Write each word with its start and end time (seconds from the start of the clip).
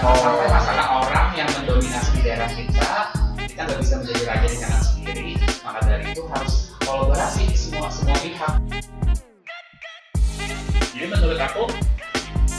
jangan 0.00 0.16
sampai 0.24 0.48
masalah 0.48 0.86
orang 1.04 1.28
yang 1.36 1.48
mendominasi 1.60 2.10
di 2.16 2.20
daerah 2.24 2.48
kita 2.48 2.92
kita 3.36 3.60
nggak 3.68 3.78
bisa 3.84 3.94
menjadi 4.00 4.22
raja 4.24 4.46
di 4.48 4.56
kanan 4.56 4.80
sendiri. 4.80 5.30
Maka 5.60 5.80
dari 5.84 6.04
itu 6.08 6.22
harus 6.24 6.54
kolaborasi 6.88 7.44
semua 7.52 7.92
semua 7.92 8.16
pihak. 8.24 8.54
Jadi 10.96 11.04
menurut 11.04 11.36
aku 11.36 11.68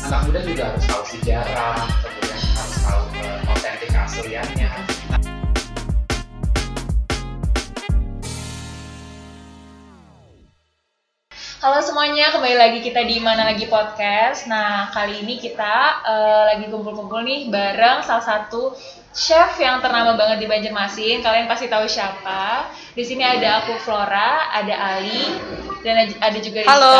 anak 0.05 0.21
muda 0.29 0.39
juga 0.45 0.63
harus 0.69 0.85
tahu 0.85 1.03
sejarah 1.17 1.81
kemudian 2.05 2.38
harus 2.38 2.77
tahu 2.85 3.01
uh, 3.25 3.51
otentik 3.57 3.89
Halo 11.61 11.77
semuanya, 11.77 12.33
kembali 12.33 12.57
lagi 12.57 12.79
kita 12.81 13.05
di 13.05 13.21
Mana 13.21 13.45
Lagi 13.45 13.69
Podcast. 13.69 14.49
Nah, 14.49 14.89
kali 14.89 15.21
ini 15.21 15.38
kita 15.38 16.02
uh, 16.02 16.43
lagi 16.49 16.65
kumpul-kumpul 16.73 17.21
nih 17.21 17.53
bareng 17.53 18.02
salah 18.02 18.25
satu 18.25 18.73
chef 19.13 19.61
yang 19.61 19.77
ternama 19.77 20.17
banget 20.17 20.41
di 20.41 20.47
Banjarmasin. 20.49 21.21
Kalian 21.21 21.45
pasti 21.45 21.69
tahu 21.69 21.85
siapa. 21.85 22.66
Di 22.97 23.05
sini 23.05 23.21
ada 23.21 23.61
aku 23.61 23.77
Flora, 23.77 24.49
ada 24.49 24.73
Ali, 24.97 25.38
dan 25.85 26.09
ada 26.17 26.38
juga 26.41 26.66
Rizka. 26.66 26.73
Halo. 26.73 26.97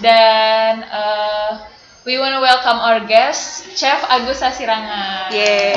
Dan 0.00 0.72
uh, 0.88 1.50
we 2.08 2.16
wanna 2.16 2.40
welcome 2.40 2.80
our 2.80 3.04
guest, 3.04 3.76
Chef 3.76 4.00
Agus 4.08 4.40
Sasirangan. 4.40 5.28
Yeay. 5.36 5.76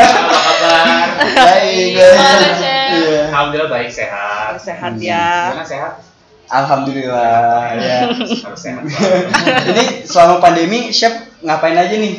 apa 0.00 0.40
kabar 0.64 1.08
Baik, 1.44 1.92
Halo. 2.00 2.48
Chef. 2.56 2.88
Iya. 2.90 3.20
alhamdulillah 3.30 3.70
baik 3.70 3.86
sehat 3.92 4.58
Sehat 4.58 4.98
ya. 4.98 5.52
gimana 5.54 5.62
sehat 5.62 6.09
Alhamdulillah 6.50 7.78
ya. 7.78 7.98
Jadi 9.70 9.84
selama 10.02 10.42
pandemi 10.42 10.90
chef 10.90 11.14
ngapain 11.46 11.78
aja 11.78 11.94
nih? 11.94 12.18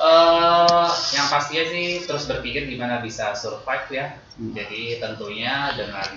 Eh, 0.00 0.88
yang 1.12 1.26
pastinya 1.28 1.64
sih 1.68 2.08
terus 2.08 2.24
berpikir 2.24 2.64
gimana 2.70 3.02
bisa 3.02 3.36
survive 3.36 3.86
ya. 3.90 4.06
Hmm. 4.38 4.56
Jadi 4.56 4.96
tentunya 5.02 5.74
dengan 5.76 6.08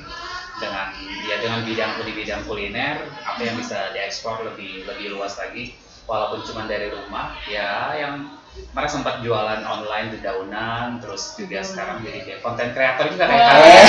dengan 0.61 0.87
ya 1.27 1.41
dengan 1.41 1.65
bidang 1.65 1.91
di 2.05 2.13
bidang 2.13 2.41
kuliner 2.45 3.03
apa 3.25 3.41
yang 3.41 3.57
bisa 3.57 3.91
diekspor 3.91 4.45
lebih 4.45 4.85
lebih 4.85 5.17
luas 5.17 5.35
lagi 5.35 5.73
walaupun 6.05 6.45
cuma 6.45 6.69
dari 6.69 6.93
rumah 6.93 7.33
ya 7.49 7.97
yang 7.97 8.37
kemarin 8.53 8.89
sempat 8.89 9.15
jualan 9.25 9.61
online 9.65 10.07
di 10.13 10.19
daunan 10.21 10.97
terus 11.01 11.33
juga 11.37 11.61
sekarang 11.65 12.05
jadi 12.05 12.19
kayak 12.25 12.39
konten 12.41 12.69
kreator 12.73 13.05
juga 13.09 13.25
kayak 13.29 13.41
Wah. 13.41 13.51
kalian 13.53 13.85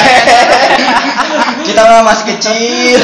Kita 1.68 2.04
masih 2.04 2.24
kecil. 2.36 3.00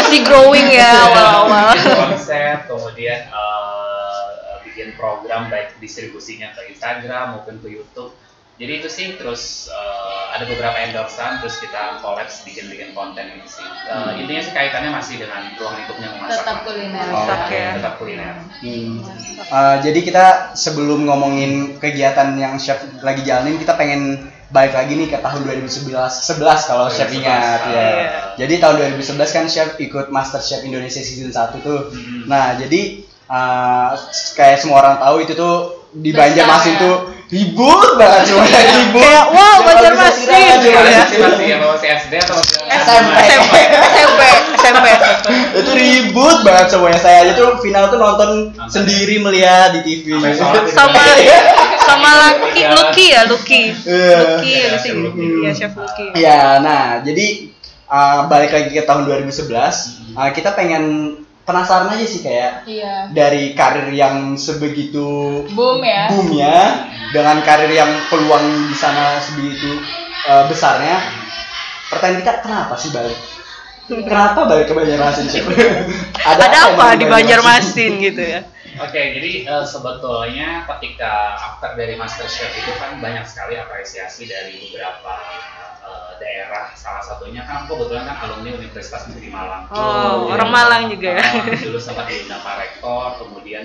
Masih 0.00 0.20
growing 0.24 0.68
ya 0.72 0.88
awal-awal. 1.08 1.76
bikin 1.76 1.92
konsep 1.94 2.58
kemudian 2.64 3.20
eh, 3.28 4.54
bikin 4.64 4.88
program 4.96 5.52
baik 5.52 5.76
distribusinya 5.78 6.50
ke 6.56 6.72
Instagram 6.72 7.38
maupun 7.38 7.60
ke 7.60 7.68
YouTube 7.68 8.16
jadi 8.54 8.82
itu 8.82 8.88
sih 8.90 9.14
terus 9.18 9.70
eh, 9.70 10.23
ada 10.34 10.44
beberapa 10.44 10.74
endorsean 10.74 11.38
terus 11.38 11.62
kita 11.62 12.02
kolaps 12.02 12.42
bikin 12.42 12.66
bikin 12.66 12.90
konten 12.90 13.22
gitu 13.38 13.48
sih 13.54 13.66
Eh, 13.84 14.10
intinya 14.18 14.40
sih 14.40 14.50
kaitannya 14.50 14.90
masih 14.90 15.20
dengan 15.20 15.44
ruang 15.54 15.76
lingkupnya 15.76 16.08
memasak 16.10 16.40
Tetap 16.40 16.58
kuliner. 16.64 17.04
Oh, 17.06 17.22
Masak 17.22 17.40
Iya, 17.46 17.54
ya. 17.54 17.70
tetap 17.78 17.94
kuliner 17.96 18.34
Hmm. 18.58 18.96
Eh, 19.36 19.76
jadi 19.84 19.98
kita 20.00 20.26
sebelum 20.52 21.04
ngomongin 21.04 21.52
kegiatan 21.78 22.34
yang 22.34 22.56
chef 22.56 22.80
lagi 22.98 23.22
jalanin, 23.22 23.60
kita 23.60 23.76
pengen 23.76 24.24
balik 24.48 24.72
lagi 24.72 24.94
nih 24.94 25.06
ke 25.06 25.18
tahun 25.18 25.44
2011 25.44 25.90
11 26.24 26.64
kalau 26.64 26.86
chef 26.88 27.10
2011, 27.10 27.18
ingat 27.18 27.60
ya. 27.66 27.70
iya. 27.70 28.08
Jadi 28.34 28.54
tahun 28.56 28.74
2011 28.96 29.30
kan 29.30 29.44
chef 29.46 29.68
ikut 29.76 30.08
Master 30.08 30.40
Chef 30.40 30.62
Indonesia 30.62 30.98
season 30.98 31.28
1 31.28 31.60
tuh. 31.60 31.92
Hmm. 31.92 32.24
Nah, 32.26 32.56
jadi 32.56 33.04
eh, 33.24 33.90
kayak 34.32 34.58
semua 34.58 34.80
orang 34.80 34.96
tahu 34.98 35.16
itu 35.20 35.32
tuh 35.34 35.54
di 35.92 36.10
Banjarmasin 36.10 36.74
ya. 36.74 36.80
tuh 36.80 36.94
ribut 37.34 37.90
banget 37.98 38.22
semuanya 38.30 38.60
ribut. 38.62 39.02
Kayak, 39.02 39.24
wow, 39.34 39.56
bisa 39.66 39.88
kira, 39.90 40.54
gitu 40.62 40.68
ya. 40.70 40.82
masih 41.02 41.18
masih 41.18 41.46
yang 41.50 41.60
masih 41.66 41.88
SD 41.98 42.12
atau 42.22 42.34
masih 42.38 42.56
SMP. 42.62 43.18
SMP, 43.26 43.54
SMP, 43.98 44.20
SMP. 44.62 44.86
itu 45.58 45.70
ribut 45.74 46.38
banget 46.46 46.66
semuanya 46.70 47.00
saya 47.02 47.26
aja 47.26 47.32
tuh 47.34 47.58
final 47.58 47.90
tuh 47.90 47.98
nonton 47.98 48.30
sendiri 48.70 49.18
melihat 49.18 49.74
di 49.74 49.80
TV 49.82 50.14
sholat 50.14 50.62
di 50.62 50.70
Sama 50.70 51.02
sama 51.84 52.10
Lucky, 52.40 52.62
Lucky 52.64 53.06
ya, 53.12 53.20
Lucky. 53.26 53.62
Iya. 53.84 54.18
Lucky 54.38 54.52
ya. 54.54 54.66
Lucky. 54.78 55.26
Iya, 55.42 55.50
Chef 55.52 55.72
Lucky. 55.74 56.06
Ya, 56.16 56.62
nah 56.62 57.02
jadi 57.04 57.50
uh, 57.90 58.30
balik 58.30 58.54
lagi 58.54 58.70
ke 58.72 58.82
tahun 58.86 59.04
2011 59.04 60.16
uh, 60.16 60.30
kita 60.32 60.56
pengen 60.56 61.16
penasaran 61.44 61.92
aja 61.92 62.06
sih 62.08 62.24
kayak 62.24 62.64
Iya. 62.64 63.12
dari 63.12 63.52
karir 63.52 63.92
yang 63.92 64.34
sebegitu 64.34 65.44
Boom 65.52 65.84
ya. 65.84 66.08
boomnya 66.08 66.56
dengan 67.12 67.40
karir 67.44 67.68
yang 67.70 67.92
peluang 68.08 68.68
di 68.68 68.76
sana 68.76 69.20
sebegitu 69.20 69.78
uh, 70.26 70.48
besarnya 70.48 70.98
pertanyaan 71.92 72.20
kita 72.24 72.32
kenapa 72.40 72.74
sih 72.74 72.90
balik 72.90 73.16
kenapa 73.84 74.48
balik 74.48 74.72
ke 74.72 74.74
Banjarmasin 74.74 75.28
Chef? 75.28 75.44
Ada 76.32 76.72
apa 76.72 76.96
yang 76.96 77.04
di 77.04 77.06
Banjarmasin 77.06 77.92
gitu 78.00 78.22
ya? 78.24 78.40
Oke, 78.74 78.98
jadi 79.14 79.46
eh, 79.46 79.64
sebetulnya 79.68 80.66
ketika 80.66 81.38
after 81.38 81.78
dari 81.78 81.94
MasterChef 81.94 82.50
itu 82.58 82.72
kan 82.74 82.98
banyak 82.98 83.22
sekali 83.22 83.54
apresiasi 83.54 84.26
dari 84.26 84.58
beberapa 84.66 85.14
eh, 85.84 86.12
daerah. 86.18 86.72
Salah 86.72 87.04
satunya 87.04 87.44
kan 87.44 87.64
aku 87.64 87.76
kebetulan 87.76 88.04
kan 88.08 88.16
alumni 88.24 88.50
Universitas 88.56 89.04
Negeri 89.12 89.28
Malang. 89.28 89.68
Oh, 89.68 89.76
Jadi, 89.76 90.32
orang 90.34 90.50
Malang 90.50 90.82
juga 90.88 91.08
ya. 91.20 91.24
eh, 91.52 91.60
dulu 91.60 91.78
sempat 91.78 92.08
diundang 92.08 92.40
Pak 92.40 92.56
Rektor, 92.60 93.08
kemudian 93.20 93.64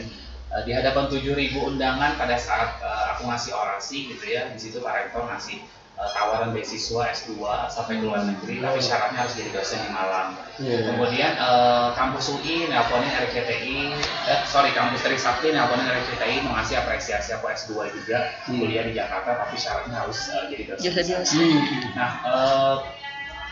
eh, 0.52 0.62
di 0.68 0.72
hadapan 0.76 1.08
7.000 1.08 1.56
undangan 1.56 2.12
pada 2.20 2.36
saat 2.36 2.80
eh, 2.84 3.04
aku 3.16 3.28
ngasih 3.28 3.52
orasi 3.56 3.98
gitu 4.16 4.26
ya. 4.28 4.52
Di 4.52 4.60
situ 4.60 4.84
Pak 4.84 4.94
Rektor 4.94 5.26
ngasih 5.26 5.64
tawaran 6.00 6.56
beasiswa 6.56 7.12
S2 7.12 7.36
sampai 7.68 8.00
ke 8.00 8.04
luar 8.04 8.24
negeri, 8.24 8.58
tapi 8.58 8.80
syaratnya 8.80 9.20
harus 9.20 9.36
jadi 9.36 9.52
dosen 9.52 9.84
di 9.84 9.92
Malang. 9.92 10.32
Iya. 10.56 10.78
Kemudian 10.88 11.32
eh, 11.36 11.88
kampus 11.92 12.26
UI 12.32 12.68
nelponin 12.68 13.12
RCTI, 13.12 13.92
eh, 14.26 14.40
sorry 14.46 14.72
kampus 14.72 15.04
Trisakti 15.04 15.52
nelponin 15.52 15.84
RCTI 15.86 16.40
mengasih 16.42 16.80
apresiasi 16.80 17.36
aku 17.36 17.48
S2 17.48 17.72
juga 17.92 18.32
Hmm. 18.48 18.58
kuliah 18.58 18.88
di 18.88 18.96
Jakarta 18.96 19.36
tapi 19.38 19.56
syaratnya 19.56 20.00
harus 20.00 20.32
eh, 20.32 20.44
jadi 20.48 20.64
dosen. 20.72 21.20
Hmm. 21.36 21.60
Nah, 21.94 22.12
eh, 22.24 22.76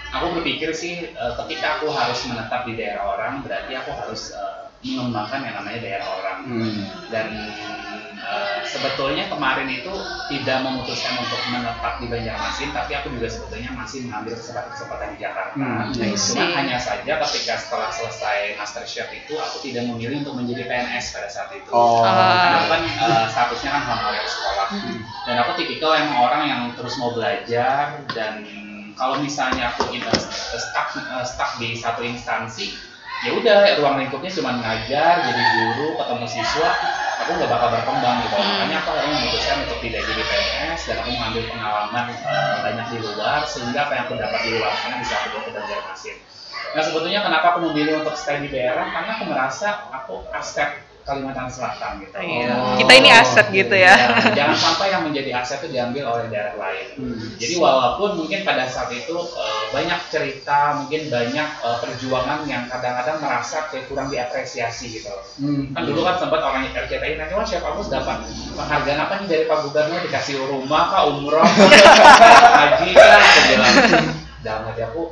aku 0.10 0.26
berpikir 0.40 0.72
sih 0.72 1.12
eh, 1.12 1.34
ketika 1.44 1.80
aku 1.80 1.92
harus 1.92 2.20
menetap 2.26 2.64
di 2.64 2.74
daerah 2.76 3.12
orang 3.12 3.44
berarti 3.44 3.76
aku 3.76 3.92
harus 3.92 4.32
eh, 4.32 4.56
mengembangkan 4.88 5.42
yang 5.44 5.56
namanya 5.60 5.80
daerah 5.84 6.08
orang 6.16 6.38
Hmm. 6.48 6.80
dan 7.12 7.28
eh, 7.34 7.87
sebetulnya 8.68 9.32
kemarin 9.32 9.68
itu 9.72 9.94
tidak 10.28 10.58
memutuskan 10.62 11.16
untuk 11.24 11.40
menetap 11.48 12.04
di 12.04 12.08
Banjarmasin 12.12 12.70
tapi 12.76 12.92
aku 13.00 13.08
juga 13.16 13.28
sebetulnya 13.32 13.72
masih 13.74 14.08
mengambil 14.08 14.36
kesempatan-kesempatan 14.36 15.08
di 15.16 15.18
Jakarta. 15.24 15.56
Hmm, 15.56 15.96
I 15.96 16.14
cuma 16.14 16.46
hanya 16.52 16.78
saja 16.78 17.14
ketika 17.24 17.54
setelah 17.56 17.90
selesai 17.90 18.60
Master 18.60 18.84
Chef 18.84 19.08
itu 19.16 19.34
aku 19.40 19.64
tidak 19.64 19.88
memilih 19.88 20.28
untuk 20.28 20.36
menjadi 20.36 20.68
PNS 20.68 21.06
pada 21.16 21.30
saat 21.32 21.50
itu. 21.56 21.70
Oh. 21.72 22.04
karena 22.04 22.68
kan 22.68 22.82
eh, 22.84 23.26
statusnya 23.32 23.70
kan 23.72 23.84
honorer 23.88 24.26
sekolah. 24.28 24.68
Dan 25.28 25.36
aku 25.44 25.52
tipikal 25.60 25.92
yang 25.96 26.12
orang 26.20 26.44
yang 26.48 26.62
terus 26.76 27.00
mau 27.00 27.16
belajar 27.16 28.04
dan 28.12 28.44
kalau 28.98 29.22
misalnya 29.22 29.72
aku 29.72 29.94
stuck 30.60 30.90
eh, 31.00 31.26
stuck 31.26 31.52
di 31.62 31.78
satu 31.78 32.04
instansi 32.04 32.76
ya 33.26 33.34
udah 33.34 33.82
ruang 33.82 33.98
lingkupnya 33.98 34.30
cuma 34.30 34.62
ngajar 34.62 35.26
jadi 35.26 35.42
guru 35.58 35.98
ketemu 35.98 36.26
siswa 36.30 36.70
aku 37.18 37.32
nggak 37.34 37.50
bakal 37.50 37.70
berkembang 37.74 38.16
gitu. 38.22 38.36
Hmm. 38.38 38.48
makanya 38.54 38.76
aku 38.86 38.90
akhirnya 38.94 39.16
memutuskan 39.18 39.58
untuk 39.66 39.80
tidak 39.82 40.02
jadi 40.06 40.24
PNS 40.24 40.82
dan 40.86 40.96
aku 41.02 41.10
mengambil 41.18 41.44
pengalaman 41.50 42.06
eh, 42.14 42.56
banyak 42.62 42.86
di 42.94 42.98
luar 43.02 43.40
sehingga 43.50 43.80
apa 43.90 43.92
yang 43.98 44.04
aku 44.06 44.14
dapat 44.16 44.40
di 44.46 44.50
luar 44.54 44.72
sana 44.78 44.96
bisa 45.02 45.14
aku 45.18 45.28
bawa 45.34 45.42
ke 45.42 45.52
Banjarmasin 45.58 46.18
nah 46.76 46.82
sebetulnya 46.84 47.20
kenapa 47.26 47.46
aku 47.56 47.60
memilih 47.72 47.94
untuk 48.06 48.16
stay 48.16 48.38
di 48.44 48.50
daerah 48.54 48.86
karena 48.92 49.12
aku 49.18 49.24
merasa 49.26 49.68
aku 49.90 50.16
aset 50.36 50.87
Kalimantan 51.08 51.48
Selatan 51.48 52.04
gitu 52.04 52.16
Iya. 52.20 52.52
Oh. 52.52 52.76
Kita 52.76 52.92
ini 53.00 53.10
aset 53.16 53.48
gitu 53.48 53.72
ya. 53.72 53.96
Ya, 53.96 54.36
jangan 54.36 54.58
sampai 54.60 54.92
yang 54.92 55.08
menjadi 55.08 55.40
aset 55.40 55.64
itu 55.64 55.72
diambil 55.72 56.04
oleh 56.12 56.28
daerah 56.28 56.60
lain. 56.60 56.88
Hmm. 57.00 57.16
Jadi 57.40 57.56
walaupun 57.56 58.20
mungkin 58.20 58.44
pada 58.44 58.68
saat 58.68 58.92
itu 58.92 59.16
eh, 59.16 59.64
banyak 59.72 60.00
cerita, 60.12 60.84
mungkin 60.84 61.08
banyak 61.08 61.48
eh, 61.64 61.78
perjuangan 61.80 62.44
yang 62.44 62.68
kadang-kadang 62.68 63.24
merasa 63.24 63.72
kayak 63.72 63.88
kurang 63.88 64.12
diapresiasi 64.12 65.00
gitu. 65.00 65.16
Hmm. 65.40 65.72
Kan 65.72 65.88
dulu 65.88 66.04
kan 66.04 66.20
sempat 66.20 66.44
orang 66.44 66.68
RCTI 66.76 67.16
nanya, 67.16 67.40
wah 67.40 67.48
siapa 67.48 67.72
kamu 67.72 67.88
dapat 67.88 68.18
penghargaan 68.60 69.00
apa 69.00 69.14
nih 69.24 69.28
dari 69.32 69.44
Pak 69.48 69.60
Gubernur 69.64 70.00
dikasih 70.04 70.36
rumah 70.44 70.92
kah, 70.92 71.08
umroh, 71.08 71.48
haji 72.60 72.90
bilang 72.92 73.24
dalam 74.44 74.62
hati 74.70 74.82
aku 74.86 75.12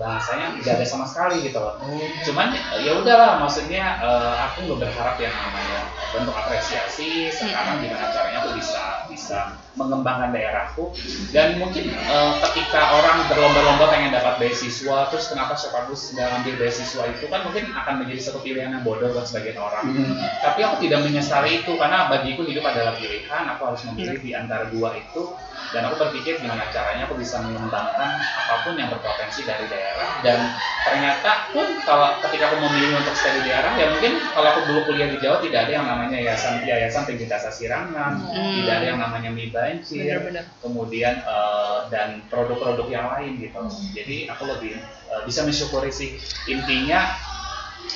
bahasanya 0.00 0.56
nggak 0.64 0.80
ada 0.80 0.86
sama 0.88 1.04
sekali 1.04 1.44
gitu 1.44 1.60
loh. 1.60 1.76
Cuman 2.24 2.56
eh, 2.56 2.88
ya 2.88 2.96
udahlah 2.96 3.36
maksudnya 3.36 4.00
eh, 4.00 4.34
aku 4.48 4.64
nggak 4.64 4.88
berharap 4.88 5.20
yang 5.20 5.34
namanya 5.36 5.80
bentuk 6.16 6.32
apresiasi 6.32 7.28
sekarang 7.28 7.84
gimana 7.84 8.08
caranya 8.08 8.38
aku 8.40 8.56
bisa 8.56 9.04
bisa 9.12 9.38
mengembangkan 9.76 10.32
daerahku. 10.32 10.96
Dan 11.36 11.60
mungkin 11.60 11.92
eh, 11.92 12.32
ketika 12.48 12.80
orang 12.96 13.28
berlomba-lomba 13.28 13.92
pengen 13.92 14.16
dapat 14.16 14.40
beasiswa 14.40 15.12
terus 15.12 15.28
kenapa 15.28 15.52
Agus 15.60 16.16
nggak 16.16 16.26
ngambil 16.32 16.54
beasiswa 16.64 17.02
itu 17.04 17.24
kan 17.28 17.44
mungkin 17.44 17.68
akan 17.68 17.94
menjadi 18.00 18.20
satu 18.32 18.40
pilihan 18.40 18.72
yang 18.72 18.82
bodoh 18.82 19.12
buat 19.12 19.28
sebagian 19.28 19.60
orang. 19.60 19.84
Hmm. 19.90 20.16
tapi 20.40 20.64
aku 20.64 20.86
tidak 20.86 21.04
menyesali 21.04 21.60
itu 21.60 21.76
karena 21.76 22.08
bagiku 22.08 22.46
hidup 22.48 22.64
adalah 22.64 22.96
pilihan 22.96 23.42
aku 23.52 23.62
harus 23.68 23.82
memilih 23.92 24.18
di 24.24 24.32
antara 24.32 24.72
dua 24.72 24.96
itu. 24.96 25.28
Dan 25.70 25.86
aku 25.86 26.02
berpikir 26.02 26.42
gimana 26.42 26.66
caranya 26.74 27.06
aku 27.06 27.14
bisa 27.14 27.38
mengembangkan 27.46 28.18
apa 28.18 28.54
pun 28.66 28.74
yang 28.74 28.90
berpotensi 28.90 29.46
dari 29.46 29.70
daerah 29.70 29.89
dan 30.20 30.38
ternyata 30.80 31.52
pun 31.52 31.76
kalau 31.84 32.24
ketika 32.24 32.48
aku 32.52 32.56
memilih 32.72 33.04
untuk 33.04 33.12
stay 33.12 33.36
di 33.40 33.52
daerah 33.52 33.76
ya 33.76 33.92
mungkin 33.92 34.16
kalau 34.32 34.48
aku 34.56 34.60
dulu 34.68 34.80
kuliah 34.88 35.12
di 35.12 35.20
Jawa 35.20 35.44
tidak 35.44 35.68
ada 35.68 35.72
yang 35.76 35.86
namanya 35.86 36.16
yayasan 36.16 36.64
yayasan 36.64 37.04
tinggi 37.04 37.28
jasa 37.28 37.52
sirangan 37.52 38.16
Hmm. 38.30 38.54
tidak 38.56 38.74
ada 38.80 38.86
yang 38.96 39.00
namanya 39.00 39.30
mie 39.32 39.52
banjir 39.52 40.18
kemudian 40.64 41.20
eh, 41.20 41.78
dan 41.92 42.24
produk-produk 42.32 42.86
yang 42.88 43.06
lain 43.12 43.36
gitu. 43.40 43.60
Jadi 43.92 44.16
aku 44.28 44.42
lebih 44.48 44.72
eh, 44.80 45.22
bisa 45.28 45.44
mensyukuri 45.44 45.92
sih 45.92 46.16
intinya 46.48 47.12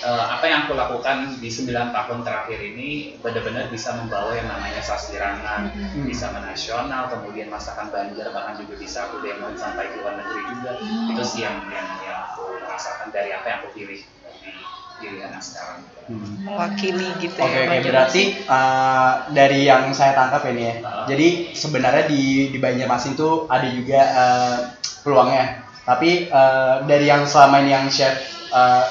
eh, 0.00 0.24
apa 0.30 0.44
yang 0.44 0.60
aku 0.64 0.74
lakukan 0.74 1.38
di 1.38 1.48
9 1.48 1.70
tahun 1.90 2.18
terakhir 2.22 2.58
ini 2.60 3.16
benar-benar 3.18 3.68
bisa 3.68 3.94
membawa 3.94 4.34
yang 4.34 4.48
namanya 4.48 4.80
sasirangan 4.80 5.70
Hmm. 5.74 6.04
bisa 6.04 6.28
menasional 6.30 7.06
kemudian 7.08 7.48
masakan 7.48 7.88
Banjar 7.88 8.30
bahkan 8.30 8.58
juga 8.58 8.74
bisa 8.76 9.06
aku 9.06 9.22
demoin 9.22 9.54
sampai 9.54 9.90
ke 9.90 9.96
luar 9.98 10.18
negeri 10.18 10.42
juga 10.50 10.70
itu 11.10 11.22
sih 11.22 11.40
yang 11.42 11.62
yang, 11.70 11.88
yang 12.02 12.18
aku 12.28 12.58
rasakan 12.60 13.08
dari 13.10 13.30
apa 13.30 13.46
yang 13.46 13.58
aku 13.62 13.70
pilih 13.72 14.00
di 14.00 14.52
pilihan 15.00 15.34
sekarang 15.38 15.80
Hmm. 16.04 16.44
Mewakili 16.44 17.16
gitu 17.16 17.32
Oke 17.32 17.48
ya. 17.48 17.64
oke 17.64 17.64
Banjarmasin. 17.64 17.88
berarti 17.88 18.22
uh, 18.44 19.12
dari 19.32 19.64
yang 19.64 19.88
saya 19.96 20.12
tangkap 20.12 20.44
ini 20.52 20.62
ya. 20.68 20.74
Ah. 20.84 21.08
Jadi 21.08 21.28
sebenarnya 21.56 22.04
di 22.04 22.22
di 22.52 22.58
Banjarmasin 22.60 23.16
tuh 23.16 23.48
ada 23.48 23.64
juga 23.64 24.00
uh, 24.12 24.58
peluangnya. 25.00 25.64
Tapi 25.88 26.28
uh, 26.28 26.84
dari 26.84 27.08
yang 27.08 27.24
selama 27.24 27.64
ini 27.64 27.72
yang 27.72 27.88
chef 27.88 28.20
uh, 28.52 28.84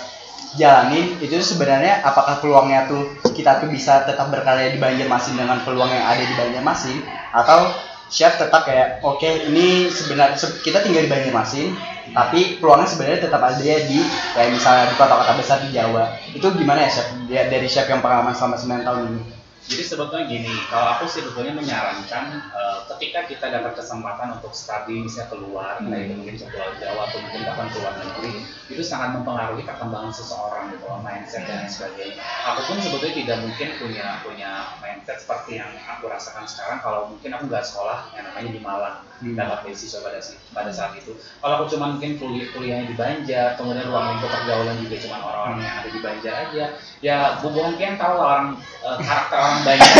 jalanin 0.59 1.17
itu 1.19 1.35
sebenarnya 1.41 2.05
apakah 2.05 2.37
peluangnya 2.39 2.85
tuh 2.85 3.09
kita 3.33 3.61
tuh 3.63 3.69
bisa 3.69 4.05
tetap 4.05 4.29
berkarya 4.29 4.73
di 4.73 4.79
Banjarmasin 4.81 5.37
dengan 5.37 5.61
peluang 5.65 5.89
yang 5.89 6.05
ada 6.05 6.21
di 6.21 6.35
Banjarmasin 6.37 6.97
atau 7.33 7.73
chef 8.13 8.37
tetap 8.37 8.69
kayak 8.69 9.01
oke 9.01 9.25
ini 9.25 9.89
sebenarnya 9.89 10.37
se- 10.37 10.61
kita 10.61 10.85
tinggal 10.85 11.05
di 11.05 11.11
Banjarmasin 11.11 11.67
tapi 12.13 12.61
peluangnya 12.61 12.85
sebenarnya 12.85 13.19
tetap 13.25 13.41
ada 13.41 13.57
di 13.57 13.99
kayak 14.37 14.49
misalnya 14.53 14.85
di 14.91 14.95
kota-kota 14.99 15.33
besar 15.39 15.57
di 15.65 15.73
Jawa. 15.73 16.13
Itu 16.35 16.51
gimana 16.53 16.85
ya 16.85 16.89
chef? 16.91 17.07
Dari 17.25 17.65
chef 17.65 17.89
yang 17.89 18.03
pengalaman 18.05 18.35
selama 18.37 18.59
9 18.59 18.85
tahun 18.85 19.01
ini 19.09 19.42
Jadi 19.63 19.83
sebetulnya 19.87 20.27
gini, 20.27 20.51
kalau 20.67 20.87
aku 20.99 21.07
sih 21.07 21.23
sebetulnya 21.23 21.55
menyarankan 21.55 22.25
eh, 22.51 22.79
ketika 22.95 23.19
kita 23.31 23.45
dapat 23.47 23.79
kesempatan 23.79 24.35
untuk 24.35 24.51
studi 24.51 24.99
misalnya 25.07 25.31
keluar, 25.31 25.79
Hmm. 25.79 25.87
entah 25.87 25.99
itu 26.03 26.13
mungkin 26.19 26.35
ke 26.35 26.45
Pulau 26.51 26.71
Jawa 26.83 27.01
atau 27.07 27.19
mungkin 27.23 27.41
bahkan 27.47 27.67
ke 27.71 27.77
luar 27.79 27.93
negeri, 27.95 28.31
itu 28.67 28.83
sangat 28.83 29.15
mempengaruhi 29.15 29.63
perkembangan 29.63 30.11
seseorang 30.11 30.75
gitu 30.75 30.83
mindset 30.99 31.47
dan 31.47 31.63
sebagainya. 31.71 32.19
Aku 32.53 32.59
pun 32.67 32.77
sebetulnya 32.83 33.15
tidak 33.15 33.37
mungkin 33.47 33.69
punya 33.79 34.07
punya 34.19 34.51
mindset 34.83 35.23
seperti 35.23 35.63
yang 35.63 35.71
aku 35.87 36.11
rasakan 36.11 36.43
sekarang 36.43 36.83
kalau 36.83 37.07
mungkin 37.07 37.31
aku 37.31 37.47
nggak 37.47 37.63
sekolah 37.63 38.11
yang 38.19 38.27
namanya 38.27 38.49
di 38.51 38.59
Malang 38.59 38.97
Hmm. 39.23 39.39
dapat 39.39 39.63
beasiswa 39.63 40.03
pada 40.03 40.19
pada 40.51 40.71
saat 40.75 40.99
itu. 40.99 41.15
Kalau 41.39 41.63
aku 41.63 41.71
cuma 41.71 41.95
mungkin 41.95 42.19
kuliah 42.19 42.51
kuliahnya 42.51 42.91
di 42.91 42.95
Banjar, 42.99 43.55
kemudian 43.55 43.87
ruang 43.87 44.11
lingkup 44.11 44.27
pergaulan 44.27 44.75
juga 44.83 44.99
cuma 44.99 45.15
orang-orang 45.23 45.63
yang 45.63 45.75
ada 45.79 45.89
di 45.95 45.99
Banjar 46.03 46.33
aja, 46.43 46.65
ya 46.99 47.17
Bu 47.39 47.47
Bongkian 47.55 47.95
tahu 47.95 48.19
orang 48.19 48.59
eh, 48.83 48.97
karakter 48.99 49.39
orang 49.53 49.61
Banjar. 49.61 49.91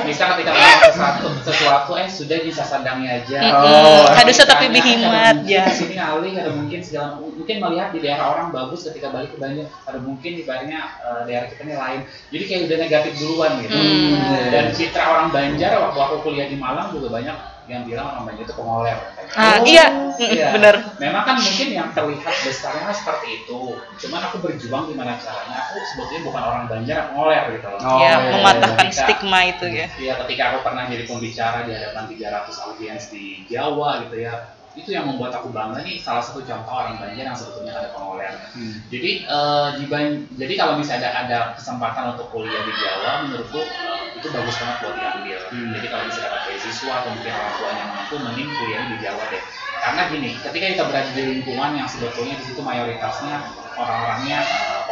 bisa 0.08 0.22
ketika 0.36 0.50
melakukan 0.52 0.90
sesuatu, 0.92 1.26
sesuatu 1.40 1.90
eh 1.96 2.08
sudah 2.08 2.38
bisa 2.44 2.62
sadangnya 2.62 3.24
aja. 3.24 3.38
Mm-mm. 3.40 3.64
Oh, 3.64 4.04
Harus 4.12 4.36
tetap 4.36 4.60
Misalnya, 4.60 4.68
lebih 4.68 4.82
ada 4.84 4.90
himat 4.92 5.36
mungkin 5.40 5.54
ya. 5.56 5.64
Sini 5.72 5.96
alih, 5.96 6.32
ada 6.36 6.50
mungkin 6.52 6.80
segala 6.84 7.08
mungkin 7.44 7.60
melihat 7.60 7.92
di 7.92 8.00
daerah 8.00 8.32
orang 8.32 8.48
bagus 8.56 8.88
ketika 8.88 9.12
balik 9.12 9.36
ke 9.36 9.38
Banjar, 9.38 9.68
ada 9.84 10.00
mungkin 10.00 10.32
di 10.32 10.48
Banjarnya 10.48 10.80
eh, 10.80 11.20
daerah 11.28 11.46
kita 11.52 11.60
ini 11.68 11.76
lain. 11.76 12.00
Jadi 12.32 12.44
kayak 12.48 12.62
udah 12.72 12.78
negatif 12.80 13.12
duluan 13.20 13.52
gitu. 13.60 13.76
Hmm. 13.76 14.48
Dan 14.48 14.64
citra 14.72 15.04
orang 15.12 15.28
Banjar 15.28 15.76
waktu 15.76 15.98
aku 16.00 16.16
kuliah 16.24 16.48
di 16.48 16.56
Malang 16.56 16.88
juga 16.96 17.12
banyak 17.12 17.36
yang 17.68 17.84
bilang 17.84 18.16
orang 18.16 18.24
Banjar 18.32 18.48
itu 18.48 18.54
pengoler. 18.56 18.96
Ah, 19.36 19.60
Oh, 19.60 19.68
iya, 19.68 19.86
Iya. 20.16 20.56
benar. 20.56 20.74
Memang 20.96 21.22
kan 21.28 21.36
mungkin 21.36 21.68
yang 21.68 21.88
terlihat 21.92 22.34
besarnya 22.48 22.88
seperti 22.96 23.44
itu. 23.44 23.60
Cuman 23.76 24.20
aku 24.24 24.36
berjuang 24.40 24.88
gimana 24.88 25.20
caranya. 25.20 25.68
Aku 25.68 25.84
sebetulnya 25.84 26.22
bukan 26.24 26.42
orang 26.48 26.64
Banjar 26.64 26.96
yang 26.96 27.10
ngoler 27.12 27.44
gitu 27.60 27.68
loh. 27.68 27.80
Oh, 27.84 28.00
ya, 28.00 28.24
iya, 28.24 28.32
mematahkan 28.40 28.88
iya. 28.88 28.96
stigma 29.04 29.40
itu 29.44 29.66
ya. 29.68 29.86
Iya, 30.00 30.12
ketika 30.24 30.42
aku 30.48 30.58
pernah 30.64 30.88
jadi 30.88 31.04
pembicara 31.04 31.68
di 31.68 31.76
hadapan 31.76 32.08
300 32.08 32.64
audiens 32.72 33.04
di 33.12 33.44
Jawa 33.52 34.08
gitu 34.08 34.16
ya. 34.24 34.63
Itu 34.74 34.90
yang 34.90 35.06
membuat 35.06 35.38
aku 35.38 35.54
bangga 35.54 35.86
nih 35.86 36.02
salah 36.02 36.18
satu 36.18 36.42
contoh 36.42 36.74
orang 36.74 36.98
Banjar 36.98 37.30
yang 37.30 37.38
sebetulnya 37.38 37.78
ada 37.78 37.94
pengoler. 37.94 38.34
Hmm. 38.58 38.82
Jadi 38.90 39.10
eh, 39.22 39.68
di 39.78 39.84
Ban- 39.86 40.26
jadi 40.34 40.54
kalau 40.58 40.74
misalnya 40.78 41.14
ada, 41.14 41.20
ada 41.26 41.38
kesempatan 41.54 42.18
untuk 42.18 42.26
kuliah 42.34 42.62
di 42.66 42.74
Jawa, 42.74 43.26
menurutku 43.26 43.62
eh, 43.62 44.18
itu 44.18 44.26
bagus 44.34 44.56
banget 44.58 44.76
buat 44.82 44.94
diambil. 44.98 45.38
Hmm. 45.54 45.70
Jadi 45.78 45.86
kalau 45.86 46.04
bisa 46.10 46.20
dapat 46.26 46.40
beasiswa 46.50 46.92
atau 46.92 47.10
mungkin 47.14 47.32
orang 47.32 47.54
tuanya 47.54 47.84
mampu, 47.86 48.14
mending 48.18 48.48
kuliahnya 48.50 48.88
di 48.90 48.98
Jawa 48.98 49.24
deh. 49.30 49.42
Karena 49.84 50.02
gini, 50.08 50.30
ketika 50.40 50.66
kita 50.74 50.84
berada 50.88 51.10
di 51.12 51.22
lingkungan 51.22 51.70
yang 51.76 51.88
sebetulnya 51.88 52.34
di 52.40 52.44
situ 52.48 52.60
mayoritasnya 52.64 53.36
orang-orangnya 53.76 54.38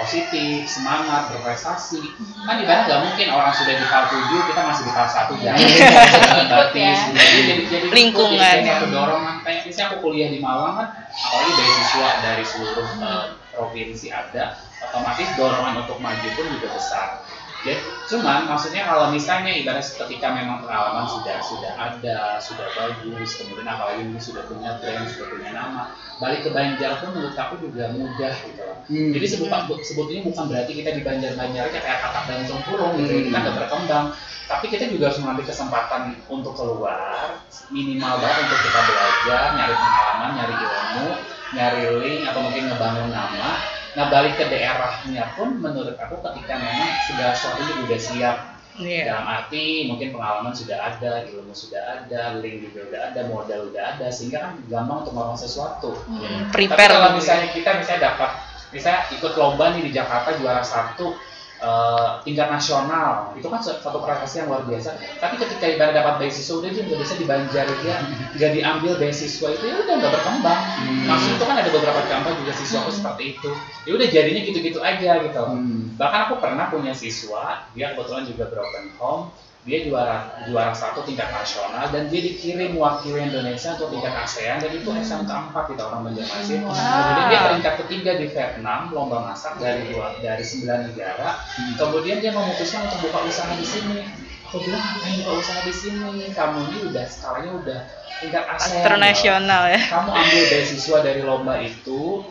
positif, 0.03 0.67
semangat, 0.67 1.31
berprestasi, 1.31 2.03
kan 2.43 2.59
di 2.59 2.65
mana 2.67 2.91
nggak 2.91 3.01
mungkin 3.07 3.27
orang 3.31 3.55
sudah 3.55 3.75
di 3.79 3.87
tahap 3.87 4.07
7 4.11 4.51
kita 4.51 4.61
masih 4.67 4.83
di 4.83 4.93
tahap 4.93 5.11
satu 5.15 5.35
ya. 5.47 5.55
Ikut 5.55 6.71
ya. 6.75 6.95
Jadi, 7.15 7.63
jadi, 7.71 7.87
Lingkungan, 7.95 8.55
jadi 8.59 8.67
ya. 8.67 8.73
satu 8.83 8.87
dorongan 8.91 9.35
kayak 9.47 9.61
misalnya 9.65 9.89
aku 9.95 9.97
kuliah 10.03 10.29
di 10.29 10.39
Malang 10.43 10.75
kan 10.75 10.89
apalagi 11.13 11.51
beasiswa 11.55 12.11
dari 12.23 12.45
seluruh 12.45 12.89
eh, 12.99 13.25
provinsi 13.55 14.07
ada 14.11 14.45
otomatis 14.83 15.29
dorongan 15.39 15.87
untuk 15.87 15.99
maju 16.03 16.29
pun 16.35 16.47
juga 16.59 16.69
besar 16.75 17.22
ya 17.63 17.79
cuman 18.11 18.51
maksudnya 18.51 18.83
kalau 18.91 19.15
misalnya 19.15 19.55
ibarat 19.55 19.87
ketika 19.87 20.35
memang 20.35 20.67
pengalaman 20.67 21.07
sudah 21.07 21.39
sudah 21.39 21.73
ada 21.79 22.43
sudah 22.43 22.67
bagus 22.75 23.39
kemudian 23.39 23.71
apalagi 23.71 24.03
mungkin 24.03 24.19
sudah 24.19 24.43
punya 24.51 24.83
brand 24.83 25.07
sudah 25.07 25.27
punya 25.31 25.55
nama 25.55 25.95
balik 26.19 26.43
ke 26.43 26.51
Banjar 26.51 26.99
pun 26.99 27.15
menurut 27.15 27.39
aku 27.39 27.55
juga 27.63 27.95
mudah 27.95 28.35
gitu 28.43 28.63
loh 28.63 28.73
Hmm. 28.91 29.15
jadi 29.15 29.27
sebut- 29.31 29.79
sebetulnya 29.87 30.27
bukan 30.27 30.45
berarti 30.51 30.73
kita 30.75 30.91
di 30.91 31.03
Banjar-Banjar 31.07 31.71
aja 31.71 31.79
kayak 31.81 32.01
katak 32.03 32.25
dan 32.27 32.43
cempurung 32.51 32.99
gitu, 32.99 33.15
ya. 33.15 33.23
kita 33.31 33.39
nggak 33.39 33.57
berkembang. 33.63 34.07
Tapi 34.51 34.67
kita 34.69 34.85
juga 34.91 35.09
harus 35.09 35.23
mengambil 35.23 35.45
kesempatan 35.49 36.03
untuk 36.29 36.53
keluar, 36.59 37.41
minimal 37.71 38.21
banget 38.21 38.39
untuk 38.51 38.61
kita 38.61 38.81
belajar, 38.85 39.45
nyari 39.55 39.75
pengalaman, 39.79 40.31
nyari 40.35 40.55
ilmu, 40.61 41.07
nyari 41.55 41.83
link 42.03 42.23
atau 42.27 42.41
mungkin 42.43 42.69
ngebangun 42.69 43.09
nama. 43.15 43.51
Nah 43.93 44.09
balik 44.09 44.41
ke 44.41 44.45
daerahnya 44.49 45.37
pun 45.37 45.61
menurut 45.61 45.97
aku 46.01 46.17
ketika 46.25 46.55
memang 46.57 46.93
segala 47.05 47.33
sesuatu 47.37 47.61
udah 47.85 48.01
siap 48.01 48.37
Iya. 48.81 49.05
dalam 49.13 49.29
arti 49.29 49.85
mungkin 49.85 50.17
pengalaman 50.17 50.57
sudah 50.57 50.81
ada, 50.81 51.29
ilmu 51.29 51.53
sudah 51.53 51.77
ada, 51.93 52.41
link 52.41 52.73
juga 52.73 52.89
udah 52.89 53.01
ada, 53.13 53.21
modal 53.29 53.69
udah 53.69 53.83
ada, 53.85 54.09
sehingga 54.09 54.49
kan 54.49 54.53
gampang 54.65 55.05
untuk 55.05 55.13
melakukan 55.13 55.45
sesuatu. 55.45 55.93
Hmm, 56.09 56.49
Tapi 56.49 56.73
Prepare 56.73 56.89
kalau 56.89 57.13
gitu 57.13 57.13
ya. 57.13 57.19
misalnya 57.21 57.49
kita 57.53 57.71
misalnya 57.77 58.03
dapat, 58.09 58.31
misalnya 58.73 59.03
ikut 59.13 59.33
lomba 59.37 59.77
nih 59.77 59.83
di 59.85 59.93
Jakarta 59.93 60.41
juara 60.41 60.65
satu 60.65 61.13
eh, 61.63 62.09
tingkat 62.27 62.51
nasional, 62.51 63.31
itu 63.39 63.47
kan 63.47 63.63
suatu 63.63 63.99
prestasi 64.03 64.43
yang 64.43 64.51
luar 64.51 64.67
biasa. 64.67 64.99
Tapi 65.23 65.35
ketika 65.39 65.65
ibarat 65.71 65.95
dapat 65.95 66.15
beasiswa 66.19 66.59
udah 66.59 66.71
dia 66.75 66.83
nggak 66.83 67.01
bisa 67.01 67.15
di 67.15 67.27
Banjar 67.27 67.67
dia 67.87 67.97
nggak 68.35 68.51
diambil 68.59 68.93
beasiswa 68.99 69.49
itu 69.55 69.65
ya 69.65 69.75
udah 69.79 69.95
nggak 69.95 70.13
berkembang. 70.13 70.61
Hmm. 70.83 71.05
Maksud 71.07 71.31
itu 71.39 71.45
kan 71.47 71.57
ada 71.57 71.71
beberapa 71.71 72.01
contoh 72.03 72.33
juga 72.43 72.53
siswa 72.59 72.79
aku 72.83 72.91
seperti 72.91 73.23
itu. 73.39 73.51
Ya 73.87 73.93
udah 73.95 74.09
jadinya 74.11 74.41
gitu-gitu 74.43 74.79
aja 74.83 75.13
gitu. 75.23 75.43
Hmm. 75.47 75.95
Bahkan 75.95 76.21
aku 76.29 76.35
pernah 76.43 76.67
punya 76.69 76.93
siswa, 76.93 77.71
dia 77.73 77.95
kebetulan 77.95 78.27
juga 78.27 78.51
broken 78.51 78.87
home, 78.99 79.31
dia 79.63 79.87
juara 79.87 80.43
juara 80.51 80.75
satu 80.75 81.07
tingkat 81.07 81.31
nasional 81.31 81.87
dan 81.95 82.11
dia 82.11 82.19
dikirim 82.19 82.75
mewakili 82.75 83.31
Indonesia 83.31 83.79
untuk 83.79 83.95
tingkat 83.95 84.11
ASEAN 84.11 84.59
dan 84.59 84.75
itu 84.75 84.91
SMK 84.91 85.31
4 85.55 85.71
gitu 85.71 85.83
orang 85.87 86.03
Banjarmasin. 86.11 86.61
Kemudian 86.67 87.27
dia 87.31 87.41
peringkat 87.47 87.75
ketiga 87.87 88.11
di 88.19 88.27
Vietnam 88.27 88.91
lomba 88.91 89.23
masak 89.23 89.63
dari 89.63 89.87
dua 89.95 90.19
dari 90.19 90.43
sembilan 90.43 90.91
negara. 90.91 91.39
Kemudian 91.79 92.19
dia 92.19 92.35
memutuskan 92.35 92.91
untuk 92.91 93.07
buka 93.07 93.23
usaha 93.23 93.55
di 93.55 93.63
sini. 93.63 94.03
Aku 94.51 94.59
bilang 94.67 94.83
ngapain 94.83 95.15
buka 95.23 95.33
usaha 95.39 95.61
di 95.63 95.75
sini? 95.75 96.27
Kamu 96.35 96.59
ini 96.67 96.79
udah 96.91 97.05
skalanya 97.07 97.51
udah 97.63 97.81
tingkat 98.19 98.45
ASEAN. 98.59 98.83
Internasional 98.83 99.63
ya. 99.71 99.81
Kamu 99.95 100.11
ambil 100.11 100.43
beasiswa 100.51 100.99
dari 101.07 101.23
lomba 101.23 101.55
itu, 101.63 102.27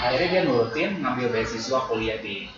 akhirnya 0.00 0.28
dia 0.32 0.42
nurutin 0.48 0.96
ngambil 1.04 1.28
beasiswa 1.28 1.78
kuliah 1.92 2.16
di 2.24 2.48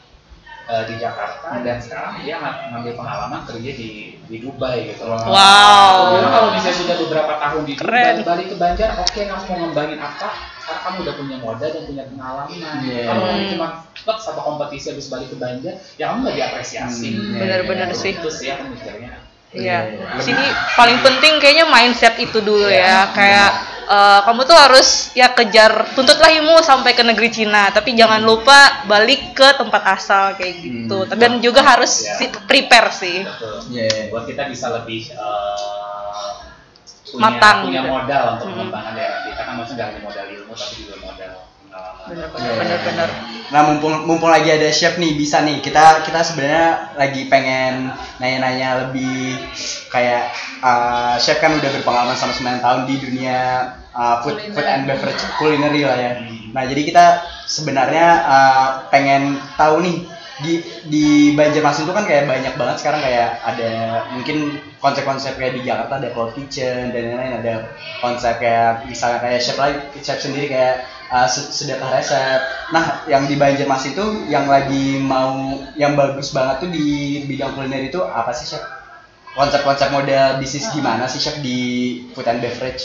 eh, 0.67 0.83
di 0.85 0.95
Jakarta 0.97 1.49
dan 1.61 1.79
sekarang 1.79 2.19
dia 2.21 2.37
ng- 2.37 2.61
ngambil 2.69 2.93
pengalaman 2.95 3.41
kerja 3.45 3.71
di 3.73 3.89
di 4.21 4.37
Dubai 4.39 4.91
gitu 4.91 5.05
loh. 5.05 5.19
Wow. 5.21 5.31
Aku 5.31 6.05
bilang 6.13 6.33
kalau 6.33 6.49
misalnya 6.51 6.77
sudah 6.77 6.97
beberapa 6.99 7.33
tahun 7.37 7.63
di 7.63 7.73
Dubai, 7.73 7.87
Keren. 8.03 8.15
balik 8.23 8.47
ke 8.49 8.57
Banjar, 8.57 8.91
oke 8.97 9.21
kamu 9.21 9.43
mau 9.45 9.57
ngembangin 9.63 9.99
apa? 9.99 10.29
Karena 10.59 10.81
kamu 10.83 10.97
udah 11.01 11.15
punya 11.15 11.37
modal 11.39 11.69
dan 11.71 11.83
punya 11.85 12.05
pengalaman. 12.05 12.47
Iya. 12.83 13.03
Kalau 13.07 13.23
kamu 13.25 13.45
cuma 13.49 13.67
plek 13.97 14.19
sama 14.19 14.41
kompetisi 14.43 14.87
habis 14.91 15.07
balik 15.07 15.29
ke 15.31 15.37
Banjar, 15.37 15.75
ya 15.95 16.05
kamu 16.09 16.19
nggak 16.21 16.37
diapresiasi. 16.37 17.09
Hmm, 17.13 17.39
Bener-bener 17.39 17.89
Ya, 17.89 17.95
sih. 17.95 18.13
Itu 18.13 18.29
sih 18.29 18.49
aku 18.49 18.67
mikirnya. 18.69 19.23
Iya. 19.49 19.79
Lebih- 19.87 20.21
Sini 20.21 20.45
paling 20.75 20.99
penting 21.01 21.39
kayaknya 21.39 21.65
mindset 21.65 22.19
itu 22.19 22.39
dulu 22.41 22.67
Iya. 22.67 22.83
ya. 22.83 22.99
Kayak 23.15 23.51
eh, 23.87 24.21
kamu 24.23 24.41
tuh 24.43 24.55
harus 24.55 24.89
ya 25.13 25.31
kejar 25.31 25.95
tuntutlah 25.95 26.29
ilmu 26.33 26.59
sampai 26.61 26.93
ke 26.93 27.03
negeri 27.03 27.31
Cina, 27.31 27.71
tapi 27.71 27.95
jangan 27.95 28.21
lupa 28.21 28.83
balik 28.85 29.33
ke 29.33 29.49
tempat 29.55 29.83
asal 29.89 30.35
kayak 30.35 30.55
gitu. 30.59 30.99
Hmm. 31.03 31.15
Dan 31.15 31.39
juga 31.39 31.63
harus 31.63 32.03
si- 32.03 32.33
prepare 32.45 32.91
sih. 32.91 33.23
Betul. 33.23 33.63
Iya. 33.71 34.11
Buat 34.11 34.27
kita 34.27 34.47
bisa 34.47 34.67
lebih 34.73 35.09
eh, 35.09 36.31
punya, 37.07 37.23
Matang 37.23 37.59
punya 37.65 37.81
gitu. 37.81 37.91
modal 37.91 38.25
untuk 38.35 38.47
Hmm. 38.47 38.55
mengembangkan 38.59 38.93
daerah 38.93 39.21
kita 39.25 39.41
kan 39.41 39.55
maksudnya 39.55 39.77
nggak 39.79 39.89
hanya 39.89 40.01
modal 40.03 40.27
ilmu 40.29 40.53
tapi 40.53 40.75
juga 40.77 40.95
modal. 41.01 41.35
Bener-bener. 42.07 42.47
Iya. 42.47 42.59
Bener-bener. 42.63 43.11
Nah 43.47 43.61
mumpung 43.67 43.95
mumpung 44.07 44.31
lagi 44.31 44.51
ada 44.51 44.71
chef 44.75 44.99
nih 44.99 45.15
bisa 45.15 45.43
nih 45.43 45.63
kita 45.63 46.03
kita 46.03 46.23
sebenarnya 46.23 46.99
lagi 46.99 47.31
pengen 47.31 47.95
nanya-nanya 48.19 48.87
lebih 48.87 49.39
kayak 49.91 50.35
uh, 50.63 51.15
chef 51.19 51.39
kan 51.39 51.55
udah 51.55 51.71
berpengalaman 51.79 52.19
sama 52.19 52.35
9 52.35 52.59
tahun 52.63 52.81
di 52.91 52.95
dunia 52.99 53.39
uh, 53.95 54.23
food 54.23 54.39
food 54.51 54.67
and 54.67 54.87
beverage 54.91 55.23
culinary 55.39 55.87
lah 55.87 55.99
ya. 55.99 56.13
Nah 56.51 56.63
jadi 56.67 56.83
kita 56.83 57.07
sebenarnya 57.47 58.07
uh, 58.27 58.69
pengen 58.91 59.39
tahu 59.55 59.83
nih 59.83 59.99
di 60.37 60.61
di 60.85 61.07
Banjarmasin 61.33 61.89
itu 61.89 61.95
kan 61.97 62.05
kayak 62.05 62.29
banyak 62.29 62.55
banget 62.61 62.77
sekarang 62.85 63.01
kayak 63.01 63.41
ada 63.41 63.73
mungkin 64.13 64.61
konsep-konsep 64.85 65.41
kayak 65.41 65.57
di 65.57 65.65
Jakarta 65.65 65.97
ada 65.97 66.13
cloud 66.13 66.37
kitchen 66.37 66.93
dan 66.93 67.03
lain-lain 67.09 67.41
ada 67.41 67.73
konsep 68.05 68.37
kayak 68.37 68.85
misalnya 68.85 69.25
kayak 69.25 69.41
chef 69.41 69.57
lagi 69.57 69.81
chef 70.05 70.21
sendiri 70.21 70.53
kayak 70.53 70.85
uh, 71.11 71.29
se- 71.29 71.51
sedekah 71.53 71.91
resep. 71.95 72.41
Nah, 72.75 73.07
yang 73.11 73.27
di 73.31 73.35
Banjarmasin 73.39 73.93
itu 73.97 74.07
yang 74.31 74.47
lagi 74.51 74.99
mau 75.03 75.59
yang 75.79 75.95
bagus 75.99 76.31
banget 76.37 76.67
tuh 76.67 76.71
di 76.73 76.87
bidang 77.29 77.55
kuliner 77.55 77.83
itu 77.87 78.01
apa 78.03 78.31
sih 78.35 78.47
chef? 78.57 78.63
Konsep-konsep 79.37 79.93
model 79.93 80.41
bisnis 80.41 80.67
gimana 80.73 81.05
sih 81.13 81.21
chef 81.23 81.37
di 81.45 81.59
food 82.15 82.27
and 82.31 82.41
beverage? 82.41 82.83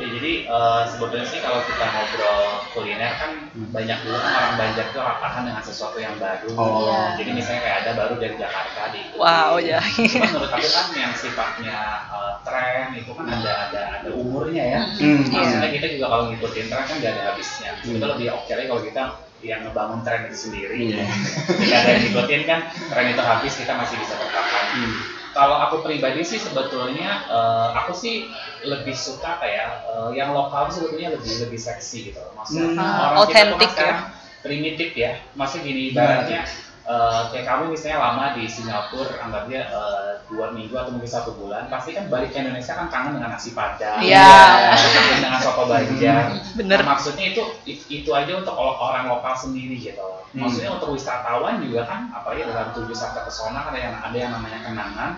Ya, 0.00 0.06
jadi 0.16 0.32
eh, 0.48 0.82
sebetulnya 0.88 1.26
sih 1.28 1.40
kalau 1.40 1.60
kita 1.64 1.84
ngobrol 1.84 2.44
kuliner 2.72 3.12
kan 3.16 3.32
banyak 3.72 3.98
dulu 4.04 4.16
kan 4.16 4.32
orang 4.32 4.54
Banjar 4.60 4.86
tuh 4.92 5.00
paham 5.00 5.42
dengan 5.48 5.64
sesuatu 5.64 5.96
yang 6.00 6.16
baru. 6.20 6.52
Oh. 6.56 7.12
Jadi 7.16 7.30
misalnya 7.32 7.60
kayak 7.64 7.78
ada 7.84 7.90
baru 7.96 8.14
dari 8.20 8.36
Jakarta 8.36 8.80
di 8.92 9.00
Wow, 9.16 9.60
ya. 9.60 9.80
Cuma 9.80 10.28
menurut 10.28 10.52
aku 10.52 10.68
kan 10.68 10.86
yang 10.96 11.12
sifatnya 11.16 11.78
eh, 12.12 12.32
tren 12.44 12.86
itu 12.96 13.12
kan 13.16 13.26
ada 13.28 13.52
ada 13.68 13.82
ada 14.00 14.10
umurnya 14.12 14.64
ya. 14.64 14.80
Hmm, 15.00 15.24
Maksudnya 15.28 15.68
kita 15.72 15.86
juga 15.96 16.06
kalau 16.12 16.24
ngikutin 16.32 16.66
tren 16.68 16.84
kan 16.84 16.96
gak 17.00 17.12
ada 17.16 17.22
habisnya. 17.32 17.70
Hmm. 17.80 17.96
Itu 17.96 18.04
lebih 18.04 18.26
oke 18.36 18.52
lagi 18.52 18.68
kalau 18.68 18.82
kita 18.84 19.02
yang 19.40 19.64
ngebangun 19.64 20.04
tren 20.04 20.28
itu 20.28 20.48
sendiri. 20.48 20.76
Iya. 20.92 21.04
Jika 21.60 21.76
ada 21.80 21.90
yang 21.96 22.02
ngikutin 22.08 22.42
kan 22.44 22.60
tren 22.92 23.06
itu 23.08 23.22
habis 23.22 23.52
kita 23.56 23.72
masih 23.72 23.96
bisa 23.96 24.14
bertahan. 24.16 24.64
Hmm. 24.76 24.94
Kalau 25.30 25.56
aku 25.62 25.86
pribadi 25.86 26.26
sih 26.26 26.42
sebetulnya 26.42 27.22
eh, 27.30 27.68
aku 27.78 27.94
sih 27.94 28.26
lebih 28.66 28.92
suka 28.92 29.38
kayak 29.38 29.86
eh, 29.86 30.10
yang 30.18 30.34
lokal 30.34 30.68
sebetulnya 30.68 31.14
lebih 31.14 31.46
lebih 31.46 31.60
seksi 31.60 32.12
gitu. 32.12 32.20
Maksudnya 32.34 32.74
Hmm. 32.74 33.14
orang 33.14 33.30
kita 33.30 33.40
tuh 33.46 33.56
authentic 33.56 33.70
ya. 33.78 33.94
primitif 34.42 34.90
ya. 34.92 35.12
Maksudnya 35.38 35.64
gini 35.64 35.82
ibaratnya 35.94 36.40
eh, 36.84 37.22
kayak 37.30 37.46
kamu 37.46 37.62
misalnya 37.70 37.98
lama 38.02 38.24
di 38.34 38.44
Singapura 38.50 39.14
anggapnya 39.22 39.60
eh, 39.70 40.09
dua 40.30 40.54
minggu 40.54 40.72
atau 40.72 40.94
mungkin 40.94 41.10
satu 41.10 41.34
bulan 41.34 41.66
pasti 41.66 41.90
kan 41.90 42.06
balik 42.06 42.30
ke 42.30 42.38
Indonesia 42.38 42.72
kan 42.72 42.86
kangen 42.86 43.18
dengan 43.18 43.34
nasi 43.34 43.50
padang 43.50 43.98
Iya. 43.98 44.30
kangen 44.78 45.18
dengan 45.18 45.40
soto 45.42 45.66
banjar 45.66 46.38
Bener. 46.54 46.78
Nah, 46.80 46.86
maksudnya 46.94 47.34
itu 47.34 47.42
it- 47.66 47.86
itu 47.90 48.10
aja 48.10 48.32
untuk 48.38 48.54
orang 48.54 49.10
lokal 49.10 49.34
sendiri 49.34 49.74
gitu 49.76 50.06
Hmm. 50.30 50.46
maksudnya 50.46 50.70
untuk 50.70 50.94
wisatawan 50.94 51.58
juga 51.58 51.82
kan 51.90 52.06
apalagi 52.14 52.46
dalam 52.46 52.70
tujuh 52.70 52.94
sampai 52.94 53.26
ke 53.26 53.32
sana 53.34 53.66
ada 53.66 53.74
yang 53.74 53.94
ada 53.98 54.14
yang 54.14 54.30
namanya 54.30 54.62
kenangan 54.62 55.10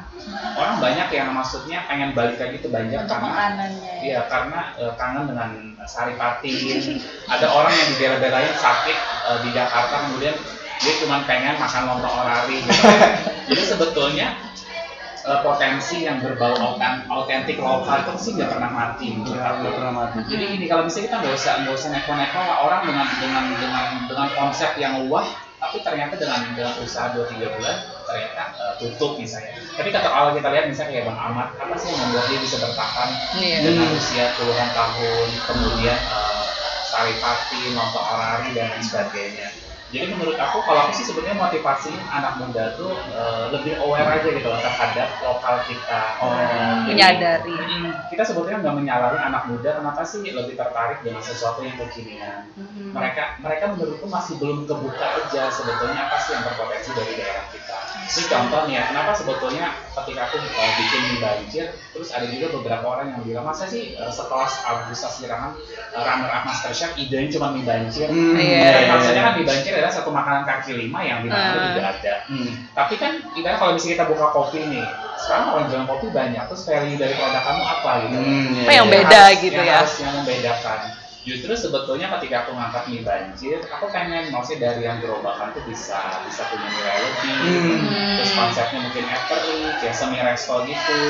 orang 0.56 0.80
banyak 0.80 1.08
yang 1.12 1.28
maksudnya 1.36 1.84
pengen 1.84 2.16
balik 2.16 2.40
lagi 2.40 2.56
ke 2.56 2.68
Banjar 2.72 3.04
untuk 3.04 3.20
karena 3.20 3.28
makanannya. 3.28 3.92
Iya, 4.00 4.20
karena 4.32 4.60
eh, 4.80 4.92
kangen 4.96 5.24
dengan 5.28 5.50
sari 5.84 6.16
patin. 6.16 6.56
Ada 7.28 7.44
orang 7.44 7.72
yang 7.76 7.88
di 7.92 7.96
daerah-daerah 8.00 8.56
sakit 8.56 8.96
eh, 9.28 9.38
di 9.44 9.48
Jakarta 9.52 9.94
kemudian 10.08 10.32
dia 10.80 10.94
cuma 10.98 11.20
pengen 11.28 11.60
makan 11.60 11.82
lontong 11.86 12.14
orari 12.16 12.56
gitu. 12.64 12.72
Jadi 13.52 13.62
sebetulnya 13.68 14.32
eh, 15.22 15.40
potensi 15.40 16.02
yang 16.02 16.18
berbau 16.18 16.54
autent- 16.54 17.06
autentik 17.06 17.56
lokal 17.56 18.02
itu 18.02 18.12
sih 18.18 18.32
nggak 18.34 18.50
pernah 18.50 18.70
mati 18.70 19.14
Nggak 19.14 19.74
pernah 19.74 19.92
mati. 19.94 20.18
Jadi 20.26 20.44
ini 20.56 20.66
kalau 20.66 20.82
bisa 20.84 20.98
kita 21.00 21.18
nggak 21.18 21.34
usah 21.34 21.52
nggak 21.62 21.74
usah 21.74 21.88
neko-neko 21.90 22.40
lah 22.40 22.56
orang 22.62 22.82
dengan 22.90 23.06
dengan 23.16 23.44
dengan 23.54 23.86
dengan 24.06 24.28
konsep 24.34 24.74
yang 24.76 25.06
wah 25.06 25.26
tapi 25.62 25.78
ternyata 25.78 26.18
dengan 26.18 26.42
dengan 26.50 26.74
usaha 26.82 27.14
2-3 27.14 27.38
bulan 27.54 27.76
ternyata 28.02 28.42
eh, 28.58 28.74
tutup 28.82 29.14
misalnya. 29.14 29.54
Tapi 29.72 29.88
kata 29.88 30.08
kalau 30.10 30.30
kita 30.34 30.48
lihat 30.50 30.66
misalnya 30.66 30.90
kayak 30.92 31.06
Bang 31.06 31.20
Ahmad, 31.22 31.48
apa 31.54 31.74
sih 31.78 31.88
yang 31.88 32.00
membuat 32.02 32.26
dia 32.26 32.38
bisa 32.42 32.56
bertahan 32.58 33.08
Iya. 33.38 33.56
dengan 33.62 33.86
Hmm. 33.88 33.96
usia 33.96 34.24
puluhan 34.34 34.68
tahun, 34.74 35.28
kemudian 35.46 35.98
eh, 36.02 36.44
saripati, 36.82 37.72
nonton 37.72 38.02
orari 38.04 38.50
dan 38.52 38.68
lain 38.68 38.84
sebagainya. 38.84 39.48
Jadi 39.92 40.08
menurut 40.08 40.40
aku, 40.40 40.64
kalau 40.64 40.88
aku 40.88 40.92
sih 40.96 41.04
sebenarnya 41.04 41.36
motivasi 41.36 41.92
anak 42.08 42.40
muda 42.40 42.72
tuh 42.80 42.96
eh, 43.12 43.44
lebih 43.52 43.76
aware 43.76 44.08
aja 44.08 44.24
gitu 44.24 44.48
loh 44.48 44.56
terhadap 44.56 45.08
lokal 45.20 45.60
kita. 45.68 46.02
Oh. 46.16 46.32
Jadi, 46.32 46.96
Menyadari. 46.96 47.52
mm, 47.52 48.08
kita 48.08 48.24
sebetulnya 48.24 48.64
nggak 48.64 48.76
menyalahkan 48.80 49.22
anak 49.28 49.42
muda 49.52 49.70
kenapa 49.76 50.00
sih 50.00 50.24
lebih 50.24 50.56
tertarik 50.56 51.04
dengan 51.04 51.20
sesuatu 51.20 51.60
yang 51.60 51.76
kekinian. 51.76 52.48
Mhm. 52.56 52.96
Mereka 52.96 53.44
mereka 53.44 53.64
menurutku 53.76 54.08
masih 54.08 54.40
belum 54.40 54.64
kebuka 54.64 55.06
aja 55.28 55.52
sebetulnya 55.52 56.08
apa 56.08 56.16
sih 56.24 56.30
yang 56.32 56.42
berpotensi 56.48 56.90
dari 56.96 57.12
daerah 57.12 57.44
kita. 57.52 57.78
Ini 58.12 58.24
contoh 58.32 58.60
nih 58.68 58.74
ya, 58.80 58.82
kenapa 58.88 59.12
sebetulnya 59.12 59.66
ketika 59.92 60.20
aku 60.24 60.36
uh, 60.38 60.70
bikin 60.74 61.02
banjir, 61.18 61.64
terus 61.90 62.08
ada 62.10 62.24
juga 62.24 62.48
beberapa 62.54 62.86
orang 62.88 63.06
yang 63.10 63.20
bilang 63.22 63.44
masa 63.44 63.64
sih 63.64 63.92
uh, 63.94 64.08
setelah 64.08 64.48
Agusta 64.48 65.06
Sirangan 65.06 65.52
uh, 65.92 66.00
runner 66.00 66.26
up 66.26 66.42
Masterchef 66.44 66.96
idenya 66.96 67.28
cuma 67.30 67.52
mie 67.52 67.62
banjir. 67.62 68.08
Hmm, 68.08 68.32
Iya. 68.34 68.64
Ya, 68.64 68.88
maksudnya 68.88 69.22
kan 69.22 69.32
mie 69.34 69.44
banjir 69.44 69.72
adalah 69.74 69.92
satu 69.92 70.08
makanan 70.08 70.42
kaki 70.42 70.72
lima 70.78 70.98
yang 71.00 71.20
di 71.20 71.28
mana 71.28 71.44
Ah. 71.44 71.64
juga 71.68 71.82
ada. 71.92 72.14
Hmm. 72.26 72.50
Tapi 72.72 72.94
kan 72.96 73.12
ibaratnya 73.32 73.58
kalau 73.58 73.72
misalnya 73.72 73.94
kita 73.94 74.06
buka 74.08 74.26
kopi 74.30 74.60
nih, 74.64 74.84
sekarang 75.18 75.46
orang 75.50 75.64
jualan 75.68 75.86
kopi 75.86 76.06
banyak, 76.08 76.42
terus 76.46 76.62
value 76.64 76.96
dari 76.96 77.12
produk 77.12 77.42
kamu 77.42 77.62
apa 77.62 77.90
gitu? 78.00 78.16
Hmm, 78.16 78.46
iya, 78.48 78.62
Apa 78.62 78.72
yang 78.72 78.86
iya. 78.88 78.94
beda 78.96 79.18
harus- 79.22 79.40
gitu 79.40 79.54
yang 79.54 79.68
ya. 79.68 79.76
harus 79.78 79.94
yang 79.98 80.12
membedakan 80.16 80.78
justru 81.22 81.54
sebetulnya 81.54 82.10
ketika 82.18 82.42
aku 82.42 82.50
ngangkat 82.58 82.84
mie 82.90 83.02
banjir 83.06 83.62
aku 83.70 83.86
pengen 83.94 84.34
maksudnya 84.34 84.74
dari 84.74 84.82
yang 84.84 84.98
gerobakan 84.98 85.54
tuh 85.54 85.62
bisa 85.64 86.22
bisa 86.26 86.42
punya 86.50 86.66
nilai 86.66 86.98
lebih 86.98 87.34
Hmm. 87.82 88.18
terus 88.18 88.30
konsepnya 88.34 88.78
mungkin 88.82 89.04
every 89.06 89.70
kayak 89.78 89.94
semi 89.94 90.18
resto 90.18 90.66
gitu 90.66 91.00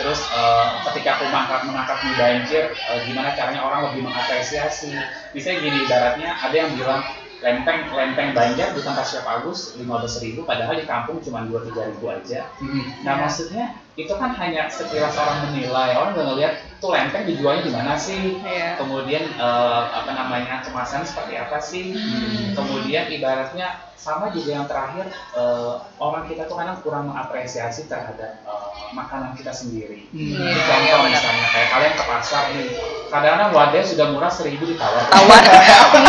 terus 0.00 0.20
eh, 0.32 0.68
ketika 0.88 1.20
aku 1.20 1.24
mengangkat 1.28 1.60
mengangkat 1.68 1.98
mie 2.00 2.16
banjir 2.16 2.64
eh, 2.72 3.00
gimana 3.04 3.36
caranya 3.36 3.60
orang 3.60 3.80
lebih 3.92 4.08
mengapresiasi 4.08 4.96
misalnya 5.36 5.58
gini 5.60 5.78
ibaratnya 5.84 6.30
ada 6.40 6.56
yang 6.56 6.70
bilang 6.72 7.02
lempeng 7.40 7.88
lempeng 7.92 8.36
banjar 8.36 8.76
di 8.76 8.84
tempat 8.84 9.04
Chef 9.04 9.24
Agus 9.24 9.72
15.000 9.76 10.24
ribu 10.24 10.40
padahal 10.44 10.76
di 10.76 10.84
kampung 10.84 11.20
cuma 11.20 11.44
2-3 11.44 11.88
ribu 11.96 12.08
aja 12.08 12.48
Hmm. 12.60 12.84
Nah 13.04 13.16
Iya. 13.16 13.20
maksudnya 13.24 13.64
itu 13.96 14.12
kan 14.16 14.32
hanya 14.36 14.68
sekilas 14.68 15.12
orang 15.16 15.52
menilai, 15.52 15.92
orang 15.96 16.16
nggak 16.16 16.26
ngeliat 16.32 16.54
tuh 16.80 16.90
lempeng 16.90 17.28
dijualnya 17.28 17.62
di 17.62 17.72
mana 17.72 17.94
sih, 17.94 18.40
Iya. 18.40 18.74
kemudian 18.74 19.24
eh, 19.30 19.82
apa 19.92 20.10
namanya 20.10 20.64
kemasan 20.64 21.04
seperti 21.04 21.36
apa 21.36 21.60
sih, 21.60 21.92
Hmm. 21.92 22.56
kemudian 22.56 23.06
ibaratnya 23.06 23.84
sama 23.94 24.32
juga 24.32 24.56
yang 24.56 24.64
terakhir 24.64 25.12
eh, 25.12 25.72
orang 26.00 26.24
kita 26.24 26.48
tuh 26.48 26.56
kadang 26.56 26.80
kurang 26.80 27.12
mengapresiasi 27.12 27.84
terhadap 27.84 28.40
eh, 28.40 28.68
makanan 28.90 29.36
kita 29.36 29.52
sendiri. 29.52 30.08
Hmm. 30.08 30.40
Ini 30.40 30.60
contoh 30.64 30.98
benar. 31.04 31.12
misalnya 31.12 31.46
kayak 31.52 31.68
kalian 31.68 31.92
ke 31.94 32.04
pasar 32.08 32.42
nih, 32.50 32.68
kadang-kadang 33.12 33.50
wadah 33.52 33.82
sudah 33.84 34.06
murah 34.08 34.32
seribu 34.32 34.64
ditawar. 34.64 35.04
Tawar. 35.06 35.42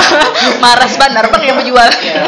Maras 0.64 0.94
bandar 0.96 1.26
bang 1.28 1.44
yang 1.46 1.58
menjual. 1.60 1.90
Iya. 2.00 2.26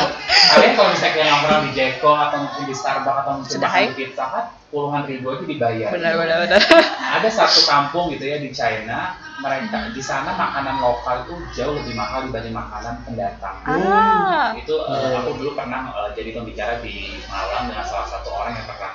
Kalian 0.54 0.74
kalau 0.76 0.90
misalnya 0.92 1.24
nongkrong 1.32 1.62
di 1.66 1.72
Jeko 1.74 2.12
atau 2.12 2.38
mungkin 2.44 2.64
di 2.68 2.76
Starbucks 2.76 3.20
atau 3.24 3.32
mungkin 3.40 3.58
di 3.58 3.96
Pizza 3.96 4.26
Hut, 4.30 4.46
puluhan 4.74 5.06
ribu 5.06 5.30
aja 5.30 5.46
dibayar. 5.46 5.90
Benar 5.94 6.14
benar 6.18 6.38
benar. 6.44 6.62
ada 7.22 7.30
satu 7.30 7.62
kampung 7.64 8.10
gitu 8.10 8.26
ya 8.26 8.42
di 8.42 8.50
China 8.50 9.14
mereka 9.38 9.94
di 9.94 10.02
sana 10.02 10.34
makanan 10.34 10.82
lokal 10.82 11.22
itu 11.24 11.34
jauh 11.54 11.78
lebih 11.78 11.94
mahal 11.94 12.26
dibanding 12.26 12.58
makanan 12.58 13.06
pendatang 13.06 13.62
Ah. 13.66 14.50
itu 14.58 14.74
eh, 14.74 15.14
aku 15.14 15.38
dulu 15.38 15.54
pernah 15.54 15.94
eh, 15.94 16.10
jadi 16.18 16.34
pembicara 16.34 16.82
di 16.82 17.14
Malang 17.30 17.70
dengan 17.70 17.86
salah 17.86 18.10
satu 18.10 18.34
orang 18.34 18.58
yang 18.58 18.66
pernah 18.66 18.94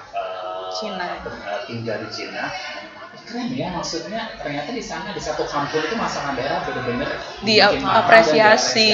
Cina. 0.75 1.07
ber- 1.23 1.39
eh, 1.39 1.61
tinggal 1.71 1.97
di 2.03 2.09
Cina 2.11 2.51
keren 3.23 3.53
ya 3.53 3.69
maksudnya 3.71 4.35
ternyata 4.41 4.73
di 4.73 4.81
sana 4.81 5.13
di 5.13 5.21
satu 5.21 5.45
kampung 5.47 5.85
itu 5.85 5.95
masakan 5.95 6.33
daerah 6.35 6.65
benar-benar 6.65 7.11
diapresiasi. 7.45 8.91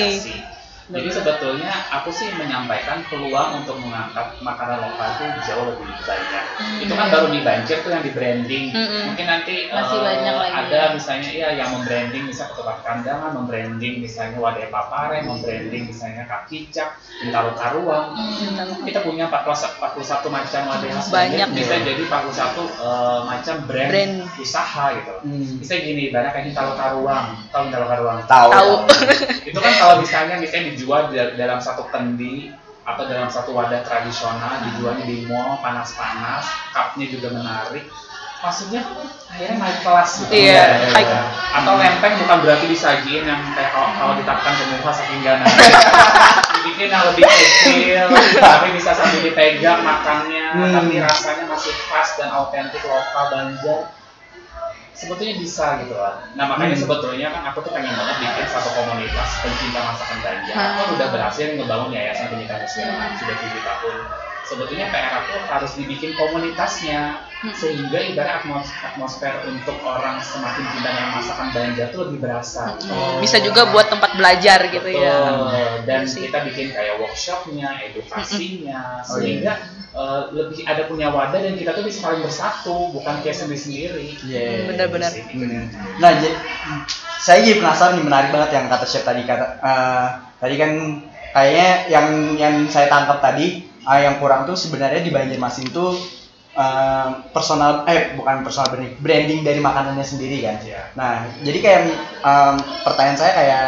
Jadi 0.85 1.09
sebetulnya 1.09 1.73
aku 1.89 2.13
sih 2.13 2.29
menyampaikan 2.37 3.01
peluang 3.09 3.65
untuk 3.65 3.81
mengangkat 3.81 4.37
makanan 4.45 4.85
lokal 4.85 5.09
itu 5.17 5.25
jauh 5.49 5.65
lebih 5.73 5.89
banyak. 6.05 6.45
Itu 6.85 6.93
kan 6.93 7.09
baru 7.09 7.33
di 7.33 7.41
banjir 7.41 7.81
tuh 7.81 7.89
yang 7.89 8.05
di 8.05 8.13
branding. 8.13 8.69
Mm-mm. 8.69 9.03
Mungkin 9.09 9.25
nanti 9.25 9.73
Masih 9.73 9.97
eh, 9.97 10.05
banyak 10.05 10.35
lagi. 10.37 10.53
ada 10.53 10.81
misalnya 10.93 11.31
iya 11.33 11.49
yang 11.57 11.73
membranding 11.73 12.29
misalnya 12.29 12.53
ketupat 12.53 12.79
kandangan, 12.85 13.31
membranding 13.33 13.95
misalnya 14.05 14.37
wadah 14.37 14.69
papare, 14.69 15.25
membranding 15.25 15.89
misalnya 15.89 16.29
kaki 16.29 16.69
cap, 16.69 17.01
bintaro 17.25 17.57
karuang. 17.57 18.13
Kita 18.85 19.01
punya 19.01 19.33
41, 19.33 19.81
41 19.81 20.29
macam 20.29 20.61
wadah 20.69 20.89
khas 21.01 21.09
Banyak 21.09 21.49
Bali, 21.49 21.59
bisa 21.65 21.75
ya. 21.81 21.85
jadi 21.89 22.03
41 22.05 22.61
eh, 22.61 23.21
macam 23.25 23.57
brand, 23.65 23.89
Brand. 23.89 24.15
usaha 24.37 24.85
gitu. 25.01 25.15
Hmm. 25.25 25.53
Bisa 25.65 25.73
gini, 25.81 26.13
banyak 26.13 26.31
kayak 26.37 26.47
bintaro 26.53 26.77
karuang, 26.77 27.27
tahu 27.49 27.63
bintaro 27.73 27.87
karuang? 27.89 28.19
Tahu. 28.29 28.51
Tahu. 28.53 28.73
itu 29.49 29.59
kan 29.59 29.73
kalau 29.81 29.95
misalnya 30.05 30.37
misalnya 30.37 30.75
dijual 30.85 31.09
di- 31.09 31.35
dalam 31.35 31.57
satu 31.57 31.89
kendi 31.89 32.53
atau 32.85 33.09
dalam 33.09 33.27
satu 33.27 33.57
wadah 33.57 33.81
tradisional 33.81 34.61
dijualnya 34.63 35.09
di 35.09 35.25
mall 35.25 35.57
panas-panas 35.59 36.45
cupnya 36.71 37.09
juga 37.09 37.33
menarik. 37.33 37.89
Maksudnya 38.39 38.85
akhirnya 39.25 39.57
naik 39.57 39.81
kelas 39.81 40.11
gitu. 40.21 40.29
Iya, 40.37 40.53
Ya, 40.77 40.89
high- 40.93 41.09
ya. 41.09 41.23
atau 41.57 41.81
lempeng 41.81 42.21
bukan 42.21 42.45
berarti 42.45 42.69
disajiin 42.69 43.25
yang 43.25 43.41
kayak 43.57 43.73
kalau, 43.73 43.89
kalau 43.97 44.13
ditapkan 44.15 44.53
ke 44.53 44.65
muka 44.69 44.93
saking 44.93 45.25
gak 45.25 45.41
naik. 45.41 45.73
Dibikin 46.55 46.93
yang 46.93 47.05
lebih 47.09 47.25
kecil 47.25 48.05
tapi 48.37 48.69
bisa 48.77 48.93
sambil 48.93 49.21
dipegang 49.23 49.81
makannya. 49.81 50.45
Hmm. 50.53 50.73
tapi 50.77 51.01
rasanya 51.01 51.45
masih 51.49 51.73
khas 51.89 52.21
dan 52.21 52.29
autentik 52.31 52.85
lokal 52.85 53.33
Banjar 53.33 53.89
sebetulnya 54.95 55.35
bisa 55.43 55.83
gitu 55.83 55.95
lah. 55.99 56.23
Nah 56.39 56.45
makanya 56.49 56.79
Hmm. 56.79 56.83
sebetulnya 56.87 57.29
kan 57.35 57.43
aku 57.51 57.59
tuh 57.67 57.73
pengen 57.75 57.95
banget 57.99 58.17
bikin 58.23 58.47
satu 58.47 58.71
komunitas 58.73 59.31
pencinta 59.43 59.81
masakan 59.83 60.19
Banjar. 60.23 60.55
Aku 60.55 60.75
kan 60.79 60.89
udah 60.97 61.09
berhasil 61.13 61.47
ngebangun 61.59 61.91
yayasan 61.93 62.27
pencinta 62.31 62.57
restoran 62.63 63.11
sudah 63.19 63.37
tujuh 63.43 63.63
tahun. 63.63 64.24
Sebetulnya 64.45 64.93
PR 64.93 65.25
aku 65.25 65.35
harus 65.49 65.73
dibikin 65.73 66.13
komunitasnya 66.15 67.25
sehingga 67.57 67.97
ibarat 67.97 68.41
atmos 68.41 68.69
atmosfer 68.81 69.33
untuk 69.49 69.77
orang 69.81 70.21
semakin 70.21 70.65
cinta 70.69 70.89
dengan 70.93 71.11
masakan 71.17 71.49
Banjar 71.53 71.89
tuh 71.89 72.01
lebih 72.09 72.19
berasa. 72.25 72.77
Hmm, 72.77 73.21
Bisa 73.21 73.41
juga 73.41 73.69
buat 73.69 73.89
tempat 73.89 74.17
belajar 74.17 74.69
gitu 74.69 74.89
ya. 74.89 75.17
Dan 75.89 76.05
Iya 76.05 76.09
sih. 76.09 76.29
kita 76.29 76.45
bikin 76.45 76.73
kayak 76.73 77.01
workshopnya, 77.01 77.69
edukasinya, 77.85 79.05
Oh, 79.09 79.17
iya. 79.17 79.17
sehingga 79.17 79.53
eh, 79.95 80.23
lebih 80.33 80.61
ada 80.65 80.83
punya 80.89 81.09
wadah 81.09 81.41
dan 81.41 81.55
kita 81.57 81.71
tuh 81.73 81.85
bisa 81.85 81.99
saling 82.05 82.21
bersatu, 82.21 82.93
bukan 82.93 83.15
kayak 83.25 83.37
sendiri-sendiri. 83.37 84.07
Iya. 84.25 84.69
Benar-benar. 84.73 85.11
Hmm. 85.33 85.65
Nah, 86.01 86.11
jadi 86.21 86.37
saya 87.17 87.41
jadi 87.41 87.65
penasaran 87.65 87.97
nih 87.97 88.05
menarik 88.05 88.29
banget 88.29 88.51
yang 88.61 88.67
kata 88.69 88.85
chef 88.85 89.05
tadi 89.05 89.25
kata 89.25 89.47
eh, 89.61 90.07
tadi 90.37 90.55
kan 90.61 90.71
kayaknya 91.33 91.69
yang 91.89 92.07
yang 92.37 92.55
saya 92.69 92.89
tangkap 92.89 93.21
tadi 93.21 93.73
eh, 93.85 94.01
yang 94.05 94.17
kurang 94.19 94.49
tuh 94.49 94.57
sebenarnya 94.57 95.05
di 95.05 95.13
Banjarmasin 95.13 95.69
tuh 95.71 95.97
eh, 96.57 97.09
personal 97.31 97.85
eh 97.85 98.17
bukan 98.17 98.43
personal 98.43 98.73
branding 98.73 98.97
branding 99.01 99.41
dari 99.45 99.61
makanannya 99.61 100.05
sendiri 100.05 100.41
kan. 100.41 100.57
Iya. 100.65 100.83
Nah, 100.97 101.29
jadi 101.45 101.59
kayak 101.61 101.81
em, 102.25 102.55
pertanyaan 102.85 103.19
saya 103.19 103.33
kayak 103.37 103.67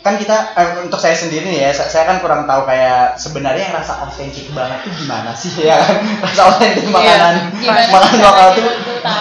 kan 0.00 0.16
kita 0.16 0.56
eh, 0.56 0.80
untuk 0.80 0.96
saya 0.96 1.12
sendiri 1.12 1.44
nih 1.44 1.68
ya, 1.68 1.70
saya, 1.76 1.88
saya 1.92 2.04
kan 2.08 2.24
kurang 2.24 2.48
tahu 2.48 2.64
kayak 2.64 3.20
sebenarnya 3.20 3.68
yang 3.68 3.76
rasa 3.76 4.00
otentik 4.00 4.48
banget 4.56 4.80
tuh 4.80 4.92
gimana 4.96 5.30
sih 5.36 5.52
ya 5.60 5.76
kan? 5.76 6.00
Rasa 6.24 6.42
otentik 6.56 6.88
makanan 6.88 7.34
Gimana 7.60 7.84
makanan 7.92 8.08
sih 8.08 8.20
lokal 8.24 8.48
tuh 8.56 8.66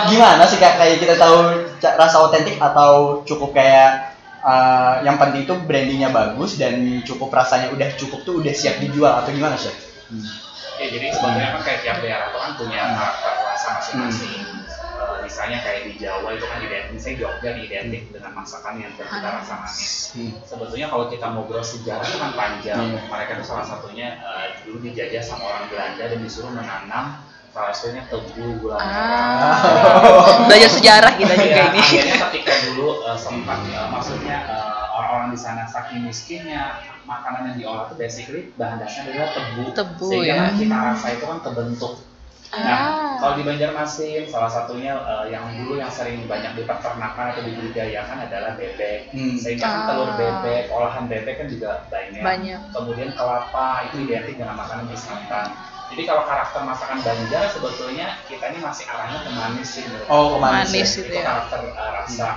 gimana 0.08 0.43
sih 0.48 0.58
kak 0.60 0.75
kayak 0.79 0.98
kita 1.03 1.15
tahu 1.19 1.67
rasa 1.79 2.17
otentik 2.19 2.60
atau 2.60 3.24
cukup 3.24 3.55
kayak 3.55 4.08
eh, 4.39 4.96
yang 5.03 5.17
penting 5.19 5.43
tuh 5.43 5.58
brandingnya 5.63 6.10
bagus 6.10 6.55
dan 6.55 6.79
cukup 7.03 7.29
rasanya 7.31 7.72
udah 7.75 7.89
cukup 8.00 8.19
tuh 8.24 8.39
udah 8.39 8.53
siap 8.55 8.79
dijual 8.79 9.12
atau 9.19 9.31
gimana 9.31 9.60
sih? 9.60 9.72
Ya 10.79 10.88
jadi 10.89 11.12
sebetulnya 11.12 11.60
kan 11.60 11.62
kayak 11.67 11.79
tiap 11.84 11.98
daerah 12.00 12.27
tuh 12.31 12.39
kan 12.39 12.51
punya 12.55 12.81
Hmm. 12.81 12.96
karakter 12.96 13.34
rasa 13.43 13.67
masing-masing. 13.84 14.48
Eh, 15.00 15.17
misalnya 15.24 15.58
kayak 15.63 15.81
di 15.88 15.93
Jawa 16.00 16.36
itu 16.36 16.43
kan 16.48 16.60
identik, 16.60 16.91
misalnya 16.91 17.17
Jogja 17.24 17.51
identik 17.55 18.03
dengan 18.12 18.31
masakan 18.36 18.74
yang 18.79 18.91
bercita 18.96 19.29
rasa 19.31 19.53
manis. 19.60 19.91
Hmm. 20.15 20.31
Sebetulnya 20.43 20.88
kalau 20.88 21.05
kita 21.12 21.25
ngobrol 21.36 21.63
sejarah 21.63 22.03
itu 22.03 22.17
kan 22.19 22.31
panjang. 22.36 22.79
Hmm. 22.79 23.08
Mereka 23.12 23.31
itu 23.39 23.46
salah 23.48 23.65
satunya 23.67 24.19
eh, 24.24 24.48
dulu 24.63 24.79
dijajah 24.88 25.24
sama 25.24 25.43
orang 25.51 25.65
Belanda 25.67 26.03
dan 26.03 26.19
disuruh 26.19 26.51
menanam 26.51 27.05
salah 27.50 27.74
satunya 27.74 28.03
tebu 28.06 28.46
gula 28.60 28.77
merah. 28.77 29.56
Ah. 29.58 30.46
Belajar 30.46 30.70
sejarah 30.72 31.13
kita 31.15 31.34
juga 31.34 31.50
Iya, 31.50 31.65
ini. 31.68 31.79
akhirnya 31.79 32.15
ketika 32.29 32.53
dulu 32.65 32.88
eh, 33.03 33.18
sempat 33.18 33.60
eh, 33.65 33.88
maksudnya 33.89 34.38
eh, 34.46 34.84
orang-orang 34.94 35.29
di 35.31 35.40
sana 35.40 35.64
saking 35.66 36.03
miskinnya 36.03 36.77
makanan 37.03 37.42
yang 37.50 37.55
diolah 37.57 37.83
itu 37.85 37.96
basically 37.98 38.42
bahan 38.53 38.77
dasarnya 38.77 39.12
adalah 39.18 39.31
tebu. 39.33 39.64
Tebu, 39.74 40.07
Sehingga 40.07 40.35
ya. 40.46 40.53
kita 40.53 40.77
rasa 40.77 41.07
itu 41.12 41.25
kan 41.25 41.40
kebentuk. 41.42 41.94
Nah, 42.50 42.66
Ah. 42.66 43.14
kalau 43.22 43.38
di 43.38 43.46
Banjarmasin 43.46 44.25
salah 44.25 44.50
satunya 44.50 44.94
eh, 44.98 45.25
yang 45.29 45.46
dulu 45.53 45.77
yang 45.77 45.90
sering 45.90 46.25
banyak 46.25 46.53
di 46.53 46.66
peternakan 46.66 47.25
atau 47.29 47.42
dibudidayakan 47.42 48.25
adalah 48.25 48.53
bebek. 48.53 49.09
Hmm. 49.09 49.38
Sehingga 49.38 49.62
kan 49.64 49.81
telur 49.85 50.09
Ah. 50.09 50.18
bebek, 50.18 50.64
olahan 50.70 51.05
bebek 51.05 51.35
kan 51.38 51.48
juga 51.48 51.85
banyak. 51.90 52.22
Banyak. 52.22 52.59
Kemudian 52.74 53.09
kelapa 53.14 53.85
itu 53.85 54.05
identik 54.05 54.38
dengan 54.38 54.53
makanan 54.55 54.85
mie 54.85 54.98
santan. 54.98 55.50
Jadi 55.89 56.01
kalau 56.05 56.23
karakter 56.29 56.61
masakan 56.61 57.01
Banjar 57.01 57.49
sebetulnya 57.49 58.07
kita 58.29 58.53
ini 58.53 58.61
masih 58.61 58.85
arahnya 58.85 59.25
ke 59.25 59.31
manis 59.33 59.67
sih 59.73 59.81
menurut 59.89 60.05
Oh, 60.05 60.37
ke 60.37 60.37
manis 60.37 60.69
Manis 60.69 60.89
itu 60.93 61.09
itu 61.09 61.17
ya. 61.17 61.23
karakter 61.25 61.59
uh, 61.73 61.91
rasa. 61.97 62.29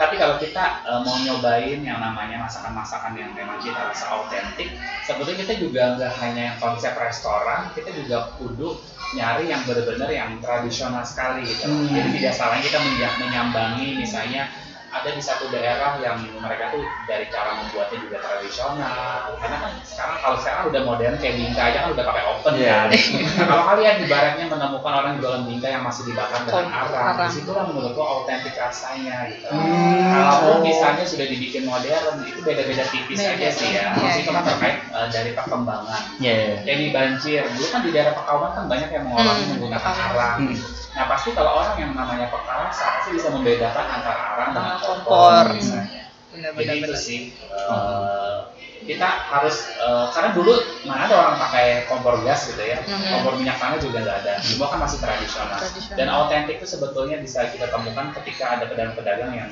Tapi 0.00 0.14
kalau 0.18 0.40
kita 0.40 0.82
uh, 0.88 1.00
mau 1.04 1.14
nyobain 1.20 1.78
yang 1.84 2.00
namanya 2.00 2.48
masakan-masakan 2.48 3.12
yang 3.14 3.30
memang 3.36 3.60
kita 3.60 3.76
rasa 3.76 4.08
autentik, 4.10 4.72
sebetulnya 5.04 5.44
kita 5.46 5.54
juga 5.60 5.82
nggak 6.00 6.12
hanya 6.18 6.42
yang 6.50 6.56
konsep 6.58 6.96
restoran, 6.96 7.70
kita 7.76 7.92
juga 7.92 8.32
kudu 8.40 8.80
nyari 9.12 9.52
yang 9.52 9.62
benar-benar 9.68 10.08
yang 10.08 10.40
tradisional 10.40 11.04
sekali 11.04 11.44
gitu. 11.44 11.68
Hmm. 11.68 11.92
Jadi 11.92 12.08
tidak 12.18 12.34
salahnya 12.34 12.64
kita 12.64 12.78
menya- 12.80 13.16
menyambangi 13.20 13.88
misalnya 14.00 14.48
ada 14.92 15.08
di 15.08 15.18
satu 15.18 15.48
daerah 15.48 15.96
yang 15.98 16.20
mereka 16.36 16.68
tuh 16.68 16.84
dari 17.04 17.24
cara 17.26 17.56
membuatnya 17.56 17.96
juga 17.98 18.18
tradisional 18.20 19.34
karena 19.40 19.56
kan 19.58 19.72
sekarang 19.82 20.16
kalau 20.20 20.36
sekarang 20.36 20.62
udah 20.68 20.82
modern 20.84 21.14
kayak 21.16 21.34
bingka 21.34 21.62
aja 21.64 21.78
kan 21.80 21.90
udah 21.90 22.04
pakai 22.04 22.24
oven 22.28 22.52
Iya. 22.54 22.76
kan 22.76 22.88
nah, 23.40 23.46
kalau 23.48 23.64
kalian 23.66 23.94
ibaratnya 24.04 24.44
menemukan 24.46 24.92
orang 24.92 25.12
jualan 25.16 25.42
bingka 25.42 25.68
yang 25.68 25.82
masih 25.82 26.02
dibakar 26.04 26.40
dengan 26.44 26.66
arang, 26.68 26.92
arang. 26.92 27.16
di 27.24 27.34
situlah 27.34 27.64
menurutku 27.64 28.02
autentik 28.02 28.54
rasanya 28.54 29.16
gitu 29.28 29.48
Hmm. 29.48 30.12
kalaupun 30.12 30.60
misalnya 30.62 31.04
sudah 31.04 31.26
dibikin 31.26 31.64
modern 31.64 32.16
itu 32.22 32.40
beda-beda 32.40 32.84
tipis 32.84 33.18
Beda. 33.18 33.32
aja 33.32 33.48
sih 33.48 33.68
ya 33.72 33.84
Maksudnya 33.92 34.16
itu 34.18 34.30
kan 34.30 34.44
terkait 34.44 34.76
uh, 34.90 35.06
dari 35.08 35.30
perkembangan 35.32 36.02
Iya. 36.18 36.60
kayak 36.62 36.78
di 36.78 36.88
banjir 36.90 37.42
dulu 37.48 37.66
kan 37.66 37.80
di 37.80 37.90
daerah 37.90 38.12
Pekawan 38.12 38.50
kan 38.52 38.64
banyak 38.68 38.90
yang 38.90 39.04
mengolahnya 39.06 39.40
Hmm, 39.40 39.50
menggunakan 39.56 39.80
Pekawan. 39.88 40.12
arang 40.12 40.38
Hmm. 40.44 40.56
nah 40.92 41.04
pasti 41.08 41.32
kalau 41.32 41.52
orang 41.56 41.76
yang 41.78 41.92
namanya 41.96 42.28
pekarasa 42.28 42.84
pasti 42.92 43.10
bisa 43.12 43.32
membedakan 43.32 43.86
antara 43.88 44.20
arang 44.36 44.50
dengan 44.52 44.76
kompor 44.82 45.44
misalnya 45.52 46.02
Benar-benar. 46.28 46.64
jadi 46.64 46.76
itu 46.80 46.94
sih 46.96 47.20
eh, 47.44 48.38
kita 48.82 49.06
harus 49.30 49.70
eh, 49.72 50.06
karena 50.10 50.30
dulu 50.32 50.52
mana 50.82 51.06
ada 51.06 51.14
orang 51.16 51.36
pakai 51.38 51.66
kompor 51.86 52.18
gas 52.22 52.50
gitu 52.50 52.58
ya 52.58 52.82
Mhm. 52.82 53.14
kompor 53.14 53.32
minyak 53.36 53.56
tanah 53.56 53.78
juga 53.78 53.98
nggak 54.00 54.18
ada 54.22 54.32
semua 54.40 54.66
kan 54.68 54.78
masih 54.80 54.98
tradisional. 54.98 55.54
Tradisional. 55.54 55.96
dan 55.96 56.06
autentik 56.08 56.56
itu 56.58 56.66
sebetulnya 56.68 57.16
bisa 57.18 57.46
kita 57.48 57.68
temukan 57.68 58.10
ketika 58.18 58.58
ada 58.58 58.64
pedagang-pedagang 58.66 59.32
yang 59.32 59.50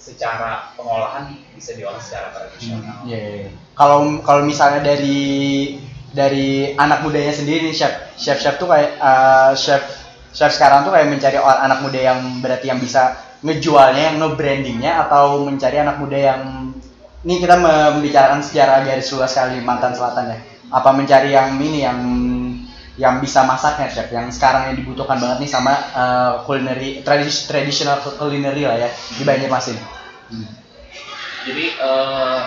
secara 0.00 0.72
pengolahan 0.74 1.28
bisa 1.52 1.76
diolah 1.76 2.00
secara 2.00 2.32
tradisional 2.32 3.04
Iya. 3.04 3.52
Kalau 3.76 4.24
kalau 4.24 4.42
misalnya 4.42 4.80
dari 4.80 5.76
dari 6.10 6.72
anak 6.74 7.04
mudanya 7.04 7.30
sendiri 7.30 7.68
nih 7.68 7.76
chef, 7.76 7.92
chef 8.16 8.40
chef 8.40 8.56
tuh 8.56 8.66
kayak 8.66 8.96
eh, 8.96 9.52
chef 9.54 9.82
chef 10.32 10.50
sekarang 10.50 10.82
tuh 10.82 10.90
kayak 10.90 11.06
mencari 11.06 11.36
orang 11.36 11.60
anak 11.62 11.78
muda 11.80 12.00
yang 12.00 12.18
berarti 12.40 12.66
yang 12.66 12.78
bisa 12.78 13.18
ngejualnya, 13.40 14.02
yang 14.12 14.16
nge-brandingnya 14.20 14.92
atau 15.08 15.44
mencari 15.44 15.76
anak 15.80 15.96
muda 16.00 16.18
yang 16.18 16.42
ini 17.20 17.36
kita 17.36 17.56
membicarakan 17.60 18.40
sejarah 18.40 18.80
garis 18.84 19.12
luas 19.12 19.36
Kalimantan 19.36 19.92
Selatan 19.92 20.32
ya. 20.32 20.38
Apa 20.72 20.90
mencari 20.96 21.36
yang 21.36 21.60
ini 21.60 21.84
yang 21.84 21.98
yang 23.00 23.16
bisa 23.20 23.48
masaknya 23.48 23.88
chef, 23.88 24.12
yang 24.12 24.28
sekarang 24.28 24.72
yang 24.72 24.76
dibutuhkan 24.76 25.16
banget 25.16 25.48
nih 25.48 25.50
sama 25.50 25.72
eh, 25.72 26.32
culinary 26.44 27.00
tradis 27.00 27.48
traditional 27.48 27.96
culinary 28.04 28.68
lah 28.68 28.76
ya 28.76 28.88
di 29.16 29.22
Banjarmasin. 29.24 29.76
jadi 31.48 31.64
eh, 31.80 32.40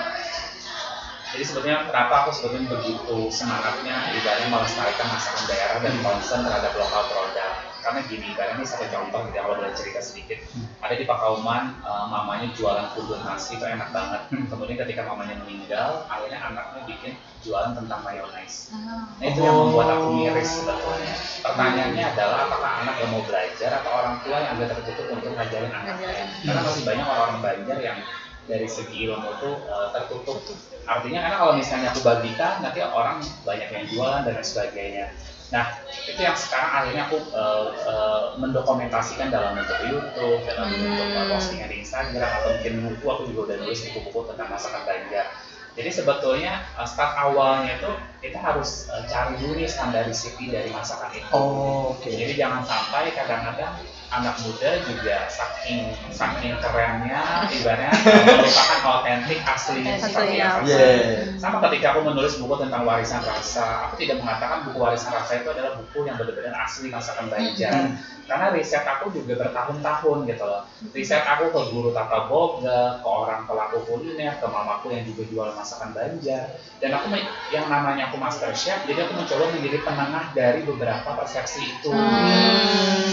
jadi 1.34 1.44
sebetulnya 1.50 1.90
kenapa 1.90 2.14
aku 2.24 2.30
sebetulnya 2.30 2.78
begitu 2.78 3.18
semangatnya 3.34 4.14
ibaratnya 4.14 4.48
melestarikan 4.54 5.08
masakan 5.10 5.44
daerah 5.50 5.78
dan 5.82 5.96
concern 6.06 6.46
terhadap 6.46 6.74
lokal 6.78 7.04
produk 7.10 7.73
karena 7.84 8.00
gini 8.08 8.26
ibaratnya 8.32 8.58
ini 8.58 8.66
satu 8.66 8.88
contoh 8.88 9.20
gitu 9.28 9.36
ya, 9.36 9.42
kalau 9.44 9.56
boleh 9.60 9.76
cerita 9.76 10.00
sedikit 10.00 10.40
ada 10.80 10.96
di 10.96 11.04
Pakauman 11.04 11.64
eh, 11.84 12.06
mamanya 12.08 12.48
jualan 12.56 12.88
kubur 12.96 13.20
nasi 13.22 13.60
itu 13.60 13.66
enak 13.68 13.92
banget 13.92 14.22
Hmm. 14.32 14.48
kemudian 14.50 14.80
ketika 14.80 15.04
mamanya 15.04 15.36
meninggal 15.44 16.08
akhirnya 16.08 16.40
anaknya 16.42 16.82
bikin 16.88 17.14
jualan 17.44 17.76
tentang 17.76 18.00
mayonnaise 18.02 18.72
Ah. 18.74 19.06
Nah 19.20 19.26
itu 19.28 19.40
yang 19.40 19.54
membuat 19.60 19.88
aku 19.94 20.08
miris 20.16 20.64
sebetulnya. 20.64 21.14
Pertanyaannya 21.44 22.04
adalah 22.16 22.38
apakah 22.48 22.72
anak 22.82 22.96
yang 23.04 23.10
mau 23.12 23.22
belajar 23.28 23.70
atau 23.84 23.92
orang 23.92 24.16
tua 24.24 24.38
yang 24.40 24.52
agak 24.58 24.68
tertutup 24.80 25.08
untuk 25.12 25.32
ngajarin 25.36 25.70
anaknya? 25.70 26.10
Karena 26.42 26.62
masih 26.64 26.84
banyak 26.88 27.06
orang-orang 27.06 27.40
Banjar 27.44 27.78
yang 27.84 28.00
dari 28.44 28.68
segi 28.68 28.98
ilmu 29.08 29.28
itu 29.38 29.50
uh, 29.68 29.88
tertutup. 29.92 30.40
Artinya 30.84 31.20
karena 31.24 31.38
kalau 31.38 31.54
misalnya 31.54 31.88
aku 31.92 32.02
bagikan 32.02 32.54
nanti 32.60 32.80
orang 32.82 33.18
banyak 33.44 33.70
yang 33.70 33.84
jualan 33.88 34.22
dan 34.26 34.34
lain 34.34 34.48
sebagainya. 34.48 35.06
Nah, 35.54 35.70
itu 36.10 36.18
yang 36.18 36.34
sekarang 36.34 36.72
akhirnya 36.74 37.06
aku 37.06 37.18
uh, 37.30 37.66
uh, 37.86 38.24
mendokumentasikan 38.42 39.30
dalam 39.30 39.54
bentuk 39.54 39.78
YouTube, 39.86 40.42
dalam 40.50 40.74
bentuk 40.74 41.10
uh, 41.14 41.30
postingan 41.30 41.70
di 41.70 41.86
Instagram, 41.86 42.26
atau 42.26 42.58
mungkin 42.58 42.74
buku, 42.90 43.06
aku 43.06 43.24
juga 43.30 43.42
udah 43.54 43.58
nulis 43.62 43.86
buku-buku 43.86 44.34
tentang 44.34 44.50
masakan 44.50 44.82
Banjar. 44.82 45.30
Jadi 45.78 45.90
sebetulnya 45.90 46.66
uh, 46.74 46.90
start 46.90 47.14
awalnya 47.18 47.78
itu 47.78 47.92
kita 48.26 48.42
harus 48.42 48.90
uh, 48.90 49.06
cari 49.06 49.38
dulu 49.38 49.54
nih 49.62 49.70
standarisasi 49.70 50.50
dari 50.50 50.74
masakan 50.74 51.14
itu. 51.14 51.30
Oh, 51.30 51.94
oke. 51.94 52.10
Jadi 52.10 52.34
jangan 52.34 52.66
sampai 52.66 53.14
kadang-kadang 53.14 53.78
anak 54.14 54.36
muda 54.46 54.70
juga 54.86 55.26
saking 55.26 55.90
saking 56.14 56.54
kerennya 56.62 57.50
ibaratnya 57.50 57.90
melupakan 58.38 58.82
otentik 59.02 59.40
aslinya 59.42 59.98
seperti 59.98 60.38
Aslinya. 60.38 60.48
apa. 60.50 60.68
Yeah. 60.70 61.42
Sama 61.42 61.58
ketika 61.70 61.98
aku 61.98 62.00
menulis 62.06 62.38
buku 62.38 62.56
tentang 62.62 62.86
warisan 62.86 63.26
rasa, 63.26 63.90
aku 63.90 63.98
tidak 63.98 64.22
mengatakan 64.22 64.70
buku 64.70 64.78
warisan 64.78 65.12
rasa 65.16 65.42
itu 65.42 65.50
adalah 65.50 65.82
buku 65.82 66.06
yang 66.06 66.16
benar-benar 66.20 66.54
asli 66.62 66.94
masakan 66.94 67.26
Banjar. 67.34 67.98
Karena 68.24 68.56
riset 68.56 68.88
aku 68.88 69.12
juga 69.12 69.36
bertahun-tahun 69.36 70.18
gitu 70.32 70.46
loh. 70.48 70.64
Riset 70.96 71.28
aku 71.28 71.52
ke 71.52 71.62
guru 71.76 71.92
tata 71.92 72.32
boga, 72.32 73.04
ke 73.04 73.08
orang 73.08 73.44
pelaku 73.44 73.84
kuliner, 73.84 74.40
ke 74.40 74.48
mamaku 74.48 74.96
yang 74.96 75.04
juga 75.04 75.24
jual 75.28 75.50
masakan 75.58 75.92
Banjar. 75.92 76.56
Dan 76.80 76.96
aku 76.96 77.12
yang 77.52 77.68
namanya 77.68 78.12
aku 78.12 78.20
master 78.20 78.52
chef, 78.56 78.84
jadi 78.88 79.08
aku 79.08 79.16
mencoba 79.16 79.52
menjadi 79.56 79.80
penengah 79.84 80.26
dari 80.36 80.62
beberapa 80.64 81.10
persepsi 81.16 81.64
itu. 81.64 81.92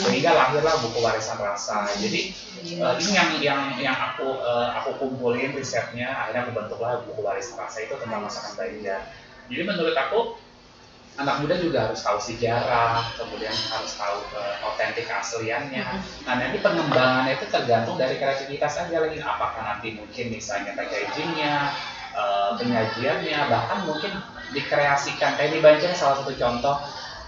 Sehingga 0.03 0.31
lahirlah 0.35 0.75
buku 0.83 0.90
warisan 0.99 1.39
rasa. 1.39 1.87
Jadi 1.95 2.35
eh, 2.59 2.95
ini 2.99 3.11
yang 3.15 3.31
yang 3.39 3.63
yang 3.79 3.97
aku 3.97 4.43
eh, 4.43 4.69
aku 4.83 4.99
kumpulin 4.99 5.55
risetnya, 5.55 6.11
akhirnya 6.11 6.51
aku 6.51 6.53
bentuklah 6.59 7.07
buku 7.07 7.23
warisan 7.23 7.55
rasa 7.55 7.87
itu 7.87 7.95
tentang 7.95 8.27
masakan 8.27 8.59
Banjar. 8.59 9.07
Jadi 9.47 9.63
menurut 9.63 9.95
aku 9.95 10.35
anak 11.21 11.45
muda 11.45 11.55
juga 11.61 11.91
harus 11.91 12.01
tahu 12.01 12.17
sejarah, 12.17 13.13
kemudian 13.21 13.53
harus 13.53 13.93
tahu 13.95 14.19
eh, 14.35 14.57
otentik 14.67 15.05
keasliannya. 15.07 15.87
Nah 16.25 16.35
nanti 16.35 16.59
pengembangannya 16.65 17.37
itu 17.37 17.47
tergantung 17.53 18.01
dari 18.01 18.17
kreativitas 18.17 18.87
aja 18.87 18.97
lagi. 18.99 19.21
Apakah 19.21 19.63
nanti 19.77 19.95
mungkin 19.95 20.33
misalnya 20.33 20.73
packagingnya, 20.75 21.55
eh, 22.17 22.51
penyajiannya, 22.57 23.39
bahkan 23.53 23.79
mungkin 23.85 24.13
dikreasikan. 24.57 25.37
Kayak 25.37 25.53
di 25.55 25.61
Banjar 25.61 25.93
salah 25.95 26.25
satu 26.25 26.33
contoh. 26.35 26.77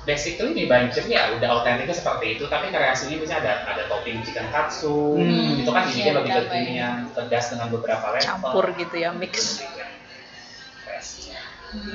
Basically 0.03 0.51
di 0.51 0.67
Banjar 0.67 1.07
ya 1.07 1.31
udah 1.31 1.63
otentiknya 1.63 1.95
seperti 1.95 2.35
itu, 2.35 2.51
tapi 2.51 2.75
kreasinya 2.75 3.23
misalnya 3.23 3.43
ada 3.47 3.53
ada 3.71 3.83
topping 3.87 4.19
chicken 4.27 4.51
katsu, 4.51 5.15
Hmm. 5.15 5.63
itu 5.63 5.71
kan 5.71 5.87
Iya, 5.87 5.91
dibikin 5.95 6.13
lebih 6.19 6.31
ke 6.31 6.41
ditambah 6.43 6.59
ya. 6.59 6.75
yang 6.75 6.97
pedas 7.15 7.45
dengan 7.55 7.67
beberapa 7.71 8.07
level. 8.11 8.27
Campur 8.27 8.65
gitu 8.75 8.97
ya, 8.99 9.11
mix. 9.15 9.63
Kreasinya. 10.83 11.39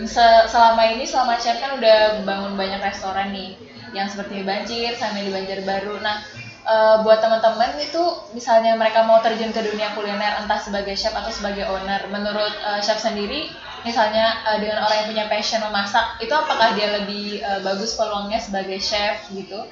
Se- 0.07 0.45
selama 0.49 0.81
ini 0.89 1.03
selama 1.05 1.37
chef 1.37 1.59
kan 1.59 1.77
udah 1.77 2.23
bangun 2.23 2.55
banyak 2.55 2.81
restoran 2.81 3.29
nih 3.29 3.59
yang 3.93 4.07
seperti 4.09 4.41
di 4.41 4.43
Banjir 4.47 4.95
sama 4.95 5.19
di 5.19 5.29
Banjarbaru. 5.29 5.99
Nah, 5.99 6.17
eh, 6.65 6.95
buat 7.03 7.19
teman-teman 7.19 7.75
itu 7.77 8.03
misalnya 8.31 8.73
mereka 8.73 9.03
mau 9.03 9.19
terjun 9.21 9.51
ke 9.51 9.61
dunia 9.61 9.91
kuliner 9.93 10.41
entah 10.41 10.57
sebagai 10.57 10.95
chef 10.95 11.13
atau 11.13 11.29
sebagai 11.29 11.67
owner, 11.67 12.07
menurut 12.07 12.55
eh, 12.55 12.79
chef 12.81 12.97
sendiri 12.97 13.51
misalnya 13.85 14.45
eh, 14.53 14.57
dengan 14.63 14.85
orang 14.85 14.97
yang 15.03 15.07
punya 15.11 15.25
passion 15.29 15.61
memasak 15.61 16.17
itu 16.23 16.33
apakah 16.33 16.73
dia 16.73 17.01
lebih 17.01 17.41
eh, 17.41 17.59
bagus 17.61 17.93
peluangnya 17.97 18.41
sebagai 18.41 18.79
chef 18.81 19.29
gitu? 19.33 19.67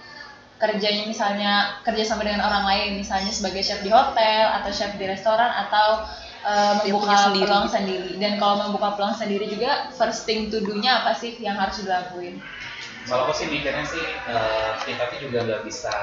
kerjanya 0.56 1.04
misalnya 1.04 1.52
kerja 1.84 2.08
sama 2.08 2.24
dengan 2.24 2.48
orang 2.48 2.64
lain 2.64 2.90
misalnya 3.04 3.28
sebagai 3.28 3.60
chef 3.60 3.84
di 3.84 3.92
hotel 3.92 4.56
atau 4.56 4.72
chef 4.72 4.96
di 4.96 5.04
restoran 5.04 5.52
atau 5.52 6.08
uh, 6.48 6.74
membuka 6.80 7.28
sendiri. 7.28 7.44
peluang 7.44 7.68
sendiri 7.68 8.12
dan 8.24 8.40
kalau 8.40 8.56
membuka 8.64 8.96
peluang 8.96 9.16
sendiri 9.20 9.52
juga 9.52 9.92
first 10.00 10.24
thing 10.24 10.48
to 10.48 10.64
do-nya 10.64 11.04
apa 11.04 11.12
sih 11.18 11.36
yang 11.44 11.60
harus 11.60 11.84
dilakuin 11.84 12.40
Kalau 13.06 13.30
aku 13.30 13.34
sih 13.38 13.48
mikirnya 13.54 13.86
sih 13.86 14.02
eh, 14.02 14.72
kita 14.82 15.14
tuh 15.14 15.20
juga 15.22 15.46
nggak 15.46 15.62
bisa 15.70 15.94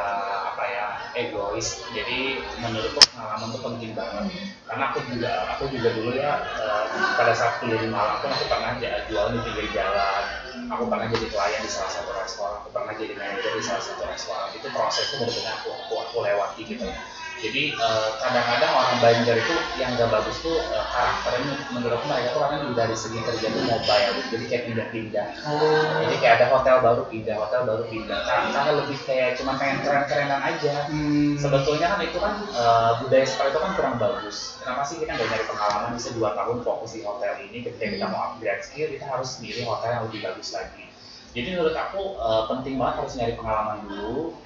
apa 0.55 0.65
ya 0.71 0.87
egois. 1.19 1.83
Jadi 1.91 2.39
menurutku 2.63 3.03
pengalaman 3.11 3.51
tuh 3.51 3.63
penting 3.67 3.93
banget. 3.99 4.27
Karena 4.71 4.85
aku 4.95 4.99
juga 5.11 5.31
aku 5.51 5.65
juga 5.75 5.89
dulu 5.99 6.15
ya 6.15 6.33
eh, 6.63 6.85
pada 7.19 7.35
saat 7.35 7.59
kuliah 7.59 7.83
di 7.83 7.91
Malang 7.91 8.23
pun 8.23 8.31
aku 8.31 8.47
pernah 8.47 8.79
jualan 8.79 9.35
di 9.35 9.41
pinggir 9.43 9.67
jalan. 9.75 10.25
Aku 10.71 10.89
pernah 10.89 11.11
jadi 11.11 11.27
pelayan 11.29 11.61
di 11.67 11.71
salah 11.71 11.91
satu 11.91 12.11
restoran. 12.15 12.63
Aku 12.63 12.69
pernah 12.71 12.95
jadi 12.95 13.13
manajer 13.19 13.51
di 13.51 13.63
salah 13.67 13.83
satu 13.83 14.03
restoran. 14.07 14.49
Itu 14.55 14.67
prosesnya 14.71 15.17
benar-benar 15.21 15.55
aku, 15.59 15.69
aku 15.75 15.95
aku 16.07 16.17
lewati 16.23 16.63
gitu. 16.65 16.87
Jadi 17.41 17.73
eh, 17.73 18.09
kadang-kadang 18.21 18.73
orang 18.77 18.97
Banjar 19.01 19.37
itu 19.41 19.55
yang 19.81 19.97
gak 19.97 20.11
bagus 20.13 20.37
tuh 20.45 20.61
eh, 20.61 20.85
karakternya 20.93 21.55
menurutku 21.73 22.07
mereka 22.07 22.29
tuh 22.37 22.43
yang 22.53 22.75
dari 22.77 22.97
segi 22.97 23.19
kerja 23.25 23.47
tuh 23.49 23.65
mobile, 23.65 24.15
jadi 24.29 24.45
kayak 24.47 24.65
pindah-pindah. 24.69 25.29
Jadi 26.05 26.17
kayak 26.21 26.35
ada 26.39 26.47
hotel 26.53 26.77
baru 26.85 27.03
pindah, 27.09 27.37
hotel 27.41 27.61
baru 27.65 27.85
pindah. 27.89 28.21
Karena, 28.23 28.47
karena 28.53 28.71
lebih 28.85 28.99
kayak 29.09 29.31
cuma 29.41 29.53
pengen 29.57 29.79
keren-kerenan 29.83 30.41
aja. 30.45 30.75
Hmm. 30.93 31.35
Sebetulnya 31.41 31.87
kan 31.97 32.01
itu 32.05 32.19
kan 32.21 32.35
eh, 32.53 32.93
budaya 33.01 33.25
seperti 33.25 33.51
itu 33.51 33.61
kan 33.65 33.73
kurang 33.79 33.97
bagus. 33.97 34.37
Kenapa 34.61 34.83
sih 34.85 34.97
kita 35.01 35.11
nggak 35.17 35.29
nyari 35.33 35.45
pengalaman 35.49 35.91
bisa 35.97 36.09
dua 36.13 36.31
tahun 36.37 36.59
fokus 36.61 36.91
di 36.95 37.01
hotel 37.03 37.33
ini? 37.49 37.59
Ketika 37.65 37.87
kita 37.89 38.07
mau 38.13 38.21
upgrade 38.33 38.63
skill, 38.63 38.89
kita 38.93 39.05
harus 39.09 39.41
milih 39.41 39.65
hotel 39.65 39.91
yang 39.95 40.03
lebih 40.11 40.21
bagus 40.21 40.53
lagi. 40.53 40.85
Jadi 41.33 41.49
menurut 41.57 41.75
aku 41.75 42.03
eh, 42.21 42.43
penting 42.53 42.75
banget 42.77 42.95
harus 43.03 43.13
nyari 43.17 43.35
pengalaman 43.35 43.79
dulu. 43.89 44.37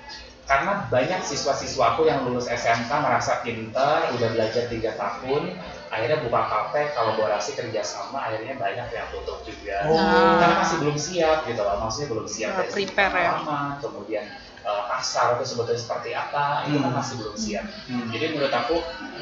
Karena 0.46 0.86
banyak 0.86 1.20
siswa-siswaku 1.20 2.06
yang 2.06 2.22
lulus 2.22 2.46
SMK 2.46 2.86
merasa 2.86 3.42
pinter, 3.42 4.14
udah 4.14 4.28
belajar 4.30 4.70
tiga 4.70 4.94
tahun, 4.94 5.58
akhirnya 5.90 6.22
buka 6.22 6.40
kafe, 6.46 6.94
kolaborasi 6.94 7.58
kerjasama, 7.58 8.22
akhirnya 8.22 8.54
banyak 8.54 8.86
yang 8.88 9.10
tutup 9.10 9.42
juga 9.42 9.82
Oh. 9.84 10.38
karena 10.38 10.54
masih 10.56 10.76
belum 10.80 10.96
siap 10.96 11.38
gitu 11.44 11.60
loh 11.60 11.76
maksudnya 11.76 12.08
belum 12.14 12.26
siap 12.26 12.48
Nggak 12.54 12.62
dari 12.62 12.70
segi 12.72 12.84
prepare 12.86 13.10
ya. 13.10 13.30
pengalaman, 13.34 13.70
kemudian 13.82 14.24
eh, 14.62 14.82
pasar 14.86 15.38
itu 15.38 15.44
sebetulnya 15.46 15.78
seperti 15.78 16.10
apa 16.10 16.66
itu 16.66 16.78
kan 16.78 16.90
Hmm. 16.90 16.98
masih 16.98 17.14
belum 17.18 17.36
siap 17.36 17.64
Hmm. 17.86 18.06
jadi 18.10 18.24
menurut 18.34 18.50
aku 18.50 18.76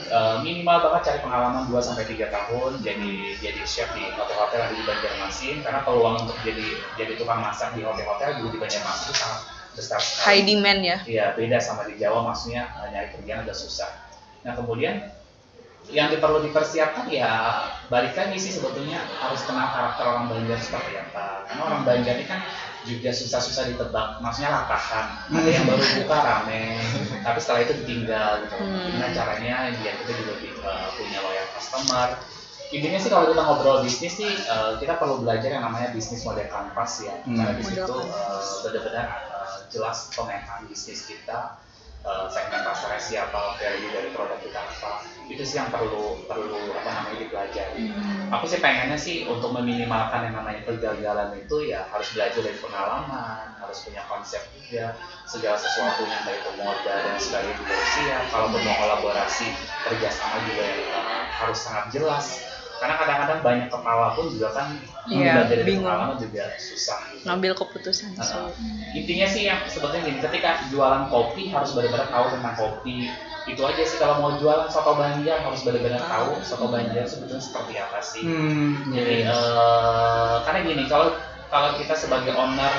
eh, 0.08 0.36
minimal 0.40 0.76
banget 0.80 1.00
cari 1.04 1.18
pengalaman 1.20 1.62
2 1.68 1.80
sampai 1.80 2.04
tiga 2.04 2.26
tahun 2.28 2.80
jadi 2.80 3.12
jadi 3.40 3.60
chef 3.64 3.88
di 3.92 4.08
hotel-hotel 4.10 4.56
yang 4.56 4.68
ada 4.68 4.76
di 4.76 4.84
Banjarmasin 4.84 5.56
karena 5.60 5.80
peluang 5.84 6.16
untuk 6.22 6.36
jadi 6.40 6.64
jadi 6.94 7.12
tukang 7.16 7.40
masak 7.40 7.72
di 7.72 7.80
hotel-hotel 7.80 8.40
juga 8.40 8.48
di 8.52 8.58
Banjarmasin 8.60 9.12
sangat 9.12 9.40
besar 9.74 10.00
sekali 10.00 10.24
High 10.24 10.42
demand 10.46 10.80
ya. 10.80 10.98
Iya, 11.04 11.24
beda 11.36 11.58
sama 11.60 11.84
di 11.90 11.98
Jawa 11.98 12.24
maksudnya 12.30 12.70
eh, 12.80 12.88
nyari 12.94 13.08
kerjaan 13.18 13.44
agak 13.44 13.58
susah. 13.58 13.90
Nah, 14.46 14.54
kemudian 14.54 15.10
yang 15.92 16.08
perlu 16.16 16.40
dipersiapkan 16.40 17.12
ya 17.12 17.60
balik 17.92 18.16
lagi 18.16 18.40
sih 18.40 18.56
sebetulnya 18.56 19.04
harus 19.20 19.44
kenal 19.44 19.68
karakter 19.68 20.04
orang 20.08 20.32
Banjar 20.32 20.56
seperti 20.56 20.96
apa. 20.96 21.44
Karena 21.44 21.60
orang 21.60 21.82
Banjar 21.84 22.16
ini 22.16 22.24
kan 22.24 22.40
juga 22.88 23.12
susah-susah 23.12 23.68
ditebak, 23.72 24.20
maksudnya 24.24 24.52
latahan. 24.52 25.28
Ada 25.28 25.50
yang 25.52 25.64
baru 25.68 25.84
buka 26.04 26.16
rame, 26.20 26.80
tapi 27.20 27.38
setelah 27.40 27.60
itu 27.64 27.72
ditinggal 27.84 28.30
gitu. 28.48 28.56
Hmm. 28.60 28.80
Gimana 28.92 29.08
caranya 29.12 29.54
biar 29.76 29.94
kita 30.04 30.12
juga 30.24 30.32
bi- 30.40 30.56
eh, 30.56 30.88
punya 30.96 31.18
loyal 31.20 31.46
customer. 31.52 32.08
Intinya 32.72 32.98
sih 32.98 33.10
kalau 33.12 33.28
kita 33.30 33.42
ngobrol 33.44 33.78
bisnis 33.84 34.14
sih 34.16 34.32
eh, 34.40 34.72
kita 34.80 34.96
perlu 34.96 35.20
belajar 35.20 35.52
yang 35.52 35.68
namanya 35.68 35.92
bisnis 35.92 36.24
model 36.24 36.48
kanvas 36.48 36.92
ya. 37.04 37.14
Hmm. 37.28 37.36
Karena 37.36 37.52
di 37.60 37.64
situ 37.64 37.96
eh, 38.08 38.40
benar-benar 38.64 39.06
jelas 39.74 40.14
pemetaan 40.14 40.70
bisnis 40.70 41.10
kita 41.10 41.58
eh, 42.06 42.26
segmen 42.30 42.62
pasarnya 42.62 43.02
siapa 43.02 43.58
value 43.58 43.90
dari 43.90 44.08
produk 44.14 44.38
kita 44.38 44.60
apa 44.62 45.02
itu 45.26 45.42
sih 45.42 45.56
yang 45.56 45.72
perlu 45.72 46.20
perlu 46.28 46.76
apa 46.76 46.90
namanya 46.92 47.16
dipelajari. 47.16 47.88
Aku 48.28 48.44
sih 48.44 48.60
pengennya 48.60 48.98
sih 49.00 49.24
untuk 49.24 49.56
meminimalkan 49.56 50.28
yang 50.28 50.36
namanya 50.36 50.60
kegagalan 50.68 51.32
itu 51.40 51.72
ya 51.72 51.88
harus 51.88 52.12
belajar 52.12 52.44
dari 52.44 52.58
pengalaman 52.60 53.56
harus 53.56 53.78
punya 53.88 54.04
konsep 54.04 54.44
juga 54.52 54.92
segala 55.24 55.56
sesuatunya 55.56 56.18
dari 56.28 56.40
modal 56.60 56.98
dan 57.00 57.16
sebagainya. 57.16 57.56
Juga 57.56 57.72
harus 57.72 57.90
siap 57.96 58.24
kalaupun 58.28 58.60
mau 58.68 58.76
kolaborasi 58.84 59.48
kerjasama 59.88 60.36
juga 60.44 60.64
eh, 60.68 61.22
harus 61.40 61.58
sangat 61.58 61.84
jelas 61.88 62.26
karena 62.84 63.00
kadang-kadang 63.00 63.40
banyak 63.40 63.68
kepala 63.72 64.12
pun 64.12 64.28
juga 64.28 64.52
kan 64.52 64.76
Iya, 65.08 65.40
belajar 65.40 65.56
dari 65.56 65.64
bingung. 65.64 65.88
pengalaman 65.88 66.16
juga 66.20 66.44
susah 66.60 67.00
gitu. 67.16 67.24
Ngambil 67.24 67.52
keputusan. 67.56 68.12
Uh, 68.20 68.52
intinya 68.92 69.24
sih 69.24 69.42
yang 69.48 69.60
sebetulnya 69.72 70.04
gini, 70.04 70.20
ketika 70.20 70.68
jualan 70.68 71.08
kopi 71.08 71.48
harus 71.48 71.72
benar-benar 71.72 72.12
tahu 72.12 72.26
tentang 72.36 72.54
kopi. 72.60 73.08
Itu 73.48 73.60
aja 73.64 73.82
sih 73.88 73.96
kalau 73.96 74.20
mau 74.20 74.32
jualan 74.36 74.68
soto 74.68 75.00
Banjar 75.00 75.40
harus 75.40 75.64
benar-benar 75.64 76.04
tahu 76.04 76.44
soto 76.44 76.68
Banjar 76.68 77.08
sebetulnya 77.08 77.40
seperti 77.40 77.72
apa 77.80 77.98
sih. 78.04 78.20
Hmm. 78.20 78.92
Jadi 78.92 79.16
eh, 79.32 80.36
karena 80.44 80.58
gini, 80.60 80.84
kalau 80.84 81.08
kalau 81.48 81.80
kita 81.80 81.96
sebagai 81.96 82.36
owner 82.36 82.72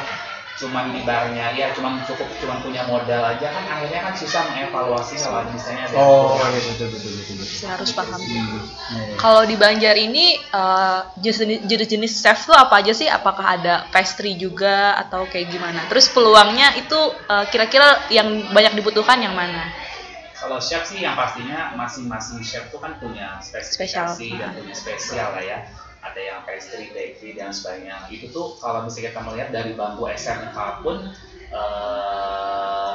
cuman 0.55 0.95
ibaratnya 0.95 1.51
ya 1.51 1.75
cuman 1.75 1.99
cukup 2.07 2.31
cuman 2.39 2.63
punya 2.63 2.87
modal 2.87 3.19
aja 3.19 3.51
kan 3.51 3.67
akhirnya 3.67 3.99
kan 4.01 4.15
susah 4.15 4.47
mengevaluasi 4.47 5.19
kalau 5.19 5.43
misalnya 5.51 5.83
ada 5.83 5.95
Oh, 5.99 6.39
iya 6.39 6.63
betul 6.63 6.87
betul 6.89 7.11
betul 7.11 7.33
betul. 7.35 7.55
Saya 7.59 7.75
harus 7.75 7.91
paham. 7.91 8.15
Hmm. 8.15 9.19
Kalau 9.19 9.43
di 9.43 9.59
Banjar 9.59 9.99
ini 9.99 10.39
eh, 10.39 10.99
jenis- 11.19 11.59
jenis-jenis 11.61 12.13
chef 12.15 12.47
tuh 12.47 12.55
apa 12.55 12.79
aja 12.79 12.95
sih? 12.95 13.03
Apakah 13.05 13.59
ada 13.59 13.83
pastry 13.91 14.39
juga 14.39 14.95
atau 14.95 15.27
kayak 15.27 15.51
gimana? 15.51 15.83
Terus 15.91 16.07
peluangnya 16.07 16.71
itu 16.79 16.99
eh, 17.27 17.45
kira-kira 17.51 18.07
yang 18.07 18.27
banyak 18.49 18.79
dibutuhkan 18.79 19.19
yang 19.19 19.35
mana? 19.35 19.75
Kalau 20.35 20.55
chef 20.59 20.87
sih 20.87 21.03
yang 21.03 21.19
pastinya 21.19 21.75
masing-masing 21.75 22.39
chef 22.39 22.71
tuh 22.71 22.79
kan 22.79 22.95
punya 22.95 23.39
spesifikasi 23.39 24.15
Spesial. 24.15 24.39
dan 24.39 24.49
punya 24.55 24.71
spesial 24.71 25.35
lah 25.35 25.43
ya. 25.43 25.59
Ada 26.05 26.21
yang 26.21 26.39
pastry, 26.45 26.93
bakery 26.93 27.33
dan 27.33 27.49
sebagainya. 27.49 28.05
Itu 28.13 28.29
tuh 28.29 28.53
kalau 28.61 28.85
misalnya 28.85 29.09
kita 29.17 29.21
melihat 29.25 29.49
dari 29.49 29.71
bangku 29.73 30.05
SMK 30.05 30.57
pun 30.85 30.97
eh, 31.49 32.93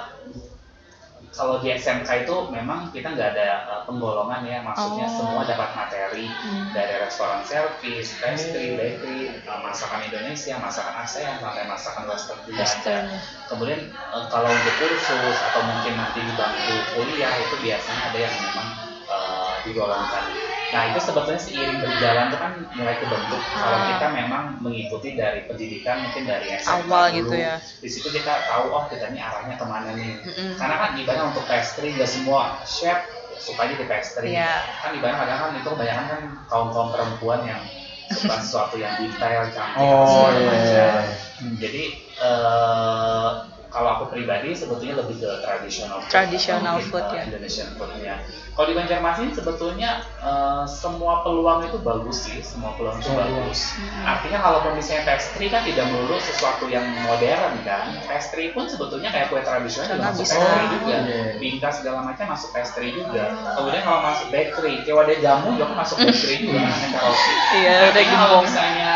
kalau 1.31 1.63
di 1.63 1.71
SMK 1.71 2.27
itu 2.27 2.37
memang 2.51 2.91
kita 2.91 3.15
nggak 3.15 3.39
ada 3.39 3.49
uh, 3.71 3.83
penggolongan 3.87 4.43
ya, 4.45 4.59
maksudnya 4.67 5.07
Oh. 5.07 5.15
semua 5.15 5.43
dapat 5.47 5.71
materi 5.79 6.27
Hmm. 6.27 6.75
dari 6.75 6.95
restoran 7.07 7.47
servis, 7.47 8.19
pastry, 8.19 8.75
bakery, 8.75 9.39
uh, 9.47 9.63
masakan 9.63 10.11
Indonesia, 10.11 10.59
masakan 10.59 11.07
ASEAN, 11.07 11.39
sampai 11.39 11.71
masakan 11.71 12.05
Western 12.11 12.41
juga 12.45 12.61
ada. 12.61 12.67
Western. 12.67 13.05
Kemudian 13.47 13.81
uh, 14.11 14.27
kalau 14.27 14.51
untuk 14.51 14.75
kursus 14.83 15.37
atau 15.39 15.61
mungkin 15.65 15.95
nanti 15.97 16.19
di 16.19 16.33
bangku 16.35 16.75
kuliah 16.99 17.33
itu 17.39 17.57
biasanya 17.63 18.03
ada 18.11 18.19
yang 18.19 18.35
memang 18.35 18.69
uh, 19.07 19.55
digolongkan. 19.63 20.25
Nah 20.71 20.83
itu 20.87 20.99
sebetulnya 21.03 21.37
seiring 21.37 21.79
berjalan 21.79 22.31
itu 22.31 22.39
kan 22.39 22.53
mulai 22.73 22.95
kebentuk 22.97 23.43
kalau 23.53 23.75
Ah. 23.77 23.87
kita 23.91 24.07
memang 24.15 24.43
mengikuti 24.59 25.09
dari 25.13 25.43
pendidikan 25.45 26.07
mungkin 26.07 26.23
dari 26.25 26.47
SMA 26.55 26.87
Awal 26.87 27.05
dulu. 27.11 27.17
gitu 27.19 27.35
ya. 27.37 27.55
Di 27.59 27.89
situ 27.89 28.09
kita 28.09 28.35
tahu 28.47 28.71
oh 28.71 28.85
kita 28.87 29.11
ini 29.11 29.19
arahnya 29.19 29.59
ke 29.59 29.67
mana 29.67 29.91
nih. 29.93 30.23
Mm-mm. 30.23 30.51
Karena 30.55 30.77
kan 30.79 30.91
ibaratnya 30.95 31.27
untuk 31.29 31.45
pastry 31.45 31.91
nggak 31.93 32.07
semua 32.07 32.63
chef 32.63 33.03
suka 33.37 33.67
di 33.67 33.83
pastry. 33.83 34.31
Iya. 34.31 34.63
Kan 34.79 34.95
ibaratnya 34.95 35.19
kadang 35.21 35.39
kan 35.41 35.51
itu 35.57 35.69
kebanyakan 35.69 36.07
kan 36.07 36.23
kaum 36.47 36.69
kaum 36.71 36.89
perempuan 36.95 37.41
yang 37.43 37.63
suka 38.09 38.37
sesuatu 38.43 38.77
yang 38.77 38.95
detail 38.95 39.51
cantik 39.51 39.83
Oh 39.83 40.07
segala 40.07 40.39
iya. 40.39 40.47
macam. 40.47 41.03
Hmm. 41.41 41.55
Jadi 41.59 41.83
eh, 42.15 43.29
kalau 43.71 43.89
aku 43.97 44.05
pribadi 44.11 44.51
sebetulnya 44.53 44.99
lebih 44.99 45.23
ke 45.23 45.31
tradisional 45.47 46.03
food, 46.03 46.11
Traditional 46.11 46.61
atau 46.61 46.75
mungkin, 46.83 46.91
food, 46.91 47.07
eh, 47.07 47.15
ya. 47.15 47.23
Indonesian 47.31 47.69
foodnya. 47.79 48.15
Kalau 48.51 48.67
di 48.67 48.75
Banjarmasin 48.77 49.31
sebetulnya 49.33 49.91
eh, 50.21 50.65
semua 50.67 51.23
peluang 51.23 51.71
itu 51.71 51.79
bagus 51.81 52.27
sih, 52.27 52.43
semua 52.43 52.75
peluang 52.75 52.99
itu 52.99 53.09
Semua 53.09 53.25
bagus. 53.31 53.59
Artinya 54.05 54.39
kalau 54.43 54.59
misalnya 54.75 55.03
pastry 55.07 55.47
kan 55.49 55.63
tidak 55.63 55.87
melulu 55.89 56.19
sesuatu 56.19 56.67
yang 56.67 56.85
modern 57.07 57.63
kan. 57.63 57.95
Pastry 58.11 58.51
pun 58.53 58.67
sebetulnya 58.67 59.09
kayak 59.15 59.31
kue 59.31 59.41
tradisional 59.41 59.87
juga 59.87 60.11
masuk 60.11 60.27
bisa. 60.27 60.35
pastry 60.35 60.65
juga. 60.75 60.97
iya. 61.07 61.23
Bingka 61.39 61.71
segala 61.71 61.99
macam 62.03 62.27
masuk 62.35 62.51
pastry 62.51 62.89
juga. 62.93 63.25
Kemudian 63.57 63.83
kalau 63.87 64.01
masuk 64.03 64.27
bakery, 64.35 64.75
kayak 64.83 64.97
wadah 64.99 65.17
jamu 65.23 65.49
juga 65.55 65.73
masuk 65.79 65.97
bakery 66.03 66.37
juga 66.43 66.59
kan 66.67 66.79
yang 66.83 66.93
roti. 66.99 67.33
Iya, 67.61 67.75
udah 67.91 68.03
kalau 68.03 68.11
gembong. 68.11 68.43
misalnya 68.51 68.93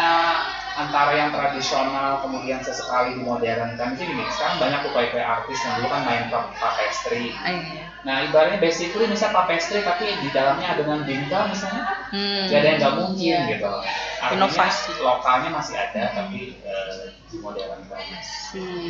antara 0.75 1.15
yang 1.15 1.31
tradisional 1.31 2.19
kemudian 2.19 2.59
sesekali 2.59 3.15
dimodernkan 3.15 3.95
itu 3.95 4.03
gini 4.05 4.27
sekarang 4.29 4.59
banyak 4.59 4.79
tuh 4.83 4.91
kue-kue 4.91 5.23
artis 5.23 5.59
yang 5.63 5.75
dulu 5.79 5.89
kan 5.89 6.03
main 6.03 6.27
pastry 6.59 7.31
Ah, 7.31 7.55
iya. 7.55 7.85
nah 8.03 8.17
ibaratnya 8.21 8.59
basically 8.59 9.07
misalnya 9.07 9.39
pa 9.39 9.43
pastry 9.47 9.81
tapi 9.81 10.11
di 10.19 10.29
dalamnya 10.29 10.75
adonan 10.75 11.07
bingka 11.07 11.47
misalnya 11.47 11.83
Hmm. 12.11 12.47
ada 12.47 12.63
yang 12.63 12.79
nggak 12.79 12.95
mungkin 12.95 13.39
Iya. 13.43 13.51
gitu 13.55 13.71
artinya 14.19 14.47
Inovasi. 14.47 14.93
lokalnya 14.99 15.51
masih 15.51 15.75
ada 15.75 16.03
tapi 16.13 16.41
eh, 16.59 17.07
dimodernkan 17.31 18.03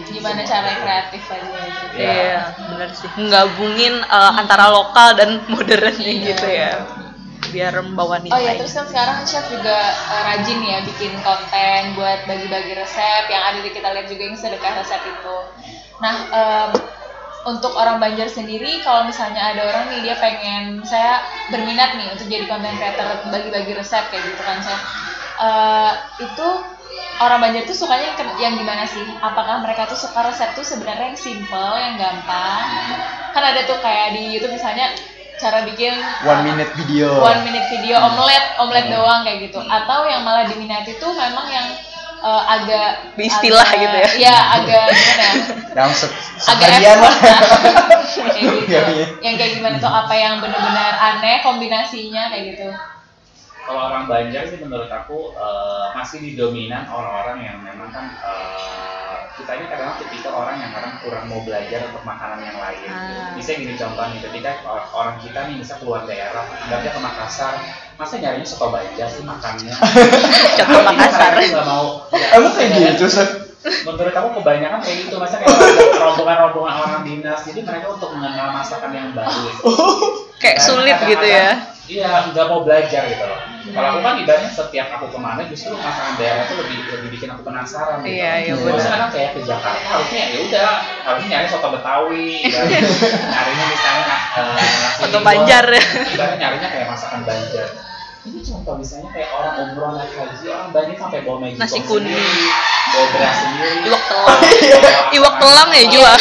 Gimana 0.05 0.45
cara 0.45 0.77
kreatif 0.77 1.25
aja 1.25 1.41
gitu. 1.41 1.97
Iya. 1.97 2.13
Iya, 2.13 2.41
benar 2.69 2.89
sih. 2.93 3.09
Menggabungin 3.17 3.95
eh, 3.97 4.33
antara 4.37 4.69
lokal 4.69 5.17
dan 5.17 5.41
modernnya 5.49 6.05
Iya. 6.05 6.21
gitu 6.29 6.47
ya. 6.47 6.73
Biar 7.55 7.75
membawa 7.79 8.19
nilai. 8.19 8.35
Oh 8.35 8.41
ya, 8.43 8.53
terus 8.59 8.75
kan 8.75 8.87
sekarang 8.91 9.23
chef 9.23 9.47
juga 9.47 9.79
eh, 9.95 10.23
rajin 10.27 10.59
ya 10.59 10.79
bikin 10.83 11.15
konten 11.23 11.81
buat 11.95 12.27
bagi-bagi 12.27 12.75
resep 12.75 13.25
yang 13.31 13.43
ada 13.55 13.59
di 13.63 13.71
kita 13.71 13.89
lihat 13.95 14.07
juga 14.11 14.23
yang 14.27 14.37
sedekah 14.37 14.73
resep 14.83 15.03
itu. 15.07 15.37
Nah, 16.03 16.15
em, 16.35 16.71
untuk 17.45 17.77
orang 17.77 18.01
Banjar 18.03 18.27
sendiri, 18.27 18.81
kalau 18.83 19.07
misalnya 19.07 19.55
ada 19.55 19.63
orang 19.71 19.85
nih 19.93 20.01
dia 20.11 20.17
pengen 20.19 20.83
saya 20.83 21.23
berminat 21.53 21.95
nih 21.95 22.09
untuk 22.11 22.27
jadi 22.27 22.45
content 22.51 22.75
creator 22.81 23.07
bagi-bagi 23.31 23.73
resep 23.79 24.05
kayak 24.11 24.25
gitu 24.35 24.43
kan 24.43 24.59
chef. 24.65 24.81
Eh, 25.39 25.93
itu 26.27 26.49
orang 27.23 27.39
Banjar 27.43 27.63
tuh 27.69 27.77
sukanya 27.77 28.15
yang, 28.19 28.31
yang 28.39 28.55
gimana 28.59 28.85
sih? 28.91 29.05
Apakah 29.23 29.63
mereka 29.63 29.87
tuh 29.87 29.99
suka 29.99 30.27
resep 30.27 30.51
tuh 30.59 30.67
sebenarnya 30.67 31.15
yang 31.15 31.21
simple, 31.21 31.73
yang 31.79 31.95
gampang? 32.01 32.67
Kan 33.31 33.43
ada 33.45 33.63
tuh 33.67 33.79
kayak 33.83 34.15
di 34.19 34.35
YouTube 34.35 34.55
misalnya 34.55 34.91
cara 35.37 35.65
bikin 35.65 35.93
One 36.23 36.43
minute 36.45 36.71
video. 36.77 37.19
one 37.19 37.43
minute 37.43 37.67
video 37.69 37.99
omelet 37.99 38.55
omelet 38.57 38.87
doang 38.87 39.21
kayak 39.23 39.39
gitu 39.45 39.59
atau 39.61 40.05
yang 40.05 40.23
malah 40.23 40.45
diminati 40.45 40.95
tuh 40.95 41.11
memang 41.11 41.47
yang 41.49 41.67
eh, 42.21 42.43
agak 42.49 43.13
Beristilah 43.15 43.61
agak- 43.63 43.83
gitu 43.83 43.97
ya. 43.97 44.09
iya 44.17 44.37
agak 44.55 44.87
gimana 44.95 45.23
ya 45.23 45.33
Yang 45.75 45.91
se 45.93 46.07
seharian 46.39 46.97
lah. 46.97 47.11
lah. 47.11 47.15
kayak 48.15 48.41
gitu 48.41 48.65
Iya, 48.67 48.81
iya. 48.89 49.07
yang 49.21 49.35
kayak 49.35 49.53
gimana 49.55 49.77
tuh 49.77 49.91
apa 49.91 50.15
yang 50.15 50.39
benar-benar 50.39 50.93
aneh 50.95 51.43
kombinasinya 51.43 52.29
kayak 52.29 52.45
gitu 52.55 52.69
kalau 53.61 53.81
orang 53.89 54.05
Banjar 54.05 54.45
sih 54.45 54.61
menurut 54.61 54.89
aku 54.89 55.33
eh, 55.33 55.87
masih 55.93 56.23
didominan 56.23 56.87
orang-orang 56.87 57.43
yang 57.43 57.57
memang 57.59 57.91
kan 57.91 58.07
eh, 58.07 58.94
kita 59.35 59.51
ini 59.53 59.67
kadang 59.67 59.99
tipikal 59.99 60.33
orang 60.37 60.57
yang 60.57 60.71
kadang 60.71 60.95
kurang 61.03 61.27
mau 61.27 61.43
belajar 61.43 61.83
untuk 61.85 62.03
makanan 62.03 62.39
yang 62.41 62.55
lain. 62.55 62.87
Ah. 62.87 63.35
Bisa 63.35 63.51
gini 63.53 63.75
contoh 63.75 64.07
nih, 64.07 64.23
ketika 64.23 64.63
or- 64.63 64.87
orang 64.93 65.19
kita 65.19 65.45
nih 65.45 65.59
bisa 65.59 65.75
keluar 65.77 66.03
daerah, 66.05 66.47
anggapnya 66.47 66.91
ke 66.91 67.01
Makassar, 67.01 67.55
masa 67.95 68.15
nyarinya 68.17 68.45
soto 68.45 68.71
Banjar 68.71 69.07
sih 69.07 69.23
makannya? 69.23 69.75
Artinya 70.63 70.83
Makassar. 70.87 71.33
nggak 71.35 71.67
mau. 71.67 71.87
ya, 72.11 72.27
Emang 72.37 72.53
kayak 72.53 72.71
gitu, 72.95 73.07
Seth? 73.07 73.33
menurut 73.65 74.13
aku 74.13 74.45
kebanyakan 74.45 74.77
kayak 74.77 75.09
gitu 75.09 75.17
masa 75.17 75.41
kayak 75.41 75.57
rombongan-rombongan 75.97 76.75
orang 76.77 77.01
dinas 77.01 77.41
jadi 77.43 77.65
mereka 77.65 77.97
untuk 77.97 78.13
mengenal 78.13 78.53
masakan 78.53 78.93
yang 78.93 79.09
baru 79.17 79.41
itu 79.49 79.65
Kayak 80.37 80.57
Dan 80.61 80.67
sulit 80.69 80.99
gitu 81.01 81.25
ya. 81.25 81.49
iya 81.89 82.29
nggak 82.29 82.45
mau 82.45 82.61
belajar 82.61 83.09
gitu 83.09 83.25
loh 83.25 83.41
kalau 83.65 83.89
aku 83.91 84.01
kan 84.01 84.15
ibaratnya 84.19 84.51
setiap 84.51 84.89
aku 84.93 85.07
ke 85.09 85.17
mana 85.17 85.41
justru 85.47 85.73
masakan 85.73 86.15
daerah 86.15 86.45
itu 86.45 86.55
lebih 86.55 86.77
lebih 86.87 87.09
bikin 87.11 87.29
aku 87.29 87.43
penasaran 87.43 87.97
gitu 88.01 88.13
Iya, 88.13 88.33
iya, 88.43 88.53
benar. 88.55 88.85
kan 88.85 89.09
kayak 89.09 89.31
ke 89.33 89.41
Jakarta 89.41 89.81
harusnya 89.89 90.23
ya 90.27 90.39
udah 90.43 90.71
harusnya 91.01 91.29
nyari 91.31 91.47
soto 91.47 91.69
Betawi 91.71 92.29
dan 92.45 92.65
nyarinya 93.33 93.65
misalnya 93.67 94.17
uh, 94.37 94.53
nasi 94.53 95.01
Soto. 95.01 95.19
Banjar. 95.19 95.67
ibaratnya 95.73 96.37
nyarinya 96.37 96.69
kayak 96.69 96.87
masakan 96.89 97.21
Banjar 97.23 97.69
ini 98.25 98.41
contoh 98.41 98.75
misalnya 98.75 99.09
kayak 99.13 99.29
orang 99.31 99.55
umroh 99.63 99.91
naik 99.95 100.09
haji 100.11 100.47
orang 100.49 100.69
banyak 100.73 100.97
sampai 100.97 101.21
bawa 101.21 101.37
magic 101.39 101.61
Nasi 101.61 101.81
kuning. 101.85 102.17
bawa 102.89 103.07
beras 103.13 103.37
sendiri 103.39 103.77
Iwak 103.85 104.03
telang. 104.09 104.39
Bawa 104.41 105.03
Iwak 105.11 105.35
telang 105.37 105.69
ya 105.69 105.85
juga. 105.87 106.13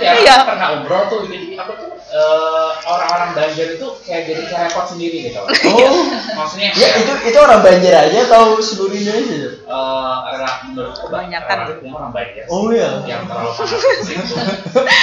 Ya, 0.00 0.10
Iya. 0.14 0.32
aku 0.34 0.44
pernah 0.48 0.68
umroh 0.76 1.02
tuh 1.08 1.18
jadi 1.24 1.52
aku 1.54 1.72
tuh 1.76 1.91
eh, 2.12 2.70
orang-orang 2.84 3.30
Banjar 3.32 3.68
itu 3.72 3.86
kayak 4.02 4.22
jadi 4.26 4.42
kayak 4.44 4.62
repot 4.68 4.86
sendiri 4.86 5.16
gitu. 5.26 5.40
Oh. 5.40 6.04
Maksudnya 6.34 6.70
Ya 6.72 6.88
itu 6.94 7.12
itu 7.24 7.38
orang 7.38 7.60
Banjar 7.60 7.94
aja 8.04 8.18
atau 8.26 8.56
seluruh 8.58 8.92
Indonesia? 8.92 9.48
Eh 9.62 10.18
ra- 10.34 10.60
menurutku 10.64 11.06
Kebanyakan. 11.06 11.56
relatif 11.58 11.76
memang 11.80 11.98
orang 11.98 12.12
Banjar. 12.12 12.44
sih, 12.44 12.52
Oh, 12.52 12.68
iya. 12.68 12.88
Yang 13.02 13.22
terlalu 13.26 13.50
panas. 13.50 13.80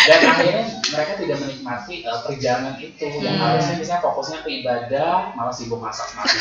Dan 0.06 0.20
akhirnya 0.24 0.64
mereka 0.86 1.12
tidak 1.16 1.38
menikmati 1.40 1.96
eh, 2.02 2.20
perjalanan 2.22 2.76
itu 2.78 3.06
yang 3.18 3.36
Hmm. 3.36 3.46
harusnya 3.50 3.76
misalnya 3.76 4.02
fokusnya 4.02 4.38
ke 4.42 4.50
ibadah 4.60 5.12
malah 5.34 5.52
sibuk 5.52 5.80
masak 5.80 6.10
masak. 6.14 6.38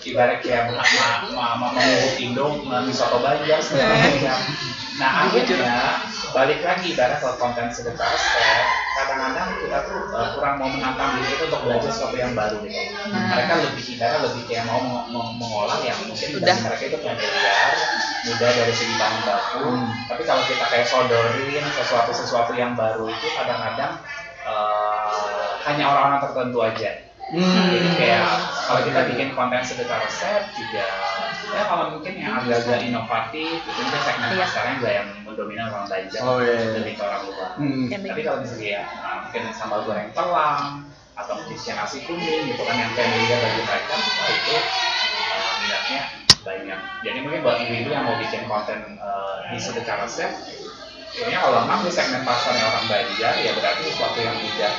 Ibarat 0.00 0.38
kayak 0.40 0.70
ma 0.70 0.82
ma 1.30 1.46
ma 1.56 1.66
mengubuk 1.70 2.14
indung 2.18 2.54
mie 2.62 2.90
soto 2.90 3.18
Banjar 3.18 3.58
segala 3.58 3.94
macam. 3.94 4.38
Nah 4.94 5.26
akhirnya 5.26 5.74
balik 6.34 6.60
lagi 6.62 6.94
ibarat 6.94 7.18
ke 7.18 7.30
konten 7.38 7.66
sedekah 7.70 8.06
resep 8.06 8.66
kadang-kadang 8.94 9.48
kita 9.58 9.78
tuh 9.90 10.00
uh, 10.14 10.28
kurang 10.38 10.54
mau 10.62 10.70
menantang 10.70 11.18
diri 11.18 11.34
kita 11.34 11.50
untuk 11.50 11.62
belajar 11.66 11.90
sesuatu 11.90 12.14
yang 12.14 12.34
baru 12.34 12.62
gitu. 12.62 12.78
Mereka 13.10 13.52
lebih 13.58 13.82
ibarat 13.98 14.20
lebih 14.22 14.42
kayak 14.46 14.64
mau 14.70 14.78
meng- 14.78 15.08
meng- 15.10 15.34
mengolah 15.42 15.78
yang 15.82 15.98
mungkin 16.06 16.28
Udah. 16.38 16.46
bagi 16.46 16.62
mereka 16.62 16.82
itu 16.86 16.98
familiar, 17.02 17.70
mudah 18.26 18.50
dari 18.54 18.74
segi 18.74 18.94
bahan 18.94 19.20
baku. 19.26 19.58
Hmm. 19.66 19.88
Tapi 20.10 20.22
kalau 20.22 20.42
kita 20.46 20.64
kayak 20.70 20.86
sodorin 20.86 21.64
sesuatu 21.74 22.12
sesuatu 22.14 22.52
yang 22.54 22.78
baru 22.78 23.10
itu 23.10 23.28
kadang-kadang 23.34 23.92
uh, 24.46 25.58
hanya 25.66 25.84
orang-orang 25.90 26.20
tertentu 26.22 26.58
aja. 26.62 26.90
Hmm. 27.24 27.40
Jadi 27.72 27.88
kayak 27.96 28.26
kalau 28.68 28.80
kita 28.84 29.00
bikin 29.08 29.28
konten 29.32 29.60
sedekah 29.64 29.96
resep 30.04 30.42
juga 30.60 30.84
ya 31.54 31.62
kalau 31.64 31.84
mungkin 31.96 32.12
yang 32.20 32.36
agak-agak 32.36 32.84
inovatif 32.84 33.64
itu 33.64 33.80
mungkin 33.80 34.00
segmen 34.04 34.28
Iya. 34.34 34.44
pasarnya 34.44 34.74
nggak 34.82 34.92
yang 34.92 35.08
mendominan 35.24 35.66
orang 35.72 35.86
Banjar 35.88 36.20
Oh, 36.20 36.38
iya, 36.44 36.52
iya. 36.52 36.68
lebih 36.76 36.92
ke 36.98 37.02
orang 37.06 37.22
luar. 37.24 37.50
Hmm. 37.56 37.86
Tapi 37.88 38.20
kalau 38.20 38.38
misalnya 38.44 38.68
ya 38.68 38.82
nah, 39.00 39.16
mungkin 39.24 39.42
sambal 39.56 39.80
goreng 39.88 40.10
telang 40.12 40.66
atau 41.14 41.32
mungkin 41.38 41.56
siang 41.56 41.78
nasi 41.80 42.02
kuning 42.04 42.42
gitu 42.50 42.62
kan 42.66 42.76
yang 42.76 42.92
familiar 42.92 43.38
bagi 43.40 43.60
mereka 43.62 43.94
wah 43.96 44.28
itu 44.28 44.54
uh, 44.58 45.52
minatnya 45.64 46.02
banyak. 46.44 46.80
Jadi 47.08 47.18
mungkin 47.24 47.40
buat 47.40 47.56
ibu-ibu 47.64 47.88
yang 47.88 48.04
mau 48.04 48.16
bikin 48.20 48.42
konten 48.44 48.80
uh, 49.00 49.48
di 49.48 49.56
sedekah 49.56 50.04
resep 50.04 50.28
Kayaknya 51.14 51.46
kalau 51.46 51.62
memang 51.62 51.86
di 51.86 51.94
segmen 51.94 52.26
pasarnya 52.26 52.64
orang 52.74 52.90
Banjar 52.90 53.34
ya 53.38 53.54
berarti 53.54 53.86
sesuatu 53.86 54.18
yang 54.18 54.34
mudah 54.34 54.72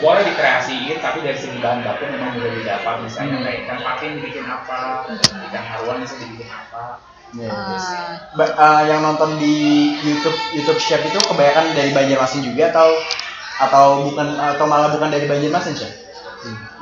boleh 0.00 0.22
dikreasiin 0.24 0.96
tapi 0.98 1.20
dari 1.20 1.36
segi 1.36 1.60
bahan 1.60 1.84
baku 1.84 2.08
memang 2.08 2.32
mudah 2.34 2.52
didapat 2.56 2.94
misalnya 3.04 3.36
Hmm. 3.36 3.44
kayak 3.44 3.58
ikan 3.68 3.78
patin 3.84 4.10
dibikin 4.16 4.46
apa 4.48 4.80
ikan 5.48 5.64
haruan 5.68 5.96
bisa 6.00 6.16
dibikin 6.16 6.48
apa 6.48 7.04
Ya. 7.30 7.46
Ba- 8.34 8.58
eh, 8.58 8.82
yang 8.90 9.06
nonton 9.06 9.38
di 9.38 9.54
YouTube 10.02 10.34
YouTube 10.50 10.82
Chef 10.82 10.98
itu 10.98 11.14
kebanyakan 11.14 11.78
dari 11.78 11.94
Banjarmasin 11.94 12.42
juga 12.42 12.74
atau 12.74 12.90
atau 13.62 13.84
bukan 14.02 14.34
atau 14.34 14.66
malah 14.66 14.90
bukan 14.90 15.14
dari 15.14 15.30
Banjarmasin 15.30 15.78
Chef? 15.78 15.94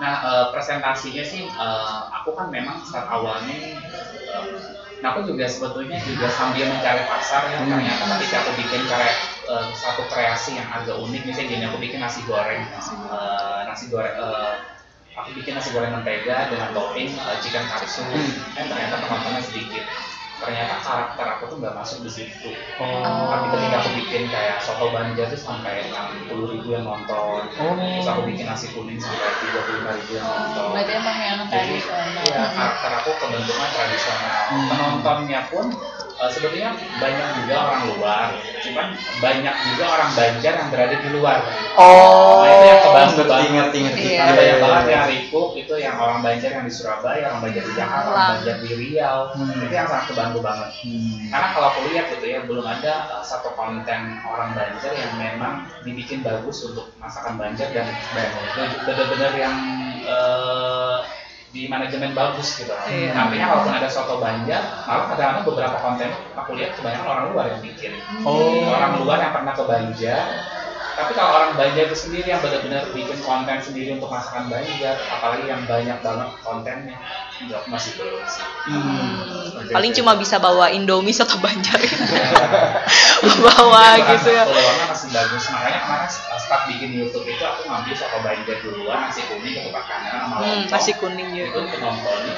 Nah, 0.01 0.15
eh, 0.25 0.45
presentasinya 0.49 1.21
sih, 1.21 1.45
eh, 1.45 2.01
aku 2.17 2.33
kan 2.33 2.49
memang 2.49 2.81
start 2.81 3.13
awalnya, 3.13 3.77
eh, 3.77 4.45
nah 5.05 5.13
aku 5.13 5.29
juga 5.29 5.45
sebetulnya 5.45 6.01
juga 6.01 6.33
sambil 6.33 6.65
mencari 6.65 7.05
pasar 7.05 7.53
ya, 7.53 7.59
Hmm. 7.61 7.69
ternyata 7.69 8.05
ketika 8.17 8.37
aku 8.41 8.51
bikin 8.57 8.89
karya 8.89 9.13
eh, 9.49 9.67
satu 9.73 10.05
kreasi 10.13 10.61
yang 10.61 10.69
agak 10.69 11.01
unik, 11.01 11.23
misalnya 11.25 11.49
gini, 11.49 11.65
aku 11.65 11.79
bikin 11.81 12.01
nasi 12.05 12.21
goreng, 12.29 12.63
eh, 12.69 13.61
nasi 13.65 13.89
goreng, 13.89 14.15
eh, 14.15 14.53
aku 15.17 15.35
bikin 15.35 15.57
nasi 15.57 15.73
goreng 15.73 15.91
mentega 15.91 16.53
dengan 16.53 16.71
topping 16.77 17.11
eh, 17.17 17.37
chicken 17.41 17.65
katsu, 17.67 18.05
kan 18.55 18.65
ternyata 18.69 19.01
penontonnya 19.03 19.43
sedikit. 19.43 19.85
Ternyata 20.39 20.79
karakter 20.87 21.27
aku 21.35 21.45
tuh 21.51 21.57
nggak 21.59 21.75
masuk 21.75 22.07
di 22.07 22.11
situ. 22.15 22.55
Oh. 22.79 23.27
Tapi 23.27 23.59
ketika 23.59 23.77
aku 23.83 23.91
bikin 23.99 24.23
kayak 24.31 24.63
soto 24.63 24.95
Banjar 24.95 25.35
tuh 25.35 25.41
sampai 25.43 25.91
60 25.91 26.55
ribu 26.55 26.79
yang 26.79 26.87
nonton. 26.87 27.43
Oh. 27.59 27.75
Terus 27.75 28.07
aku 28.07 28.23
bikin 28.23 28.47
nasi 28.47 28.71
kuning 28.71 29.03
sampai 29.03 29.35
35 29.51 29.99
ribu 29.99 30.11
yang 30.15 30.27
nonton. 30.31 30.69
Berarti 30.79 30.93
emang 30.95 31.19
yang 31.19 31.39
Jadi, 31.43 31.51
tradisional. 31.51 32.23
ya, 32.23 32.43
karakter 32.55 32.91
aku 33.03 33.11
kebentukan 33.19 33.69
tradisional. 33.75 34.43
Hmm. 34.47 34.69
Penontonnya 34.71 35.41
pun 35.51 35.67
eh, 36.19 36.31
sebetulnya 36.35 36.71
banyak 36.99 37.29
juga 37.43 37.55
orang 37.63 37.83
luar, 37.95 38.27
cuman 38.63 38.87
banyak 39.23 39.55
juga 39.75 39.85
orang 39.87 40.11
Banjar 40.19 40.53
yang 40.59 40.69
berada 40.75 40.97
di 40.99 41.09
luar. 41.15 41.39
Oh, 41.79 42.43
Nah, 42.43 42.51
itu 42.51 42.67
yang 42.67 42.83
kebantu 42.83 43.23
ngerti, 43.23 43.31
banget. 43.31 43.51
ngerti, 43.55 43.79
ngerti. 43.87 44.03
Iya. 44.09 44.23
Ada 44.23 44.33
banyak 44.35 44.59
banget 44.59 44.85
yang 44.89 45.05
Rikuk 45.09 45.51
itu 45.55 45.75
yang 45.79 45.97
orang 46.01 46.19
Banjar 46.25 46.51
yang 46.51 46.65
di 46.67 46.73
Surabaya, 46.75 47.23
orang 47.31 47.43
Banjar 47.45 47.63
di 47.63 47.73
Jakarta, 47.79 48.09
orang. 48.11 48.29
Banjar 48.39 48.57
di 48.59 48.71
Riau. 48.75 49.19
Hmm. 49.37 49.63
Itu 49.63 49.75
yang 49.75 49.89
sangat 49.89 50.07
kebantu 50.11 50.39
banget. 50.43 50.69
Hmm. 50.83 51.15
Karena 51.31 51.49
kalau 51.55 51.67
aku 51.71 51.81
lihat 51.93 52.05
gitu 52.11 52.27
ya, 52.27 52.39
belum 52.49 52.67
ada 52.67 52.93
uh, 53.15 53.25
satu 53.25 53.49
konten 53.55 54.01
orang 54.27 54.51
Banjar 54.59 54.93
yang 54.97 55.13
memang 55.21 55.55
dibikin 55.87 56.21
bagus 56.27 56.67
untuk 56.67 56.91
masakan 56.99 57.39
Banjar 57.39 57.69
dan 57.71 57.87
benar-benar 58.83 59.33
yang 59.39 59.55
uh, 60.09 60.99
di 61.49 61.65
manajemen 61.65 62.13
bagus 62.13 62.61
gitu. 62.61 62.73
Iya. 62.73 63.17
Artinya 63.17 63.47
kalaupun 63.49 63.75
ada 63.81 63.89
soto 63.89 64.21
Banjar, 64.21 64.63
malah 64.85 65.07
kadang-kadang 65.13 65.45
beberapa 65.49 65.77
konten 65.81 66.09
aku 66.37 66.51
lihat 66.61 66.77
kebanyakan 66.77 67.07
orang 67.09 67.25
luar 67.33 67.45
yang 67.57 67.61
bikin. 67.65 67.93
Oh. 68.27 68.69
Orang 68.69 69.01
luar 69.01 69.19
yang 69.23 69.33
pernah 69.33 69.53
ke 69.57 69.65
Banjar. 69.65 70.25
Tapi 70.99 71.15
kalau 71.15 71.31
orang 71.31 71.55
Banjar 71.55 71.87
itu 71.87 71.95
sendiri 71.95 72.27
yang 72.27 72.43
benar-benar 72.43 72.91
bikin 72.91 73.23
konten 73.23 73.63
sendiri 73.63 73.95
untuk 73.95 74.11
masakan 74.11 74.51
Banjar, 74.51 74.99
apalagi 74.99 75.47
yang 75.47 75.63
banyak 75.63 75.99
banget 76.03 76.29
kontennya, 76.43 76.99
enggak 77.39 77.63
masih 77.71 77.95
belum 78.03 78.19
sih. 78.27 78.43
Hmm. 78.67 79.71
Paling 79.71 79.95
cuma 79.95 80.19
bisa 80.19 80.43
bawa 80.43 80.75
Indomie 80.75 81.15
soto 81.15 81.39
Banjar. 81.39 81.79
bawa 83.47 83.85
gitu 84.11 84.29
ya. 84.35 84.43
Peluangnya 84.43 84.87
masih 84.91 85.09
bagus. 85.15 85.45
Makanya 85.55 85.79
kemarin 85.87 86.09
start 86.11 86.63
bikin 86.67 86.91
YouTube 86.99 87.31
itu 87.31 87.45
aku 87.47 87.71
ngambil 87.71 87.95
soto 87.95 88.19
Banjar 88.19 88.59
duluan, 88.59 88.99
nasi 89.07 89.23
kuning 89.31 89.55
ke 89.55 89.61
tempat 89.71 89.85
kamera 89.87 90.17
sama 90.27 90.35
Hmm, 90.43 90.63
nasi 90.67 90.93
kuning 90.99 91.31
Itu 91.39 91.61
penontonnya 91.63 92.35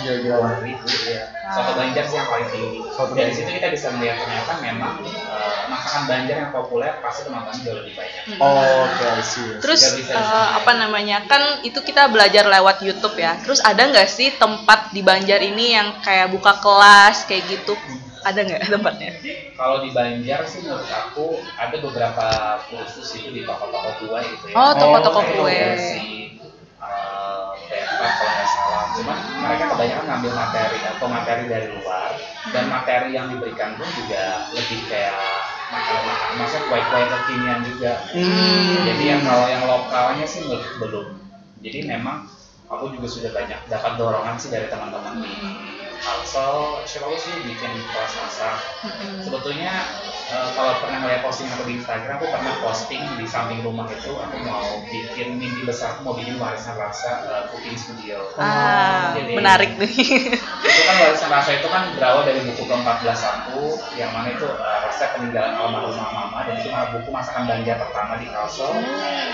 Iya, 0.00 0.12
iya. 0.24 0.34
dua 0.40 0.52
ribu 0.64 0.86
ya. 1.08 1.22
Soto 1.50 1.72
Banjar 1.74 2.04
sih 2.06 2.16
yang 2.16 2.28
paling 2.30 2.48
tinggi. 2.48 2.78
Soto 2.94 3.12
Dari 3.12 3.32
situ 3.34 3.50
kita 3.50 3.68
bisa 3.74 3.88
melihat 3.98 4.16
ternyata 4.22 4.52
memang 4.62 4.94
uh, 5.04 5.66
masakan 5.66 6.02
Banjar 6.06 6.36
yang 6.46 6.52
populer 6.54 6.92
pasti 7.02 7.20
penontonnya 7.26 7.60
jauh 7.66 7.76
lebih 7.82 7.94
banyak. 7.98 8.22
Oh, 8.38 8.86
Oke, 8.86 9.04
I 9.04 9.22
see. 9.24 9.48
Terus 9.58 9.80
bisa 9.98 10.14
eh, 10.14 10.20
di 10.22 10.30
sini. 10.30 10.56
apa 10.62 10.72
namanya 10.78 11.18
kan 11.26 11.42
itu 11.66 11.78
kita 11.82 12.06
belajar 12.08 12.46
lewat 12.46 12.80
YouTube 12.86 13.16
ya. 13.18 13.36
Terus 13.42 13.60
ada 13.60 13.82
nggak 13.90 14.08
sih 14.08 14.32
tempat 14.38 14.94
di 14.94 15.02
Banjar 15.02 15.42
ini 15.42 15.74
yang 15.74 15.98
kayak 16.00 16.30
buka 16.30 16.56
kelas 16.62 17.26
kayak 17.26 17.44
gitu? 17.50 17.74
Ada 18.20 18.44
nggak 18.44 18.62
tempatnya? 18.68 19.10
Kalau 19.56 19.82
di 19.82 19.90
Banjar 19.90 20.46
sih 20.46 20.62
menurut 20.62 20.86
aku 20.86 21.40
ada 21.58 21.76
beberapa 21.82 22.26
kursus 22.70 23.08
itu 23.16 23.28
di 23.32 23.42
toko-toko 23.42 23.90
kue 24.06 24.20
gitu 24.22 24.44
ya. 24.52 24.54
Oh, 24.54 24.72
toko-toko 24.76 25.20
Kayak 25.24 25.34
kue. 25.34 25.60
Si 25.76 26.00
uh, 26.80 27.52
kalau 28.00 28.32
nggak 28.32 28.39
salah. 28.50 28.90
Cuman 28.92 29.18
mereka 29.38 29.70
kebanyakan 29.70 30.04
ngambil 30.10 30.32
materi 30.34 30.78
atau 30.82 31.06
materi 31.06 31.44
dari 31.46 31.68
luar 31.70 32.10
dan 32.50 32.64
materi 32.66 33.14
yang 33.14 33.30
diberikan 33.30 33.78
pun 33.78 33.86
juga 33.94 34.50
lebih 34.50 34.90
kayak 34.90 35.14
makanan-makanan, 35.70 36.34
maksudnya 36.42 36.62
kue-kue 36.66 37.02
kekinian 37.06 37.60
juga. 37.62 37.92
Hmm. 38.10 38.82
Jadi 38.90 39.04
yang 39.06 39.22
kalau 39.22 39.46
yang 39.46 39.64
lokalnya 39.64 40.26
sih 40.26 40.42
belum. 40.82 41.06
Jadi 41.62 41.78
memang 41.86 42.26
aku 42.66 42.90
juga 42.94 43.06
sudah 43.06 43.30
banyak 43.30 43.60
dapat 43.70 43.92
dorongan 43.94 44.36
sih 44.38 44.50
dari 44.50 44.66
teman-teman 44.66 45.22
di 45.22 45.32
Kalsel, 46.00 46.80
siapa 46.88 47.10
tahu 47.10 47.16
sih 47.20 47.34
bikin 47.44 47.72
kelas 47.92 48.12
masak. 48.16 48.56
Sebetulnya 49.20 49.72
eh, 50.30 50.48
kalau 50.56 50.80
pernah 50.80 51.04
ngeliat 51.04 51.20
posting 51.26 51.50
aku 51.52 51.68
di 51.68 51.76
Instagram, 51.76 52.16
aku 52.16 52.28
pernah 52.32 52.54
posting 52.64 53.02
di 53.20 53.26
samping 53.28 53.60
rumah 53.60 53.84
itu 53.90 54.16
aku 54.16 54.36
mau 54.40 54.80
bikin 54.88 55.36
mimpi 55.36 55.66
besar, 55.68 55.98
aku 55.98 56.06
mau 56.06 56.14
bikin 56.16 56.40
warisan 56.40 56.78
rasa 56.78 57.26
eh, 57.28 57.42
cooking 57.52 57.76
studio. 57.76 58.32
Ah, 58.40 59.12
Jadi- 59.12 59.36
menarik 59.36 59.76
nih. 59.76 59.92
itu 60.60 60.82
kan 60.88 60.96
warisan 61.04 61.28
rasa 61.28 61.50
itu 61.60 61.68
kan 61.68 61.92
berawal 61.98 62.22
dari 62.24 62.40
buku 62.48 62.62
ke-14 62.64 63.20
aku 63.20 63.60
yang 63.98 64.10
mana 64.14 64.32
itu 64.32 64.46
uh, 64.46 64.78
resep 64.86 65.18
peninggalan 65.18 65.52
almarhumah 65.58 66.08
mama 66.14 66.38
dan 66.46 66.56
itu 66.62 66.70
malah 66.72 66.88
buku 66.94 67.10
masakan 67.10 67.44
Banjar 67.50 67.76
pertama 67.76 68.16
di 68.16 68.30
Kalsel 68.30 68.72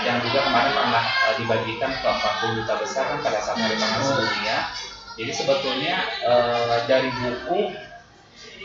yang 0.03 0.17
juga 0.25 0.39
kemarin 0.43 0.73
pernah 0.73 1.03
uh, 1.05 1.33
dibagikan 1.37 1.91
ke 1.93 2.07
40 2.09 2.57
duta 2.59 2.73
besar 2.81 3.03
kan 3.13 3.19
pada 3.21 3.39
saat 3.39 3.57
hari 3.61 3.75
pangan 3.77 4.01
sedunia 4.01 4.57
jadi 5.17 5.31
sebetulnya 5.33 5.95
uh, 6.23 6.85
dari 6.85 7.09
buku 7.11 7.73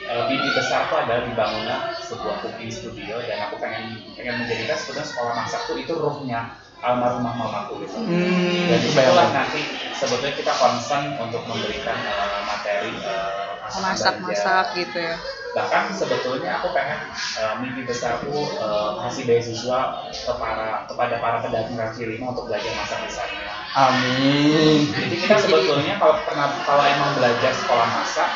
uh, 0.04 0.22
mimpi 0.28 0.48
besar 0.52 0.84
itu 0.84 0.94
adalah 0.94 1.22
dibangunnya 1.24 1.76
sebuah 2.04 2.44
cooking 2.44 2.68
studio 2.68 3.16
dan 3.24 3.48
aku 3.48 3.56
pengen 3.56 3.98
pengen 4.14 4.44
menjadikan 4.44 4.76
sebetulnya 4.76 5.08
sekolah 5.08 5.32
masak 5.34 5.60
tuh 5.64 5.76
itu 5.76 5.92
ruhnya 5.92 6.40
almarhumah 6.82 7.34
mamaku 7.38 7.86
gitu 7.86 7.94
Hmm, 7.94 8.66
dan 8.66 8.78
itu 8.78 8.90
itulah 8.90 9.30
bayangkan. 9.30 9.46
nanti 9.46 9.60
sebetulnya 9.94 10.34
kita 10.34 10.52
concern 10.52 11.04
untuk 11.16 11.42
memberikan 11.46 11.94
uh, 11.94 12.40
materi 12.44 12.90
uh, 13.00 13.54
Masak-masak 13.70 14.66
gitu 14.74 14.98
ya. 14.98 15.14
bahkan 15.54 15.94
sebetulnya 15.94 16.58
aku 16.58 16.74
pengen 16.74 16.98
uh, 17.38 17.54
mimpi 17.62 17.86
besarku 17.86 18.34
uh, 18.58 18.98
kasih 19.06 19.24
beasiswa 19.24 19.80
ke 20.10 20.32
para 20.34 20.88
kepada 20.90 21.14
para 21.22 21.38
pedagang 21.38 21.78
kaki 21.78 22.02
lima 22.08 22.34
untuk 22.34 22.50
belajar 22.50 22.72
masak 22.74 22.98
di 23.06 23.10
sana 23.14 23.41
Amin. 23.72 24.92
jadi 24.92 25.16
kita 25.16 25.36
sebetulnya 25.40 25.96
kalau 25.96 26.20
pernah 26.28 26.52
kalau 26.68 26.84
emang 26.84 27.16
belajar 27.16 27.52
sekolah 27.56 27.88
masak 27.88 28.30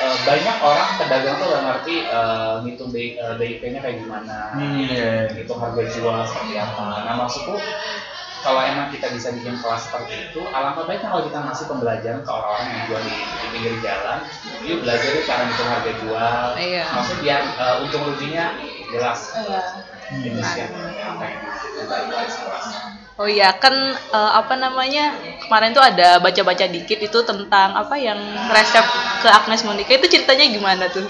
uh, 0.00 0.16
banyak 0.24 0.56
orang 0.64 0.88
pedagang 0.96 1.36
tuh 1.36 1.46
nggak 1.52 1.64
ngerti 1.68 1.94
uh, 2.08 2.54
ngitung 2.64 2.90
uh, 2.92 3.34
BIP-nya 3.36 3.78
kayak 3.84 3.96
gimana 4.00 4.38
Hmm, 4.56 4.80
iya. 4.80 5.28
itu 5.36 5.52
harga 5.52 5.82
jual 5.92 6.18
seperti 6.26 6.54
apa. 6.56 7.06
Nah 7.06 7.14
maksudku 7.20 7.54
kalau 8.40 8.60
emang 8.64 8.88
kita 8.88 9.12
bisa 9.12 9.36
bikin 9.36 9.52
kelas 9.60 9.84
seperti 9.84 10.32
itu, 10.32 10.40
alangkah 10.48 10.88
baiknya 10.88 11.12
kalau 11.12 11.28
kita 11.28 11.38
ngasih 11.44 11.66
pembelajaran 11.68 12.20
ke 12.24 12.30
orang-orang 12.32 12.66
yang 12.72 12.82
jual 12.88 13.00
di, 13.04 13.12
di 13.20 13.46
pinggir 13.52 13.74
jalan, 13.84 14.18
dia 14.64 14.74
belajar 14.80 15.10
cara 15.28 15.42
ngitung 15.44 15.68
harga 15.68 15.92
jual. 16.00 16.46
Iya. 16.56 16.84
Maksudnya 16.88 17.20
biar 17.20 17.42
uh, 17.60 17.82
untung 17.84 18.02
ruginya 18.08 18.44
jelas. 18.88 19.20
Iya. 19.36 19.62
Itu 20.24 20.40
sih 20.40 20.58
yang 20.64 20.72
yang 20.96 21.14
pengen 21.20 21.40
dari 21.84 22.04
kelas 22.08 22.34
kelas. 22.40 22.66
Oh 23.20 23.28
iya 23.28 23.52
kan 23.60 23.74
eh, 23.92 24.32
apa 24.40 24.56
namanya 24.56 25.12
kemarin 25.44 25.76
tuh 25.76 25.84
ada 25.84 26.16
baca-baca 26.24 26.64
dikit 26.64 26.96
itu 27.04 27.18
tentang 27.20 27.76
apa 27.76 27.92
yang 28.00 28.16
resep 28.48 28.86
ke 29.20 29.28
Agnes 29.28 29.60
Monica 29.60 29.92
itu 29.92 30.08
ceritanya 30.08 30.46
gimana 30.48 30.84
tuh? 30.88 31.04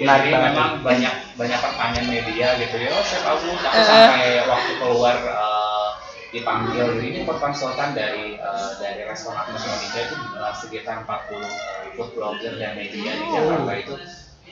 Ya, 0.00 0.08
Menarik 0.08 0.28
jadi 0.28 0.32
banget 0.32 0.52
memang 0.56 0.70
banyak 0.80 1.14
banyak 1.36 1.58
pertanyaan 1.60 2.06
media 2.08 2.48
gitu 2.60 2.76
ya. 2.80 2.90
Oh, 2.96 3.04
saya 3.04 3.20
tahu 3.28 3.36
aku 3.36 3.76
Eh. 3.76 3.84
sampai 3.84 4.28
waktu 4.48 4.72
keluar 4.80 5.16
uh, 5.36 5.88
dipanggil 6.32 6.96
jadi 6.96 7.06
ini 7.12 7.20
konsultan 7.28 7.92
dari 7.92 8.40
uh, 8.40 8.70
dari 8.80 9.04
restoran 9.04 9.44
Agnes 9.44 9.64
Monica 9.68 10.00
itu 10.00 10.16
uh, 10.32 10.52
sekitar 10.52 11.04
40 11.04 11.08
uh, 11.08 11.48
food 11.92 12.10
blogger 12.16 12.56
dan 12.56 12.72
media 12.72 13.12
di 13.12 13.24
Jakarta 13.28 13.72
itu 13.76 13.94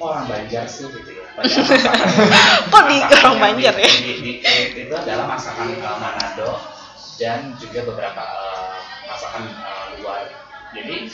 orang 0.00 0.24
Banjar 0.26 0.64
sih 0.66 0.86
gitu 0.90 1.10
ya. 1.10 1.26
Banyak 1.38 1.62
masakan- 1.62 2.70
Kok 2.70 2.82
di 2.90 2.96
masakan 2.98 3.22
orang 3.22 3.38
Banjar 3.42 3.74
ya? 3.78 3.90
Di, 3.90 3.98
di, 4.00 4.32
di- 4.42 4.82
itu 4.86 4.94
adalah 4.94 5.26
masakan 5.30 5.66
uh, 5.78 5.96
Manado 6.02 6.50
dan 7.18 7.54
juga 7.62 7.80
beberapa 7.86 8.22
uh, 8.22 8.78
masakan 9.06 9.42
uh, 9.62 9.84
luar. 10.02 10.26
Jadi 10.74 11.06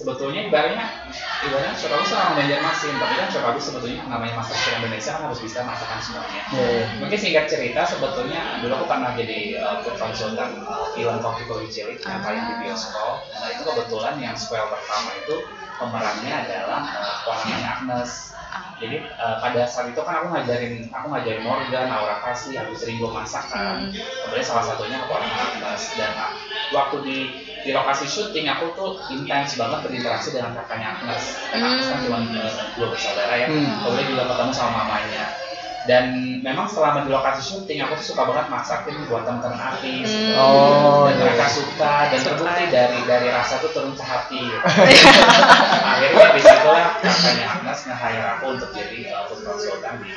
sebetulnya 0.00 0.48
ibaratnya 0.48 1.12
ibaratnya 1.44 1.76
tahu 1.76 2.00
orang 2.16 2.32
Banjarmasin 2.40 2.96
tapi 2.96 3.14
kan 3.20 3.28
tahu 3.28 3.60
sebetulnya 3.60 4.00
namanya 4.08 4.40
masak 4.40 4.56
ke 4.56 4.68
Indonesia 4.80 5.12
kan 5.12 5.22
harus 5.28 5.40
bisa 5.44 5.60
masakan 5.60 6.00
semuanya 6.00 6.42
iya. 6.56 6.84
mungkin 6.96 7.18
singkat 7.20 7.52
cerita 7.52 7.84
sebetulnya 7.84 8.64
dulu 8.64 8.80
aku 8.80 8.86
pernah 8.88 9.12
jadi 9.12 9.60
uh, 9.60 9.84
konsultan 9.84 10.64
uh, 10.64 10.88
film 10.96 11.20
Kopi 11.20 11.44
Kopi 11.44 11.68
Cilik 11.68 12.00
yang 12.00 12.24
tayang 12.24 12.48
di 12.48 12.54
bioskop 12.64 13.28
nah 13.28 13.48
itu 13.52 13.60
kebetulan 13.60 14.16
yang 14.16 14.32
spell 14.40 14.72
pertama 14.72 15.10
itu 15.20 15.36
pemerannya 15.80 16.34
adalah 16.44 16.80
uh, 16.84 17.16
ponakannya 17.24 17.68
Agnes. 17.68 18.36
Jadi 18.80 18.96
uh, 19.16 19.36
pada 19.40 19.68
saat 19.68 19.92
itu 19.92 20.00
kan 20.00 20.24
aku 20.24 20.32
ngajarin 20.32 20.88
aku 20.92 21.06
ngajarin 21.12 21.44
Morgan, 21.44 21.88
Aura 21.88 22.20
Kasih, 22.20 22.60
Agus 22.60 22.84
Ringo 22.84 23.08
masak 23.08 23.48
kan. 23.48 23.88
Kemudian 23.88 24.44
salah 24.44 24.64
satunya 24.68 25.00
keponakan 25.00 25.40
Agnes. 25.56 25.82
Dan 25.96 26.12
uh, 26.12 26.32
waktu 26.76 26.96
di 27.02 27.16
di 27.60 27.70
lokasi 27.72 28.04
syuting 28.08 28.48
aku 28.48 28.72
tuh 28.76 28.90
intens 29.12 29.56
banget 29.56 29.84
berinteraksi 29.84 30.36
dengan 30.36 30.52
kakaknya 30.60 31.00
Agnes. 31.00 31.24
Karena 31.48 31.66
Agnes 31.72 31.86
kan 31.88 31.98
cuma 32.04 32.18
uh, 32.20 32.52
dua 32.76 32.86
bersaudara 32.92 33.34
ya. 33.40 33.46
Hmm. 33.48 33.72
kemudian 33.88 34.06
juga 34.12 34.24
ketemu 34.28 34.52
sama 34.52 34.72
mamanya 34.84 35.39
dan 35.88 36.12
memang 36.44 36.68
selama 36.68 37.08
di 37.08 37.10
lokasi 37.12 37.40
syuting 37.40 37.80
aku 37.80 37.96
tuh 37.96 38.12
suka 38.12 38.28
banget 38.28 38.46
masakin 38.52 39.00
buat 39.08 39.24
teman-teman 39.24 39.56
artis 39.56 40.08
Hmm. 40.10 40.36
Oh, 40.36 41.08
dan 41.08 41.16
iya. 41.16 41.22
mereka 41.24 41.46
suka 41.48 41.94
dan 42.12 42.20
terbukti 42.20 42.64
dari 42.68 42.98
dari 43.08 43.28
rasa 43.32 43.60
tuh 43.62 43.70
turun 43.72 43.96
ke 43.96 44.04
hati 44.04 44.42
akhirnya 45.96 46.26
di 46.36 46.40
situlah 46.42 46.84
kakaknya 47.00 47.46
Agnes 47.48 47.78
nge-hire 47.86 48.24
aku 48.36 48.44
untuk 48.58 48.70
jadi 48.76 48.98
uh, 49.14 49.24
food 49.28 49.40
consultant 49.44 49.96
di 50.04 50.10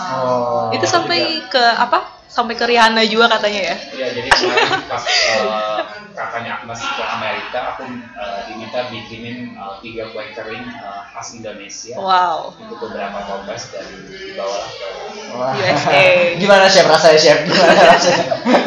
Oh. 0.00 0.70
Itu 0.74 0.86
sampai 0.86 1.44
ke 1.48 1.62
apa? 1.76 2.04
Sampai 2.30 2.54
ke 2.54 2.62
Rihanna 2.62 3.02
juga 3.10 3.26
katanya 3.26 3.74
ya. 3.74 3.76
Iya, 3.90 4.06
jadi 4.22 4.28
kemarin 4.30 4.86
pas 4.86 5.02
uh, 5.02 5.82
kakaknya 6.12 6.58
Agnes 6.58 6.80
ke 6.80 7.04
Amerika, 7.04 7.58
aku 7.72 7.82
uh, 8.14 8.40
diminta 8.44 8.86
bikinin 8.86 9.54
uh, 9.54 9.78
tiga 9.78 10.10
kue 10.10 10.24
kering 10.32 10.66
uh, 10.78 11.06
khas 11.08 11.34
Indonesia 11.34 11.94
Wow. 11.96 12.54
untuk 12.56 12.78
beberapa 12.84 13.18
kompes 13.24 13.70
dan 13.70 13.86
dibawalah 14.08 14.70
ke 14.70 14.88
Wah. 15.30 15.52
USA. 15.54 16.04
Gimana 16.42 16.66
chef 16.66 16.86
rasanya 16.86 17.18
chef? 17.18 17.38
Gimana 17.46 17.72
rasanya? 17.94 18.24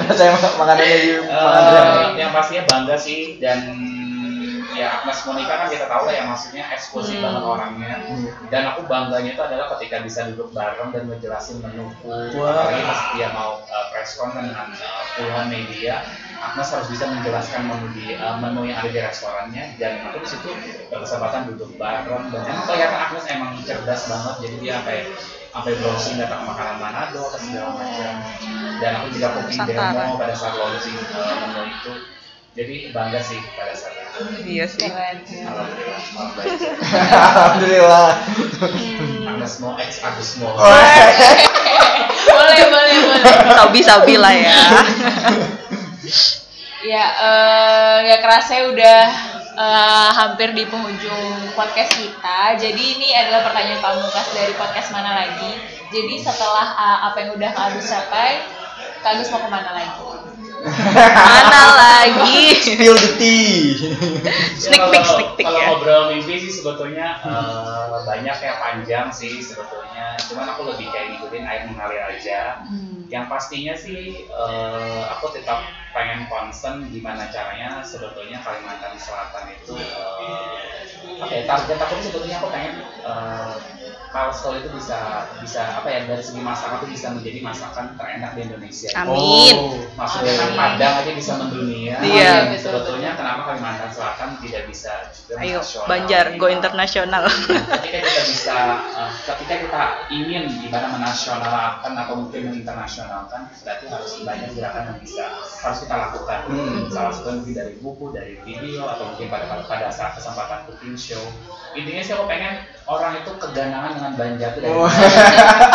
rasanya 0.08 0.32
makanannya 0.56 0.86
di 1.00 1.12
Uh, 1.24 2.14
yang 2.14 2.30
pastinya 2.30 2.64
bangga 2.70 2.96
sih 2.96 3.42
dan 3.42 3.58
ya 4.74 5.00
Agnes 5.00 5.22
Monica 5.24 5.54
kan 5.54 5.70
kita 5.70 5.86
tahu 5.86 6.10
lah 6.10 6.14
ya 6.14 6.24
maksudnya 6.26 6.66
eksklusif 6.70 7.18
Hmm. 7.18 7.26
banget 7.26 7.44
orangnya 7.46 7.94
dan 8.50 8.64
aku 8.74 8.82
bangganya 8.86 9.32
itu 9.32 9.42
adalah 9.42 9.70
ketika 9.78 10.02
bisa 10.02 10.26
duduk 10.30 10.50
bareng 10.50 10.90
dan 10.90 11.06
ngejelasin 11.06 11.62
menuku 11.62 12.10
Wah. 12.34 12.58
apalagi 12.58 12.82
pas 12.82 13.02
dia 13.14 13.30
mau 13.30 13.62
uh, 13.62 13.86
press 13.90 14.18
conference 14.18 14.50
dengan 14.50 14.74
uh, 14.74 15.04
puluhan 15.14 15.46
media 15.48 16.02
Agnes 16.44 16.76
harus 16.76 16.88
bisa 16.92 17.08
menjelaskan 17.08 17.72
menu 17.72 17.88
di 17.96 18.20
uh, 18.20 18.36
menu 18.36 18.68
yang 18.68 18.84
ada 18.84 18.92
di 18.92 19.00
restorannya 19.00 19.80
dan 19.80 20.04
aku 20.12 20.20
di 20.20 20.28
situ 20.28 20.52
berkesempatan 20.92 21.48
duduk 21.56 21.72
bareng. 21.80 22.36
Dan 22.36 22.44
emang 22.44 22.68
kelihatan 22.68 23.00
Agnes 23.00 23.26
emang 23.32 23.52
cerdas 23.64 24.12
banget 24.12 24.36
jadi 24.44 24.56
dia 24.60 24.72
sampai 24.84 25.08
sampai 25.56 25.72
browsing 25.80 26.20
data 26.20 26.44
makanan 26.44 26.84
Manado 26.84 27.24
dan 27.32 27.40
segala 27.40 27.70
macam. 27.80 28.14
Dan 28.84 28.92
aku 29.00 29.08
juga 29.16 29.28
cooking 29.40 29.64
demo 29.72 30.20
pada 30.20 30.36
saat 30.36 30.60
launching 30.60 31.00
uh, 31.16 31.36
menu 31.48 31.64
itu. 31.72 31.94
Jadi 32.54 32.76
bangga 32.92 33.24
sih 33.24 33.40
pada 33.56 33.74
saat 33.74 33.96
itu. 33.96 34.20
Iya 34.44 34.66
sih. 34.68 34.86
Alhamdulillah. 34.92 36.00
Alhamdulillah. 37.08 38.10
Agnes 39.32 39.54
mau 39.64 39.80
ex 39.80 40.04
Agus 40.04 40.38
mau 40.44 40.60
boleh 42.24 42.56
boleh 42.70 42.96
boleh 43.02 43.56
Sabi-sabi 43.58 44.16
lah 44.20 44.34
ya. 44.36 44.54
ya 46.84 47.06
eh 47.16 47.98
ya 48.12 48.18
kerasa 48.20 48.68
udah 48.68 49.02
eh, 49.56 50.10
hampir 50.20 50.52
di 50.52 50.68
penghujung 50.68 51.56
podcast 51.56 51.96
kita. 51.96 52.60
Jadi 52.60 52.84
ini 53.00 53.10
adalah 53.16 53.48
pertanyaan 53.48 53.80
pamungkas 53.80 54.28
dari 54.36 54.54
podcast 54.60 54.92
mana 54.92 55.24
lagi. 55.24 55.52
Jadi 55.90 56.16
setelah 56.20 56.76
eh, 56.76 57.00
apa 57.08 57.18
yang 57.24 57.32
udah 57.40 57.50
Kak 57.56 57.66
Agus 57.72 57.88
capai 57.88 58.44
Kak 59.00 59.16
Agus 59.16 59.32
mau 59.32 59.42
ke 59.44 59.50
mana 59.50 59.72
lagi 59.72 60.33
Mana 60.64 61.62
lagi? 61.76 62.56
Spill 62.56 62.96
the 62.96 63.10
tea. 63.20 63.76
Sneak 64.56 64.80
peek, 64.80 65.04
kalau- 65.04 65.04
sneak 65.04 65.30
peek 65.36 65.46
kalau 65.46 65.60
ya. 65.60 65.66
ngobrol 65.70 66.04
mimpi 66.10 66.36
sih 66.40 66.52
sebetulnya 66.54 67.20
eh, 67.20 67.96
banyak 68.02 68.38
ya 68.40 68.54
panjang 68.58 69.08
sih 69.12 69.44
sebetulnya 69.44 70.16
cuman 70.24 70.46
aku 70.50 70.62
lebih 70.72 70.88
kayak 70.90 71.08
ngikutin 71.14 71.44
air 71.44 71.64
mengalir 71.68 72.02
aja 72.02 72.64
yang 73.12 73.28
pastinya 73.28 73.76
sih 73.76 74.24
eh, 74.24 75.02
aku 75.12 75.36
tetap 75.36 75.62
pengen 75.92 76.26
concern 76.26 76.88
gimana 76.90 77.28
caranya 77.30 77.84
sebetulnya 77.84 78.40
Kalimantan 78.42 78.96
Selatan 78.96 79.52
itu 79.52 79.76
eh, 79.76 80.58
apa 81.20 81.30
ya 81.30 81.44
target 81.46 81.78
aku 81.78 81.94
sebetulnya 82.00 82.40
aku 82.40 82.48
pengen 82.50 82.74
eh, 83.04 83.56
Kalsel 84.14 84.62
itu 84.62 84.70
bisa 84.78 85.26
bisa 85.42 85.82
apa 85.82 85.90
ya 85.90 86.06
dari 86.06 86.22
segi 86.22 86.38
masakan 86.38 86.78
itu 86.80 86.94
bisa 86.94 87.08
menjadi 87.12 87.40
masakan 87.42 87.86
terenak 87.98 88.38
di 88.38 88.42
Indonesia 88.46 88.88
Amin. 88.94 89.56
Oh. 89.58 89.74
maksudnya 89.98 90.34
kan 90.38 90.48
Amin. 90.48 90.60
Padang 90.62 90.94
aja 91.02 91.12
bisa 91.18 91.32
mendunia 91.42 91.96
Iya. 91.98 92.34
Dan 92.54 92.62
sebetulnya 92.62 93.10
kenapa 93.18 93.42
Kalimantan 93.50 93.90
Selatan 93.90 94.30
tidak 94.38 94.64
bisa 94.70 94.92
juga 95.10 95.34
Ayo, 95.42 95.60
nasional? 95.60 95.88
Banjar, 95.90 96.26
go 96.38 96.46
Nah, 96.46 96.54
internasional. 96.54 97.24
ketika 97.26 98.00
kita 98.00 98.22
bisa 98.30 98.56
uh, 98.94 99.10
ketika 99.10 99.56
kita 99.66 99.82
ingin 100.10 100.44
ibarat 100.62 100.90
menasionalkan 100.94 101.92
atau 101.98 102.14
mungkin 102.16 102.42
menginternasionalkan 102.48 103.42
berarti 103.66 103.86
harus 103.90 104.12
banyak 104.22 104.50
gerakan 104.54 104.84
yang 104.94 105.00
bisa 105.02 105.26
harus 105.60 105.78
kita 105.82 105.96
lakukan 105.98 106.40
Hmm. 106.44 106.86
salah 106.92 107.10
satu 107.10 107.40
mungkin 107.40 107.56
dari 107.56 107.74
buku 107.80 108.12
dari 108.12 108.36
video 108.44 108.84
atau 108.86 109.10
mungkin 109.10 109.32
pada 109.32 109.48
pada, 109.48 109.64
pada 109.64 109.88
saat 109.90 110.14
kesempatan 110.14 110.68
cooking 110.68 110.94
show 110.94 111.24
intinya 111.74 112.04
sih 112.04 112.14
aku 112.14 112.28
pengen 112.28 112.62
orang 112.86 113.14
itu 113.18 113.32
keganangan 113.38 113.92
dengan 113.96 114.14
Banjar 114.14 114.50
itu 114.54 114.60
dari, 114.60 114.76
Oh. 114.76 114.92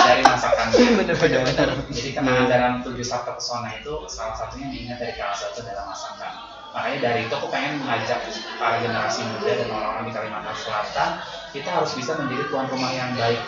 dari 0.04 0.22
masakan 0.22 0.66
Bener-bener. 1.00 1.40
bener. 1.42 1.68
jadi 1.88 2.11
kenangan 2.12 2.46
dalam 2.46 2.72
tujuh 2.82 3.00
sabta 3.02 3.32
pesona 3.32 3.72
itu 3.74 3.92
salah 4.06 4.34
satunya 4.34 4.68
diingat 4.68 4.98
dari 4.98 5.14
salah 5.14 5.32
satu 5.34 5.64
adalah 5.64 5.88
masakan. 5.88 6.32
Makanya 6.68 6.98
dari 7.00 7.20
itu 7.24 7.32
aku 7.32 7.48
pengen 7.48 7.80
mengajak 7.80 8.20
para 8.56 8.76
generasi 8.78 9.24
muda 9.24 9.50
dan 9.50 9.68
orang-orang 9.68 10.04
di 10.04 10.12
Kalimantan 10.12 10.52
Selatan 10.54 11.11
kita 11.50 11.68
harus 11.72 11.90
bisa 11.92 12.12
menjadi 12.14 12.44
tuan 12.46 12.66
rumah 12.68 12.92
yang 12.92 13.11
baik. 13.16 13.40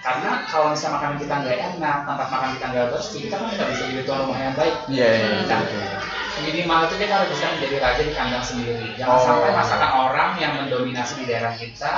Karena 0.00 0.44
kalau 0.44 0.72
misalnya 0.72 1.00
makanan 1.00 1.16
kita 1.16 1.34
nggak 1.40 1.58
enak, 1.72 1.98
tempat 2.04 2.28
makan 2.28 2.48
kita 2.56 2.66
nggak 2.68 2.88
bersih, 2.92 3.18
kita 3.24 3.36
kan 3.36 3.48
nggak 3.50 3.68
bisa 3.72 3.82
jadi 3.88 4.02
tuan 4.04 4.20
rumah 4.20 4.38
yang 4.38 4.54
baik. 4.54 4.74
Iya, 4.84 5.08
iya, 5.08 5.26
Nah, 5.44 5.60
betul, 5.64 5.80
betul. 5.80 6.00
minimal 6.44 6.78
itu 6.84 6.94
kita 7.00 7.12
harus 7.14 7.28
bisa 7.32 7.46
menjadi 7.56 7.76
raja 7.80 8.02
di 8.04 8.12
kandang 8.12 8.44
sendiri. 8.44 8.88
Jangan 8.96 9.16
Oh. 9.16 9.24
sampai 9.24 9.50
masakan 9.52 9.90
orang 9.94 10.30
yang 10.36 10.52
mendominasi 10.60 11.12
di 11.20 11.24
daerah 11.24 11.52
kita, 11.56 11.92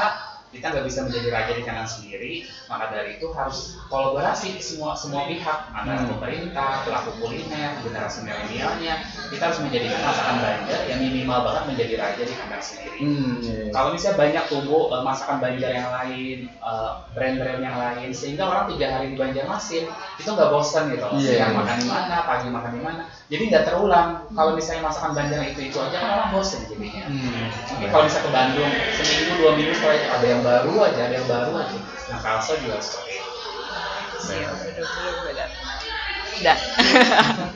kita 0.53 0.67
nggak 0.73 0.85
bisa 0.87 1.01
menjadi 1.07 1.29
raja 1.33 1.53
di 1.55 1.63
kandang 1.63 1.89
sendiri. 1.89 2.33
Maka 2.67 2.91
dari 2.91 3.19
itu 3.19 3.27
harus 3.35 3.79
kolaborasi 3.87 4.59
semua 4.59 4.95
semua 4.95 5.27
pihak, 5.27 5.59
antara 5.71 6.03
Hmm. 6.03 6.11
pemerintah, 6.19 6.83
pelaku 6.83 7.11
kuliner, 7.23 7.79
generasi 7.83 8.27
milenialnya. 8.27 8.95
Kita 9.31 9.43
harus 9.51 9.59
menjadikan 9.63 10.01
masakan 10.03 10.37
Banjar 10.43 10.81
yang 10.87 11.01
minimal 11.03 11.39
banget 11.47 11.63
menjadi 11.75 11.95
raja 11.99 12.23
di 12.27 12.35
kandang 12.35 12.63
sendiri. 12.63 12.99
Hmm, 13.01 13.33
iya, 13.43 13.55
iya. 13.67 13.71
Kalau 13.75 13.89
misalnya 13.95 14.17
banyak 14.19 14.45
tumbuh 14.51 14.85
eh, 14.93 15.03
masakan 15.03 15.37
Banjar 15.39 15.71
yang 15.73 15.91
lain, 15.93 16.39
eh, 16.49 16.91
brand-brand 17.15 17.61
yang 17.63 17.77
lain, 17.79 18.09
sehingga 18.13 18.45
orang 18.47 18.65
tiga 18.71 18.87
hari 18.93 19.13
di 19.13 19.17
Banjarmasin 19.17 19.85
itu 20.19 20.29
nggak 20.29 20.51
bosan 20.51 20.85
gitu. 20.93 21.05
loh. 21.07 21.19
Iya, 21.19 21.31
Siang 21.39 21.53
makan 21.55 21.77
di 21.79 21.87
mana, 21.89 22.17
pagi 22.27 22.49
makan 22.51 22.71
di 22.75 22.81
mana. 22.83 23.03
Jadi 23.27 23.43
nggak 23.51 23.65
terulang. 23.67 24.09
Kalau 24.33 24.51
misalnya 24.55 24.83
masakan 24.91 25.13
Banjar 25.15 25.41
itu 25.47 25.61
itu 25.71 25.79
aja 25.79 25.97
kan 25.99 26.11
orang 26.17 26.29
bosan 26.35 26.61
jadinya. 26.67 27.05
Hmm. 27.07 27.46
Mungkin 27.67 27.89
kalau 27.91 28.05
misalnya 28.05 28.25
ke 28.25 28.33
Bandung 28.33 28.71
seminggu 28.95 29.33
dua 29.37 29.51
minggu 29.55 29.73
setelah 29.75 29.97
itu 29.97 30.09
ada 30.09 30.27
yang 30.27 30.43
baru 30.43 30.73
aja, 30.81 31.01
ada 31.07 31.15
yang 31.17 31.29
baru 31.29 31.53
aja. 31.61 31.79
Nah 32.09 32.19
Kalsa 32.21 32.53
juga 32.61 32.77
seperti 32.79 33.19
itu. 33.19 33.31
Udah. 36.37 36.57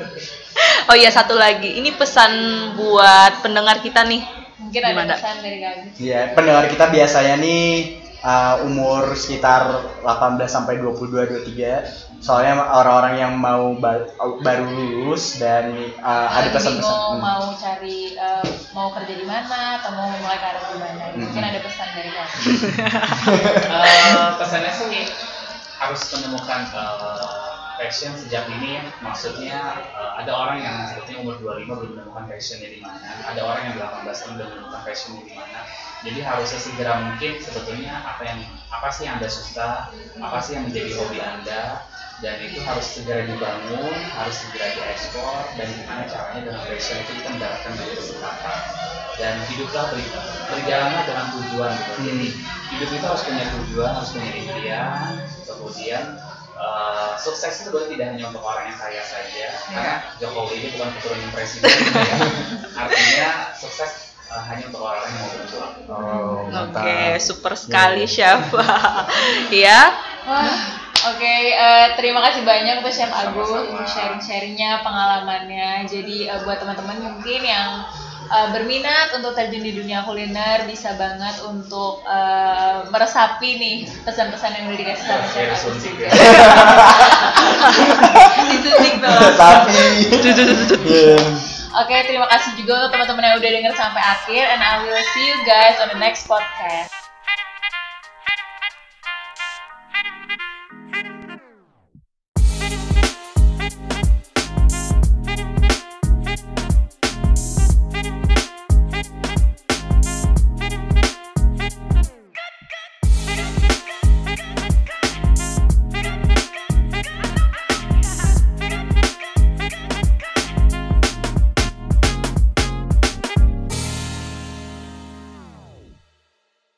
oh 0.88 0.96
iya 0.96 1.10
satu 1.12 1.36
lagi, 1.36 1.76
ini 1.76 1.92
pesan 1.92 2.32
buat 2.74 3.44
pendengar 3.44 3.80
kita 3.80 4.04
nih. 4.04 4.24
mungkin 4.60 4.80
ada 4.84 4.92
Gimana? 4.92 5.14
pesan 5.16 5.36
dari 5.40 5.58
Agus 5.64 5.92
Iya, 5.96 6.20
pendengar 6.36 6.64
kita 6.68 6.92
biasanya 6.92 7.34
nih 7.40 7.96
uh, 8.20 8.64
umur 8.64 9.12
sekitar 9.12 9.68
18 10.00 10.44
sampai 10.44 10.78
22 10.78 11.44
23. 11.46 12.20
Soalnya 12.20 12.52
orang-orang 12.70 13.14
yang 13.16 13.32
mau 13.34 13.72
ba- 13.74 14.04
baru 14.38 14.68
lulus 14.68 15.40
dan 15.40 15.72
uh, 15.98 16.28
ada 16.28 16.48
Lagi 16.48 16.56
pesan-pesan. 16.60 16.92
Hmm. 16.92 17.16
mau 17.16 17.44
cari 17.54 18.12
eh, 18.12 18.44
mau 18.70 18.92
kerja 18.92 19.14
di 19.14 19.24
mana 19.24 19.80
atau 19.80 19.90
mau 19.94 20.04
mulai 20.12 20.36
karir 20.36 20.60
di 20.62 20.76
mana 20.76 21.04
mungkin 21.16 21.40
Hmm. 21.40 21.48
ada 21.48 21.60
pesan 21.60 21.88
dari 21.90 22.10
Agus 22.10 22.40
Eh, 23.72 24.28
pesannya 24.36 24.68
sih 24.70 25.08
harus 25.76 26.00
menemukan 26.12 26.60
eh, 26.68 27.49
passion 27.80 28.12
sejak 28.12 28.44
ini 28.60 28.76
ya. 28.76 28.84
Maksudnya 29.00 29.56
eh, 29.80 30.12
ada 30.20 30.32
orang 30.36 30.60
yang 30.60 30.76
sebetulnya 30.92 31.18
umur 31.24 31.34
25 31.40 31.80
belum 31.80 31.90
menemukan 31.96 32.24
passionnya 32.28 32.68
di 32.68 32.80
mana. 32.84 33.08
Ada 33.24 33.40
orang 33.40 33.62
yang 33.64 33.74
18 33.80 34.20
tahun 34.20 34.32
belum 34.36 34.48
menemukan 34.52 34.82
passionnya 34.84 35.22
di 35.24 35.32
mana. 35.32 35.60
Jadi 36.04 36.18
harusnya 36.20 36.60
segera 36.60 36.92
mungkin 37.00 37.32
sebetulnya 37.40 37.92
apa 38.04 38.22
yang 38.28 38.40
apa 38.68 38.88
sih 38.92 39.02
yang 39.08 39.16
anda 39.16 39.30
suka, 39.32 39.88
apa 40.20 40.38
sih 40.44 40.52
yang 40.60 40.64
menjadi 40.68 40.90
hobi 41.00 41.18
anda, 41.20 41.84
dan 42.20 42.36
itu 42.44 42.60
harus 42.60 42.84
segera 42.84 43.24
dibangun, 43.24 43.96
harus 44.12 44.36
segera 44.44 44.68
diekspor, 44.76 45.40
dan 45.56 45.68
gimana 45.72 46.04
caranya 46.04 46.40
dengan 46.52 46.62
passion 46.68 47.00
itu 47.00 47.12
kita 47.20 47.28
mendapatkan 47.32 47.72
banyak 47.80 47.96
kesempatan. 47.96 48.60
Dan 49.20 49.34
hiduplah 49.52 49.84
beri, 49.92 50.06
berjalanlah 50.48 51.02
dengan 51.04 51.26
tujuan 51.36 51.72
gitu. 51.76 52.00
Jadi 52.08 52.28
hidup 52.72 52.88
itu 52.88 53.04
harus 53.04 53.22
punya 53.28 53.44
tujuan, 53.52 53.92
harus 53.92 54.10
punya 54.16 54.30
impian, 54.32 55.00
kemudian 55.44 56.04
eh, 56.60 57.10
sukses 57.16 57.64
itu 57.64 57.72
sebenarnya 57.72 57.88
tidak 57.88 58.06
hanya 58.12 58.24
untuk 58.28 58.44
orang 58.44 58.64
yang 58.68 58.78
kaya 58.78 59.02
saja, 59.02 59.46
karena 59.72 59.94
Jokowi 60.20 60.54
ini 60.60 60.68
bukan 60.76 60.88
keturunan 61.00 61.30
presiden, 61.32 61.72
ya. 61.72 62.16
artinya 62.76 63.30
sukses 63.56 64.12
eh, 64.28 64.42
hanya 64.52 64.64
untuk 64.68 64.82
orang 64.84 65.02
yang 65.08 65.16
mau 65.16 65.30
berjuang. 65.32 65.72
Oh. 65.88 66.68
Oke, 66.68 67.00
super 67.18 67.56
sekali 67.56 68.04
chef. 68.04 68.52
ya. 69.64 69.80
Wah, 70.28 70.52
oke. 71.16 71.34
eh, 71.56 71.86
terima 71.96 72.20
kasih 72.28 72.44
banyak 72.44 72.84
untuk 72.84 72.92
Chef 72.92 73.08
Agung 73.08 73.72
sharing-sharingnya, 73.88 74.84
pengalamannya. 74.84 75.88
Jadi 75.88 76.28
eh, 76.28 76.40
buat 76.44 76.60
teman-teman 76.60 77.00
mungkin 77.00 77.40
yang 77.40 77.88
uh, 78.30 78.48
berminat 78.54 79.10
untuk 79.18 79.34
terjun 79.34 79.60
di 79.60 79.74
dunia 79.74 80.06
kuliner 80.06 80.64
bisa 80.70 80.94
banget 80.94 81.42
untuk 81.44 82.00
uh, 82.06 82.86
meresapi 82.88 83.58
nih 83.58 83.76
pesan-pesan 84.06 84.54
yang 84.56 84.64
udah 84.70 84.78
dikasih 84.78 85.04
sama 85.04 85.26
Chef 85.34 85.50
Agus 85.50 85.60
disuntik 85.66 85.92
juga. 85.98 86.08
Disuntik 88.50 88.94
dong. 89.02 89.20
Tapi. 89.36 89.82
Oke, 91.70 91.96
terima 92.02 92.26
kasih 92.26 92.58
juga 92.58 92.82
untuk 92.82 92.98
teman-teman 92.98 93.30
yang 93.30 93.36
udah 93.38 93.50
denger 93.50 93.72
sampai 93.78 94.02
akhir 94.02 94.42
and 94.42 94.62
I 94.62 94.82
will 94.82 95.02
see 95.14 95.30
you 95.30 95.38
guys 95.46 95.78
on 95.78 95.94
the 95.94 95.98
next 95.98 96.26
podcast. 96.26 96.99